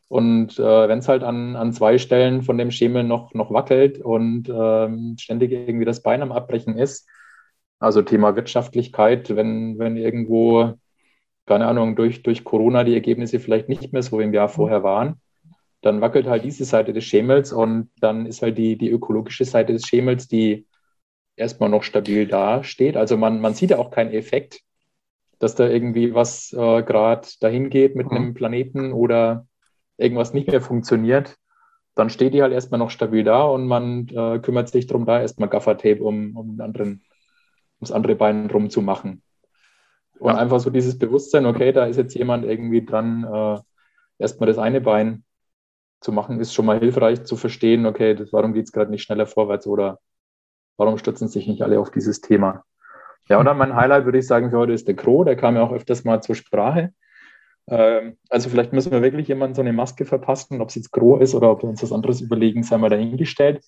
Und 0.09 0.59
äh, 0.59 0.89
wenn 0.89 0.99
es 0.99 1.09
halt 1.09 1.23
an, 1.23 1.57
an 1.57 1.73
zwei 1.73 1.99
Stellen 1.99 2.43
von 2.43 2.59
dem 2.59 2.71
Schemel 2.71 3.05
noch, 3.05 3.35
noch 3.35 3.53
wackelt 3.53 3.99
und 4.01 4.49
ähm, 4.49 5.17
ständig 5.19 5.53
irgendwie 5.53 5.87
das 5.87 6.03
Bein 6.03 6.23
am 6.23 6.33
Abbrechen 6.33 6.77
ist, 6.77 7.09
also 7.79 8.03
Thema 8.03 8.37
Wirtschaftlichkeit, 8.37 9.35
wenn, 9.35 9.79
wenn 9.79 9.97
irgendwo 9.97 10.75
keine 11.47 11.67
Ahnung, 11.67 11.97
durch, 11.97 12.23
durch 12.23 12.45
Corona 12.45 12.85
die 12.85 12.95
Ergebnisse 12.95 13.41
vielleicht 13.41 13.69
nicht 13.69 13.93
mehr 13.93 14.03
so 14.03 14.19
wie 14.19 14.25
im 14.25 14.35
Jahr 14.35 14.49
vorher 14.49 14.83
waren, 14.83 15.21
dann 15.83 16.01
wackelt 16.01 16.27
halt 16.27 16.45
diese 16.45 16.65
Seite 16.65 16.93
des 16.93 17.05
Schemels 17.05 17.53
und 17.53 17.91
dann 18.01 18.27
ist 18.27 18.41
halt 18.43 18.57
die, 18.57 18.79
die 18.79 18.91
ökologische 18.91 19.45
Seite 19.45 19.75
des 19.75 19.87
Schemels, 19.87 20.29
die 20.29 20.67
erstmal 21.37 21.69
noch 21.69 21.83
stabil 21.83 22.27
dasteht. 22.27 22.97
Also 22.97 23.17
man, 23.17 23.41
man 23.41 23.55
sieht 23.55 23.71
ja 23.71 23.79
auch 23.79 23.91
keinen 23.91 24.13
Effekt, 24.13 24.61
dass 25.39 25.55
da 25.55 25.69
irgendwie 25.69 26.15
was 26.15 26.53
äh, 26.53 26.83
gerade 26.83 27.29
dahin 27.41 27.69
geht 27.69 27.97
mit 27.97 28.11
mhm. 28.11 28.17
einem 28.17 28.35
Planeten 28.35 28.93
oder 28.93 29.47
irgendwas 29.99 30.33
nicht 30.33 30.49
mehr 30.49 30.63
funktioniert. 30.63 31.37
dann 31.95 32.11
steht 32.11 32.35
die 32.35 32.43
halt 32.43 32.53
erstmal 32.53 32.79
noch 32.79 32.91
stabil 32.91 33.23
da 33.23 33.43
und 33.45 33.67
man 33.67 34.09
äh, 34.09 34.39
kümmert 34.41 34.69
sich 34.69 34.87
darum, 34.87 35.07
da 35.07 35.21
erstmal 35.21 35.49
Gaffertape 35.49 36.03
um, 36.03 36.37
um 36.37 36.61
anderen, 36.61 37.05
ums 37.79 37.93
andere 37.93 38.17
Bein 38.17 38.49
drum 38.49 38.71
zu 38.71 38.83
machen. 38.83 39.23
Und 40.19 40.33
ja. 40.33 40.39
einfach 40.39 40.61
so 40.61 40.71
dieses 40.71 40.99
Bewusstsein, 40.99 41.47
okay, 41.47 41.73
da 41.73 41.87
ist 41.87 41.97
jetzt 41.97 42.15
jemand 42.15 42.45
irgendwie 42.45 42.85
dran, 42.85 43.25
äh, 43.25 43.61
erstmal 44.19 44.47
das 44.47 44.59
eine 44.59 44.81
Bein 44.81 45.25
zu 46.01 46.13
machen, 46.13 46.41
ist 46.41 46.55
schon 46.55 46.67
mal 46.67 46.79
hilfreich 46.79 47.25
zu 47.25 47.37
verstehen, 47.37 47.87
okay, 47.87 48.15
das, 48.15 48.33
warum 48.33 48.53
geht 48.53 48.67
es 48.67 48.73
gerade 48.73 48.91
nicht 48.91 49.03
schneller 49.03 49.27
vorwärts 49.27 49.67
oder 49.67 49.99
warum 50.77 50.99
stürzen 50.99 51.29
sich 51.29 51.47
nicht 51.47 51.63
alle 51.63 51.81
auf 51.81 51.91
dieses 51.91 52.21
Thema. 52.21 52.65
Ja, 53.29 53.39
und 53.39 53.47
dann 53.47 53.57
mein 53.57 53.75
Highlight 53.75 54.05
würde 54.05 54.19
ich 54.19 54.27
sagen 54.27 54.51
für 54.51 54.59
heute 54.59 54.73
ist 54.73 54.87
der 54.87 54.97
Kro, 54.97 55.25
der 55.25 55.37
kam 55.37 55.57
ja 55.57 55.63
auch 55.63 55.73
öfters 55.73 56.05
mal 56.05 56.23
zur 56.23 56.35
Sprache. 56.35 56.93
Ähm, 57.67 58.19
also 58.29 58.51
vielleicht 58.51 58.73
müssen 58.73 58.93
wir 58.93 59.03
wirklich 59.03 59.29
jemandem 59.29 59.55
so 59.55 59.63
eine 59.63 59.73
Maske 59.73 60.05
verpassen, 60.05 60.61
ob 60.61 60.69
es 60.69 60.75
jetzt 60.75 60.93
Gro 60.93 61.17
ist 61.17 61.35
oder 61.35 61.51
ob 61.51 61.63
wir 61.63 61.69
uns 61.69 61.83
was 61.83 61.93
anderes 61.93 62.21
überlegen, 62.21 62.63
sei 62.63 62.77
mal 62.77 62.91
dahingestellt. 62.91 63.65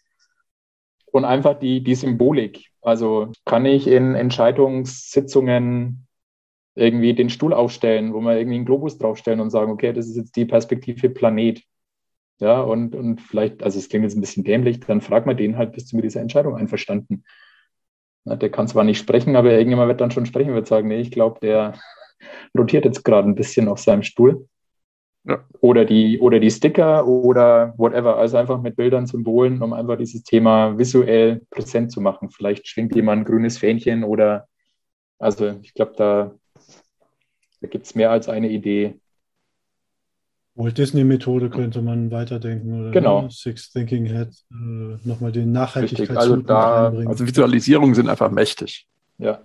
Und 1.07 1.25
einfach 1.25 1.59
die, 1.59 1.83
die 1.83 1.95
Symbolik. 1.95 2.67
Also 2.83 3.33
kann 3.47 3.65
ich 3.65 3.87
in 3.87 4.15
Entscheidungssitzungen 4.15 6.06
irgendwie 6.77 7.15
den 7.15 7.31
Stuhl 7.31 7.53
aufstellen, 7.53 8.13
wo 8.13 8.21
wir 8.21 8.37
irgendwie 8.37 8.57
einen 8.57 8.67
Globus 8.67 8.99
draufstellen 8.99 9.41
und 9.41 9.51
sagen, 9.51 9.73
okay, 9.73 9.93
das 9.93 10.07
ist 10.07 10.17
jetzt 10.17 10.37
die 10.37 10.45
Perspektive 10.45 11.09
Planet. 11.11 11.63
Ja, 12.39 12.61
und, 12.61 12.95
und 12.95 13.23
vielleicht, 13.23 13.63
also 13.63 13.79
es 13.79 13.89
klingt 13.89 14.05
jetzt 14.05 14.15
ein 14.15 14.21
bisschen 14.21 14.45
dämlich, 14.45 14.81
dann 14.81 15.01
fragt 15.01 15.27
man 15.27 15.39
den 15.39 15.57
halt, 15.57 15.73
bist 15.73 15.91
du 15.91 15.97
mit 15.97 16.05
dieser 16.05 16.21
Entscheidung 16.21 16.55
einverstanden? 16.55 17.25
Ja, 18.27 18.37
der 18.37 18.51
kann 18.51 18.69
zwar 18.69 18.85
nicht 18.85 18.99
sprechen, 18.99 19.37
aber 19.37 19.53
irgendjemand 19.53 19.89
wird 19.89 20.03
dann 20.03 20.11
schon 20.11 20.27
sprechen, 20.27 20.53
wird 20.53 20.67
sagen, 20.67 20.89
nee, 20.89 21.01
ich 21.01 21.11
glaube, 21.11 21.41
der, 21.41 21.75
rotiert 22.59 22.85
jetzt 22.85 23.05
gerade 23.05 23.29
ein 23.29 23.35
bisschen 23.35 23.69
auf 23.69 23.79
seinem 23.79 24.03
Stuhl. 24.03 24.47
Ja. 25.25 25.45
Oder, 25.61 25.85
die, 25.85 26.21
oder 26.21 26.39
die 26.39 26.51
Sticker 26.51 27.07
oder 27.07 27.75
whatever. 27.77 28.17
Also 28.17 28.37
einfach 28.37 28.61
mit 28.61 28.77
Bildern, 28.77 29.07
Symbolen, 29.07 29.61
um 29.61 29.73
einfach 29.73 29.97
dieses 29.97 30.23
Thema 30.23 30.79
visuell 30.79 31.43
präsent 31.51 31.91
zu 31.91 32.01
machen. 32.01 32.31
Vielleicht 32.31 32.69
schwingt 32.69 32.95
jemand 32.95 33.23
ein 33.23 33.25
grünes 33.25 33.59
Fähnchen 33.59 34.05
oder, 34.05 34.47
also 35.19 35.57
ich 35.63 35.75
glaube, 35.75 35.95
da, 35.97 36.35
da 37.61 37.69
gibt 37.69 37.87
es 37.87 37.95
mehr 37.95 38.11
als 38.11 38.29
eine 38.29 38.49
Idee. 38.49 38.99
Walt 40.55 40.79
Disney-Methode 40.79 41.51
könnte 41.51 41.83
man 41.83 42.11
weiterdenken 42.11 42.81
oder 42.81 42.91
genau. 42.91 43.23
Ne? 43.23 43.31
Six 43.31 43.73
Thinking 43.73 44.07
Head, 44.07 44.29
äh, 44.51 44.97
nochmal 45.07 45.33
den 45.33 45.53
Nachhaltigkeits 45.53 46.17
also, 46.17 46.37
da, 46.37 46.89
also 46.89 47.27
Visualisierungen 47.27 47.95
sind 47.95 48.09
einfach 48.09 48.31
mächtig. 48.31 48.87
Ja, 49.19 49.43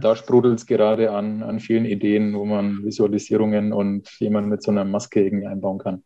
da 0.00 0.16
sprudelt 0.16 0.58
es 0.58 0.66
gerade 0.66 1.10
an, 1.12 1.42
an 1.42 1.60
vielen 1.60 1.84
Ideen, 1.84 2.34
wo 2.34 2.44
man 2.44 2.84
Visualisierungen 2.84 3.72
und 3.72 4.08
jemanden 4.20 4.50
mit 4.50 4.62
so 4.62 4.70
einer 4.70 4.84
Maske 4.84 5.24
irgendwie 5.24 5.46
einbauen 5.46 5.78
kann. 5.78 6.02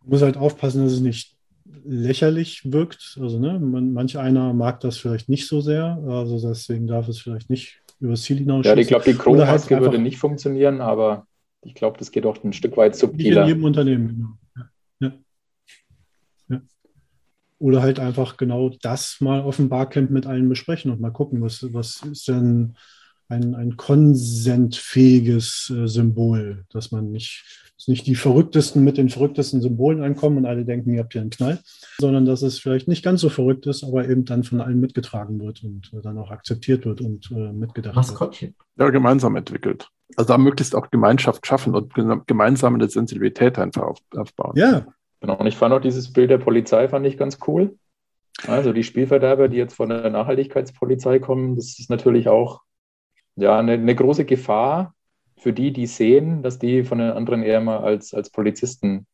Man 0.00 0.10
muss 0.10 0.22
halt 0.22 0.36
aufpassen, 0.36 0.84
dass 0.84 0.92
es 0.92 1.00
nicht 1.00 1.36
lächerlich 1.84 2.72
wirkt. 2.72 3.18
Also, 3.20 3.38
ne, 3.38 3.58
man, 3.58 3.92
manch 3.92 4.18
einer 4.18 4.52
mag 4.52 4.80
das 4.80 4.96
vielleicht 4.98 5.28
nicht 5.28 5.46
so 5.46 5.60
sehr. 5.60 6.02
Also, 6.06 6.40
deswegen 6.48 6.86
darf 6.86 7.08
es 7.08 7.20
vielleicht 7.20 7.50
nicht 7.50 7.80
über 8.00 8.12
das 8.12 8.22
Ziel 8.22 8.38
hinaus. 8.38 8.66
Ja, 8.66 8.76
ich 8.76 8.88
glaube, 8.88 9.04
die 9.04 9.14
Chrome-Maske 9.14 9.74
halt 9.74 9.84
würde 9.84 9.98
nicht 9.98 10.18
funktionieren, 10.18 10.80
aber 10.80 11.26
ich 11.62 11.74
glaube, 11.74 11.98
das 11.98 12.10
geht 12.10 12.26
auch 12.26 12.42
ein 12.44 12.52
Stück 12.52 12.76
weit 12.76 12.96
subtiler. 12.96 13.42
in 13.42 13.48
jedem 13.48 13.64
Unternehmen, 13.64 14.08
genau. 14.08 14.68
Ja. 15.00 15.12
Ja. 16.48 16.60
Oder 17.58 17.82
halt 17.82 17.98
einfach 17.98 18.36
genau 18.36 18.70
das 18.82 19.20
mal 19.20 19.40
auf 19.40 19.56
dem 19.56 19.68
Barcamp 19.68 20.10
mit 20.10 20.26
allen 20.26 20.48
besprechen 20.48 20.90
und 20.90 21.00
mal 21.00 21.10
gucken, 21.10 21.42
was, 21.42 21.66
was 21.72 22.02
ist 22.02 22.28
denn 22.28 22.76
ein, 23.28 23.54
ein 23.54 23.76
konsentfähiges 23.76 25.72
äh, 25.74 25.86
Symbol, 25.86 26.64
dass 26.70 26.90
man 26.90 27.10
nicht, 27.10 27.44
dass 27.76 27.88
nicht 27.88 28.06
die 28.06 28.14
Verrücktesten 28.14 28.82
mit 28.82 28.96
den 28.96 29.10
verrücktesten 29.10 29.60
Symbolen 29.60 30.02
ankommen 30.02 30.38
und 30.38 30.46
alle 30.46 30.64
denken, 30.64 30.92
ihr 30.94 31.00
habt 31.00 31.12
hier 31.12 31.20
einen 31.20 31.30
Knall, 31.30 31.58
sondern 32.00 32.24
dass 32.24 32.42
es 32.42 32.58
vielleicht 32.58 32.88
nicht 32.88 33.04
ganz 33.04 33.20
so 33.20 33.28
verrückt 33.28 33.66
ist, 33.66 33.84
aber 33.84 34.08
eben 34.08 34.24
dann 34.24 34.44
von 34.44 34.60
allen 34.60 34.80
mitgetragen 34.80 35.40
wird 35.40 35.62
und 35.62 35.92
äh, 35.92 36.00
dann 36.02 36.18
auch 36.18 36.30
akzeptiert 36.30 36.86
wird 36.86 37.00
und 37.00 37.30
äh, 37.30 37.52
mitgedacht 37.52 37.96
Maskottchen. 37.96 38.54
wird. 38.76 38.88
Ja, 38.88 38.90
gemeinsam 38.90 39.36
entwickelt. 39.36 39.88
Also 40.16 40.28
da 40.28 40.38
möglichst 40.38 40.74
auch 40.74 40.90
Gemeinschaft 40.90 41.46
schaffen 41.46 41.74
und 41.74 41.92
gemeinsam 42.26 42.74
eine 42.74 42.88
Sensibilität 42.88 43.58
einfach 43.58 43.82
auf, 43.82 43.98
aufbauen. 44.16 44.54
Ja. 44.56 44.86
Genau, 45.20 45.36
und 45.36 45.46
ich 45.46 45.56
fand 45.56 45.74
auch 45.74 45.80
dieses 45.80 46.12
Bild 46.12 46.30
der 46.30 46.38
Polizei, 46.38 46.88
fand 46.88 47.04
ich 47.04 47.18
ganz 47.18 47.38
cool. 47.46 47.76
Also 48.46 48.72
die 48.72 48.84
Spielverderber, 48.84 49.48
die 49.48 49.56
jetzt 49.56 49.74
von 49.74 49.88
der 49.88 50.08
Nachhaltigkeitspolizei 50.10 51.18
kommen, 51.18 51.56
das 51.56 51.78
ist 51.78 51.90
natürlich 51.90 52.28
auch 52.28 52.60
ja, 53.38 53.58
eine, 53.58 53.72
eine, 53.72 53.94
große 53.94 54.24
Gefahr 54.24 54.94
für 55.36 55.52
die, 55.52 55.72
die 55.72 55.86
sehen, 55.86 56.42
dass 56.42 56.58
die 56.58 56.84
von 56.84 56.98
den 56.98 57.10
anderen 57.10 57.42
eher 57.42 57.60
mal 57.60 57.78
als, 57.78 58.12
als 58.12 58.30
Polizisten 58.30 59.06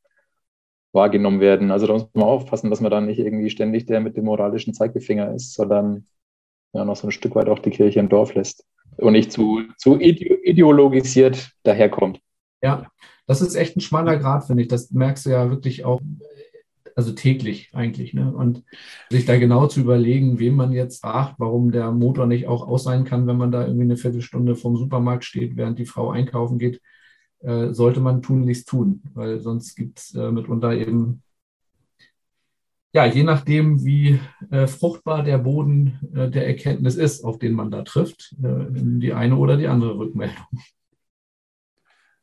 wahrgenommen 0.93 1.41
werden. 1.41 1.71
Also 1.71 1.87
da 1.87 1.93
muss 1.93 2.09
man 2.15 2.25
aufpassen, 2.25 2.71
dass 2.71 2.81
man 2.81 2.91
dann 2.91 3.07
nicht 3.07 3.19
irgendwie 3.19 3.51
ständig 3.51 3.87
der 3.87 4.01
mit 4.01 4.17
dem 4.17 4.25
moralischen 4.25 4.75
Zeigefinger 4.75 5.35
ist, 5.35 5.55
sondern 5.55 6.07
ja, 6.73 6.85
noch 6.85 6.97
so 6.97 7.09
ein 7.09 7.13
Stück 7.13 7.35
weit 7.35 7.49
auch 7.49 7.59
die 7.59 7.71
Kirche 7.71 8.01
im 8.01 8.09
Dorf 8.09 8.35
lässt 8.35 8.65
und 8.97 9.13
nicht 9.13 9.33
zu, 9.33 9.63
zu 9.77 9.99
ideologisiert 9.99 11.51
daherkommt. 11.65 12.21
Ja, 12.63 12.87
das 13.27 13.43
ist 13.43 13.55
echt 13.55 13.77
ein 13.77 13.81
schmaler 13.81 14.17
Grad, 14.17 14.45
finde 14.45 14.63
ich. 14.63 14.69
Das 14.69 14.91
merkst 14.91 15.27
du 15.27 15.31
ja 15.31 15.51
wirklich 15.51 15.85
auch 15.85 16.01
also 16.97 17.13
täglich 17.13 17.71
eigentlich. 17.73 18.15
Ne? 18.15 18.33
Und 18.33 18.65
sich 19.11 19.25
da 19.25 19.39
genau 19.39 19.67
zu 19.67 19.81
überlegen, 19.81 20.39
wem 20.39 20.57
man 20.57 20.73
jetzt 20.73 21.01
fragt, 21.01 21.35
warum 21.39 21.73
der 21.73 21.91
Motor 21.93 22.27
nicht 22.27 22.47
auch 22.47 22.67
aus 22.67 22.85
sein 22.85 23.05
kann, 23.05 23.27
wenn 23.27 23.37
man 23.37 23.53
da 23.53 23.63
irgendwie 23.67 23.85
eine 23.85 23.97
Viertelstunde 23.97 24.57
vom 24.57 24.77
Supermarkt 24.77 25.25
steht, 25.25 25.57
während 25.57 25.79
die 25.79 25.87
Frau 25.87 26.11
einkaufen 26.11 26.59
geht, 26.59 26.81
äh, 27.41 27.73
sollte 27.73 28.01
man 28.01 28.23
tunlichst 28.23 28.69
tun, 28.69 29.03
weil 29.15 29.41
sonst 29.41 29.75
gibt 29.75 29.99
es 29.99 30.15
äh, 30.15 30.31
mitunter 30.31 30.73
eben, 30.73 31.23
ja, 32.93 33.07
je 33.07 33.25
nachdem, 33.25 33.85
wie 33.85 34.21
äh, 34.51 34.67
fruchtbar 34.69 35.25
der 35.25 35.39
Boden 35.39 35.99
äh, 36.15 36.31
der 36.31 36.47
Erkenntnis 36.47 36.95
ist, 36.95 37.25
auf 37.25 37.39
den 37.39 37.53
man 37.53 37.71
da 37.71 37.83
trifft, 37.83 38.35
äh, 38.43 38.67
die 38.71 39.13
eine 39.13 39.37
oder 39.37 39.57
die 39.57 39.67
andere 39.67 39.99
Rückmeldung. 39.99 40.47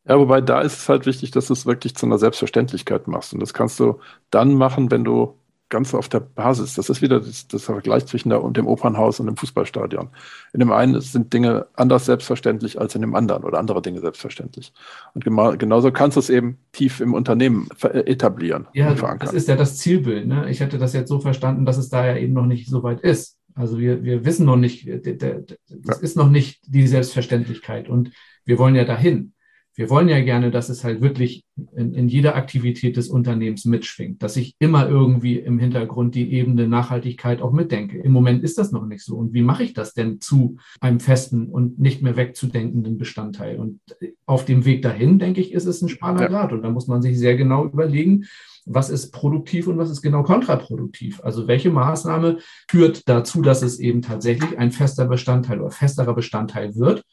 Ja, 0.07 0.17
wobei 0.17 0.41
da 0.41 0.61
ist 0.61 0.79
es 0.79 0.89
halt 0.89 1.05
wichtig, 1.05 1.31
dass 1.31 1.47
du 1.47 1.53
es 1.53 1.65
wirklich 1.65 1.95
zu 1.95 2.05
einer 2.05 2.17
Selbstverständlichkeit 2.17 3.07
machst. 3.07 3.33
Und 3.33 3.39
das 3.39 3.53
kannst 3.53 3.79
du 3.79 3.99
dann 4.31 4.55
machen, 4.55 4.89
wenn 4.89 5.03
du 5.03 5.35
ganz 5.71 5.95
auf 5.95 6.09
der 6.09 6.19
Basis, 6.19 6.75
das 6.75 6.89
ist 6.89 7.01
wieder 7.01 7.19
das, 7.19 7.47
das 7.47 7.63
Vergleich 7.63 8.05
zwischen 8.05 8.29
der, 8.29 8.41
dem 8.51 8.67
Opernhaus 8.67 9.19
und 9.19 9.25
dem 9.25 9.37
Fußballstadion. 9.37 10.09
In 10.53 10.59
dem 10.59 10.71
einen 10.71 11.01
sind 11.01 11.33
Dinge 11.33 11.65
anders 11.73 12.05
selbstverständlich 12.05 12.79
als 12.79 12.93
in 12.93 13.01
dem 13.01 13.15
anderen 13.15 13.43
oder 13.43 13.57
andere 13.57 13.81
Dinge 13.81 14.01
selbstverständlich. 14.01 14.73
Und 15.15 15.23
genauso 15.23 15.91
kannst 15.91 16.17
du 16.17 16.19
es 16.19 16.29
eben 16.29 16.57
tief 16.73 16.99
im 16.99 17.15
Unternehmen 17.15 17.69
etablieren. 17.81 18.67
Ja, 18.73 18.93
das 18.93 19.33
ist 19.33 19.47
ja 19.47 19.55
das 19.55 19.77
Zielbild. 19.77 20.27
Ne? 20.27 20.49
Ich 20.49 20.59
hätte 20.59 20.77
das 20.77 20.93
jetzt 20.93 21.09
so 21.09 21.19
verstanden, 21.19 21.65
dass 21.65 21.77
es 21.77 21.89
da 21.89 22.05
ja 22.05 22.17
eben 22.17 22.33
noch 22.33 22.45
nicht 22.45 22.67
so 22.67 22.83
weit 22.83 22.99
ist. 22.99 23.37
Also 23.55 23.79
wir, 23.79 24.03
wir 24.03 24.23
wissen 24.25 24.45
noch 24.45 24.57
nicht, 24.57 24.87
das 24.87 25.57
ja. 25.67 25.93
ist 26.01 26.17
noch 26.17 26.29
nicht 26.29 26.61
die 26.67 26.87
Selbstverständlichkeit 26.87 27.89
und 27.89 28.11
wir 28.45 28.57
wollen 28.59 28.75
ja 28.75 28.85
dahin 28.85 29.33
wir 29.81 29.89
wollen 29.89 30.09
ja 30.09 30.21
gerne, 30.21 30.51
dass 30.51 30.69
es 30.69 30.83
halt 30.83 31.01
wirklich 31.01 31.43
in, 31.75 31.95
in, 31.95 32.07
jeder 32.07 32.35
Aktivität 32.35 32.97
des 32.97 33.09
Unternehmens 33.09 33.65
mitschwingt, 33.65 34.21
dass 34.21 34.37
ich 34.37 34.55
immer 34.59 34.87
irgendwie 34.87 35.39
im 35.39 35.57
Hintergrund 35.57 36.13
die 36.13 36.33
Ebene 36.33 36.67
Nachhaltigkeit 36.67 37.41
auch 37.41 37.51
mitdenke. 37.51 37.97
Im 37.97 38.11
Moment 38.11 38.43
ist 38.43 38.59
das 38.59 38.71
noch 38.71 38.85
nicht 38.85 39.03
so. 39.03 39.15
Und 39.15 39.33
wie 39.33 39.41
mache 39.41 39.63
ich 39.63 39.73
das 39.73 39.95
denn 39.95 40.21
zu 40.21 40.57
einem 40.81 40.99
festen 40.99 41.47
und 41.47 41.79
nicht 41.79 42.03
mehr 42.03 42.15
wegzudenkenden 42.15 42.99
Bestandteil? 42.99 43.57
Und 43.57 43.79
auf 44.27 44.45
dem 44.45 44.65
Weg 44.65 44.83
dahin, 44.83 45.17
denke 45.17 45.41
ich, 45.41 45.51
ist 45.51 45.65
es 45.65 45.81
ein 45.81 45.89
schmaler 45.89 46.27
Grad. 46.27 46.53
Und 46.53 46.61
da 46.61 46.69
muss 46.69 46.85
man 46.85 47.01
sich 47.01 47.17
sehr 47.17 47.35
genau 47.35 47.65
überlegen, 47.65 48.25
was 48.67 48.91
ist 48.91 49.09
produktiv 49.09 49.65
und 49.65 49.79
was 49.79 49.89
ist 49.89 50.03
genau 50.03 50.21
kontraproduktiv. 50.21 51.21
Also 51.23 51.47
welche 51.47 51.71
Maßnahme 51.71 52.37
führt 52.69 53.09
dazu, 53.09 53.41
dass 53.41 53.63
es 53.63 53.79
eben 53.79 54.03
tatsächlich 54.03 54.59
ein 54.59 54.71
fester 54.71 55.07
Bestandteil 55.07 55.59
oder 55.59 55.71
festerer 55.71 56.13
Bestandteil 56.13 56.75
wird 56.75 57.03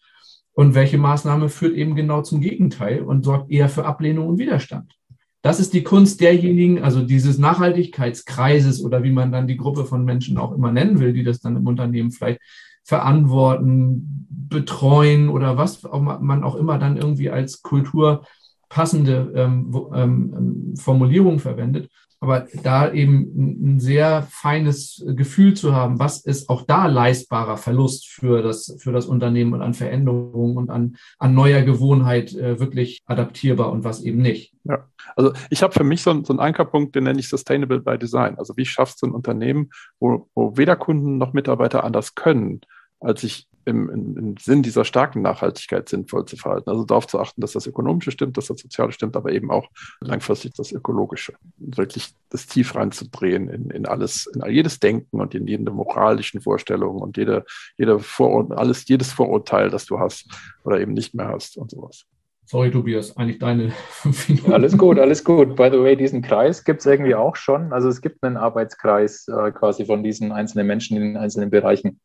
und 0.59 0.75
welche 0.75 0.99
Maßnahme 0.99 1.51
führt 1.51 1.77
eben 1.77 1.95
genau 1.95 2.23
zum 2.23 2.41
Gegenteil 2.41 3.03
und 3.03 3.25
sorgt 3.25 3.49
eher 3.49 3.69
für 3.69 3.85
Ablehnung 3.85 4.27
und 4.27 4.39
Widerstand? 4.41 4.93
Das 5.41 5.61
ist 5.61 5.73
die 5.73 5.85
Kunst 5.85 6.21
derjenigen, 6.21 6.83
also 6.83 7.03
dieses 7.03 7.39
Nachhaltigkeitskreises 7.39 8.83
oder 8.83 9.05
wie 9.05 9.13
man 9.13 9.31
dann 9.31 9.47
die 9.47 9.57
Gruppe 9.57 9.85
von 9.85 10.05
Menschen 10.05 10.37
auch 10.37 10.51
immer 10.51 10.73
nennen 10.73 10.99
will, 10.99 11.13
die 11.13 11.23
das 11.23 11.39
dann 11.39 11.55
im 11.55 11.69
Unternehmen 11.69 12.11
vielleicht 12.11 12.41
verantworten, 12.83 14.27
betreuen 14.29 15.29
oder 15.29 15.57
was 15.57 15.85
man 15.85 16.43
auch 16.43 16.57
immer 16.57 16.77
dann 16.77 16.97
irgendwie 16.97 17.31
als 17.31 17.63
Kultur 17.63 18.25
passende 18.69 19.33
ähm, 19.37 19.73
ähm, 19.95 20.75
Formulierung 20.77 21.39
verwendet. 21.39 21.89
Aber 22.21 22.49
da 22.63 22.93
eben 22.93 23.75
ein 23.75 23.81
sehr 23.81 24.27
feines 24.29 25.05
Gefühl 25.07 25.55
zu 25.55 25.75
haben, 25.75 26.01
was 26.01 26.25
ist 26.25 26.49
auch 26.49 26.63
da 26.63 26.87
leistbarer 26.87 27.57
Verlust 27.57 28.09
für 28.09 28.43
das, 28.43 28.77
für 28.81 28.93
das 28.93 29.07
Unternehmen 29.07 29.53
und 29.53 29.63
an 29.63 29.75
Veränderungen 29.75 30.57
und 30.57 30.71
an, 30.71 30.97
an 31.19 31.35
neuer 31.35 31.63
Gewohnheit 31.63 32.35
äh, 32.35 32.59
wirklich 32.59 33.03
adaptierbar 33.07 33.71
und 33.71 33.85
was 33.85 34.03
eben 34.03 34.19
nicht. 34.19 34.53
Ja, 34.65 34.89
also 35.15 35.33
ich 35.49 35.63
habe 35.63 35.73
für 35.73 35.85
mich 35.85 36.03
so, 36.03 36.25
so 36.25 36.33
einen 36.33 36.41
Ankerpunkt, 36.41 36.97
den 36.97 37.05
nenne 37.05 37.21
ich 37.21 37.29
Sustainable 37.29 37.81
by 37.81 37.97
Design. 37.99 38.37
Also 38.37 38.57
wie 38.57 38.67
schaffst 38.67 39.01
du 39.01 39.07
ein 39.07 39.13
Unternehmen, 39.13 39.71
wo, 40.01 40.29
wo 40.35 40.57
weder 40.57 40.75
Kunden 40.75 41.19
noch 41.19 41.33
Mitarbeiter 41.33 41.85
anders 41.85 42.17
können, 42.17 42.61
als 43.01 43.21
sich 43.23 43.49
im, 43.69 43.91
im, 43.91 44.17
im, 44.17 44.37
Sinn 44.39 44.63
dieser 44.63 44.85
starken 44.85 45.21
Nachhaltigkeit 45.21 45.89
sinnvoll 45.89 46.25
zu 46.25 46.37
verhalten. 46.37 46.71
Also 46.71 46.85
darauf 46.85 47.07
zu 47.07 47.21
achten, 47.21 47.41
dass 47.43 47.53
das 47.53 47.67
Ökonomische 47.67 48.11
stimmt, 48.11 48.37
dass 48.39 48.47
das 48.47 48.59
Soziale 48.59 48.93
stimmt, 48.93 49.15
aber 49.15 49.31
eben 49.31 49.51
auch 49.51 49.69
langfristig 50.01 50.55
das 50.55 50.73
Ökologische. 50.73 51.35
Wirklich 51.59 52.15
das 52.31 52.47
tief 52.47 52.75
reinzudrehen 52.75 53.49
in, 53.49 53.71
in 53.71 53.87
alles, 53.87 54.27
in 54.27 54.43
jedes 54.51 54.81
Denken 54.81 55.21
und 55.21 55.35
in 55.35 55.47
jede 55.47 55.71
moralischen 55.71 56.41
Vorstellungen 56.41 57.01
und 57.01 57.19
jede, 57.19 57.45
jede 57.77 57.99
Vor 57.99 58.57
alles, 58.57 58.89
jedes 58.89 59.13
Vorurteil, 59.13 59.69
das 59.69 59.85
du 59.85 59.99
hast 59.99 60.29
oder 60.65 60.81
eben 60.81 60.95
nicht 60.95 61.15
mehr 61.15 61.29
hast 61.29 61.59
und 61.59 61.71
sowas. 61.71 62.07
Sorry, 62.47 62.71
Tobias, 62.71 63.15
eigentlich 63.19 63.39
deine 63.39 63.75
Alles 64.51 64.79
gut, 64.79 64.99
alles 64.99 65.23
gut. 65.23 65.55
By 65.55 65.69
the 65.71 65.81
way, 65.81 65.95
diesen 65.95 66.23
Kreis 66.23 66.65
gibt 66.65 66.81
es 66.81 66.87
irgendwie 66.87 67.15
auch 67.15 67.37
schon. 67.37 67.75
Also 67.75 67.91
es 67.91 68.01
gibt 68.01 68.25
einen 68.25 68.39
Arbeitskreis 68.39 69.29
äh, 69.29 69.51
quasi 69.53 69.85
von 69.85 70.03
diesen 70.03 70.33
einzelnen 70.33 70.67
Menschen 70.67 70.97
in 70.97 71.03
den 71.03 71.17
einzelnen 71.19 71.51
Bereichen. 71.51 72.01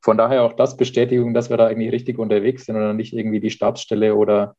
Von 0.00 0.16
daher 0.16 0.42
auch 0.42 0.52
das 0.52 0.76
Bestätigung, 0.76 1.34
dass 1.34 1.50
wir 1.50 1.56
da 1.56 1.66
eigentlich 1.66 1.92
richtig 1.92 2.18
unterwegs 2.18 2.66
sind 2.66 2.76
und 2.76 2.96
nicht 2.96 3.12
irgendwie 3.12 3.40
die 3.40 3.50
Stabsstelle 3.50 4.14
oder 4.14 4.56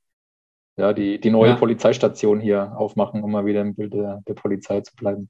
ja, 0.77 0.93
die, 0.93 1.19
die 1.19 1.29
neue 1.29 1.51
ja. 1.51 1.55
Polizeistation 1.55 2.39
hier 2.39 2.73
aufmachen, 2.77 3.23
um 3.23 3.31
mal 3.31 3.45
wieder 3.45 3.61
im 3.61 3.75
Bild 3.75 3.93
der, 3.93 4.21
der 4.27 4.33
Polizei 4.33 4.81
zu 4.81 4.95
bleiben. 4.95 5.29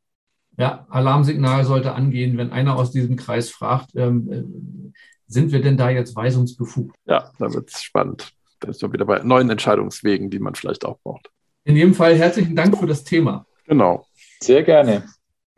Ja, 0.57 0.85
Alarmsignal 0.89 1.63
sollte 1.63 1.93
angehen, 1.93 2.37
wenn 2.37 2.51
einer 2.51 2.75
aus 2.75 2.91
diesem 2.91 3.15
Kreis 3.15 3.49
fragt, 3.49 3.95
ähm, 3.95 4.31
äh, 4.31 4.91
sind 5.27 5.51
wir 5.51 5.61
denn 5.61 5.77
da 5.77 5.89
jetzt 5.89 6.15
weisungsbefugt? 6.15 6.95
Ja, 7.05 7.31
da 7.37 7.53
wird 7.53 7.69
es 7.69 7.83
spannend. 7.83 8.31
Da 8.59 8.69
ist 8.69 8.81
man 8.81 8.91
wieder 8.91 9.05
bei 9.05 9.19
neuen 9.19 9.49
Entscheidungswegen, 9.49 10.29
die 10.29 10.39
man 10.39 10.55
vielleicht 10.55 10.85
auch 10.85 10.99
braucht. 11.03 11.29
In 11.63 11.75
jedem 11.75 11.93
Fall 11.93 12.15
herzlichen 12.15 12.55
Dank 12.55 12.77
für 12.77 12.87
das 12.87 13.03
Thema. 13.03 13.45
Genau. 13.65 14.05
Sehr 14.41 14.63
gerne. 14.63 15.05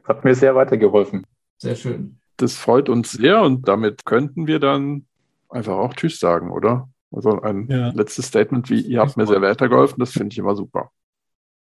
Hat 0.04 0.24
mir 0.24 0.36
sehr 0.36 0.56
weitergeholfen. 0.56 1.26
Sehr 1.58 1.76
schön 1.76 2.20
das 2.42 2.56
freut 2.56 2.89
uns 2.89 3.12
sehr 3.12 3.42
und 3.42 3.68
damit 3.68 4.06
könnten 4.06 4.48
wir 4.48 4.60
dann 4.60 5.06
einfach 5.50 5.76
auch 5.76 5.94
Tschüss 5.94 6.20
sagen, 6.20 6.52
oder? 6.52 6.89
Also 7.12 7.42
ein 7.42 7.68
ja. 7.70 7.89
letztes 7.89 8.28
Statement 8.28 8.70
wie, 8.70 8.82
ihr 8.82 9.02
habt 9.02 9.18
mir 9.18 9.28
sehr 9.28 9.42
weitergeholfen, 9.42 10.00
das 10.00 10.12
finde 10.12 10.30
ich 10.32 10.38
immer 10.38 10.56
super. 10.56 10.92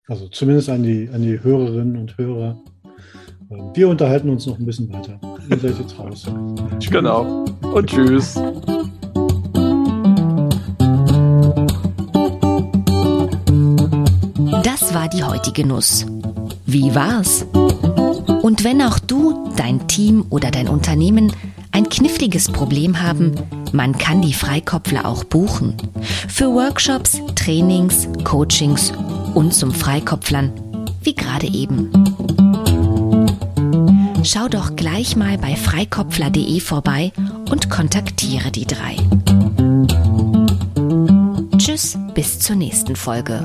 Also 0.06 0.28
zumindest 0.28 0.68
an 0.68 0.82
die, 0.82 1.08
an 1.12 1.22
die 1.22 1.42
Hörerinnen 1.42 1.96
und 1.96 2.16
Hörer. 2.16 2.58
Ähm, 3.50 3.70
wir 3.74 3.88
unterhalten 3.88 4.30
uns 4.30 4.46
noch 4.46 4.58
ein 4.58 4.66
bisschen 4.66 4.92
weiter. 4.92 5.20
Ihr 5.48 5.58
seid 5.58 5.78
jetzt 5.78 5.98
raus. 5.98 6.26
Genau. 6.90 7.44
Und 7.72 7.88
tschüss. 7.88 8.34
Das 14.64 14.94
war 14.94 15.08
die 15.08 15.22
heutige 15.22 15.66
Nuss. 15.66 16.06
Wie 16.66 16.92
war's? 16.94 17.46
Und 18.42 18.64
wenn 18.64 18.82
auch 18.82 18.98
du, 18.98 19.50
dein 19.56 19.86
Team 19.86 20.24
oder 20.30 20.50
dein 20.50 20.68
Unternehmen 20.68 21.32
ein 21.72 21.88
kniffliges 21.88 22.50
Problem 22.50 23.00
haben, 23.02 23.34
man 23.72 23.96
kann 23.96 24.22
die 24.22 24.32
Freikopfler 24.32 25.06
auch 25.06 25.24
buchen. 25.24 25.74
Für 26.28 26.52
Workshops, 26.52 27.20
Trainings, 27.36 28.08
Coachings 28.24 28.92
und 29.34 29.54
zum 29.54 29.72
Freikopflern, 29.72 30.52
wie 31.02 31.14
gerade 31.14 31.46
eben. 31.46 31.90
Schau 34.22 34.48
doch 34.48 34.76
gleich 34.76 35.16
mal 35.16 35.38
bei 35.38 35.56
freikopfler.de 35.56 36.60
vorbei 36.60 37.12
und 37.50 37.70
kontaktiere 37.70 38.50
die 38.50 38.66
drei. 38.66 38.96
Tschüss, 41.56 41.98
bis 42.14 42.38
zur 42.38 42.56
nächsten 42.56 42.96
Folge. 42.96 43.44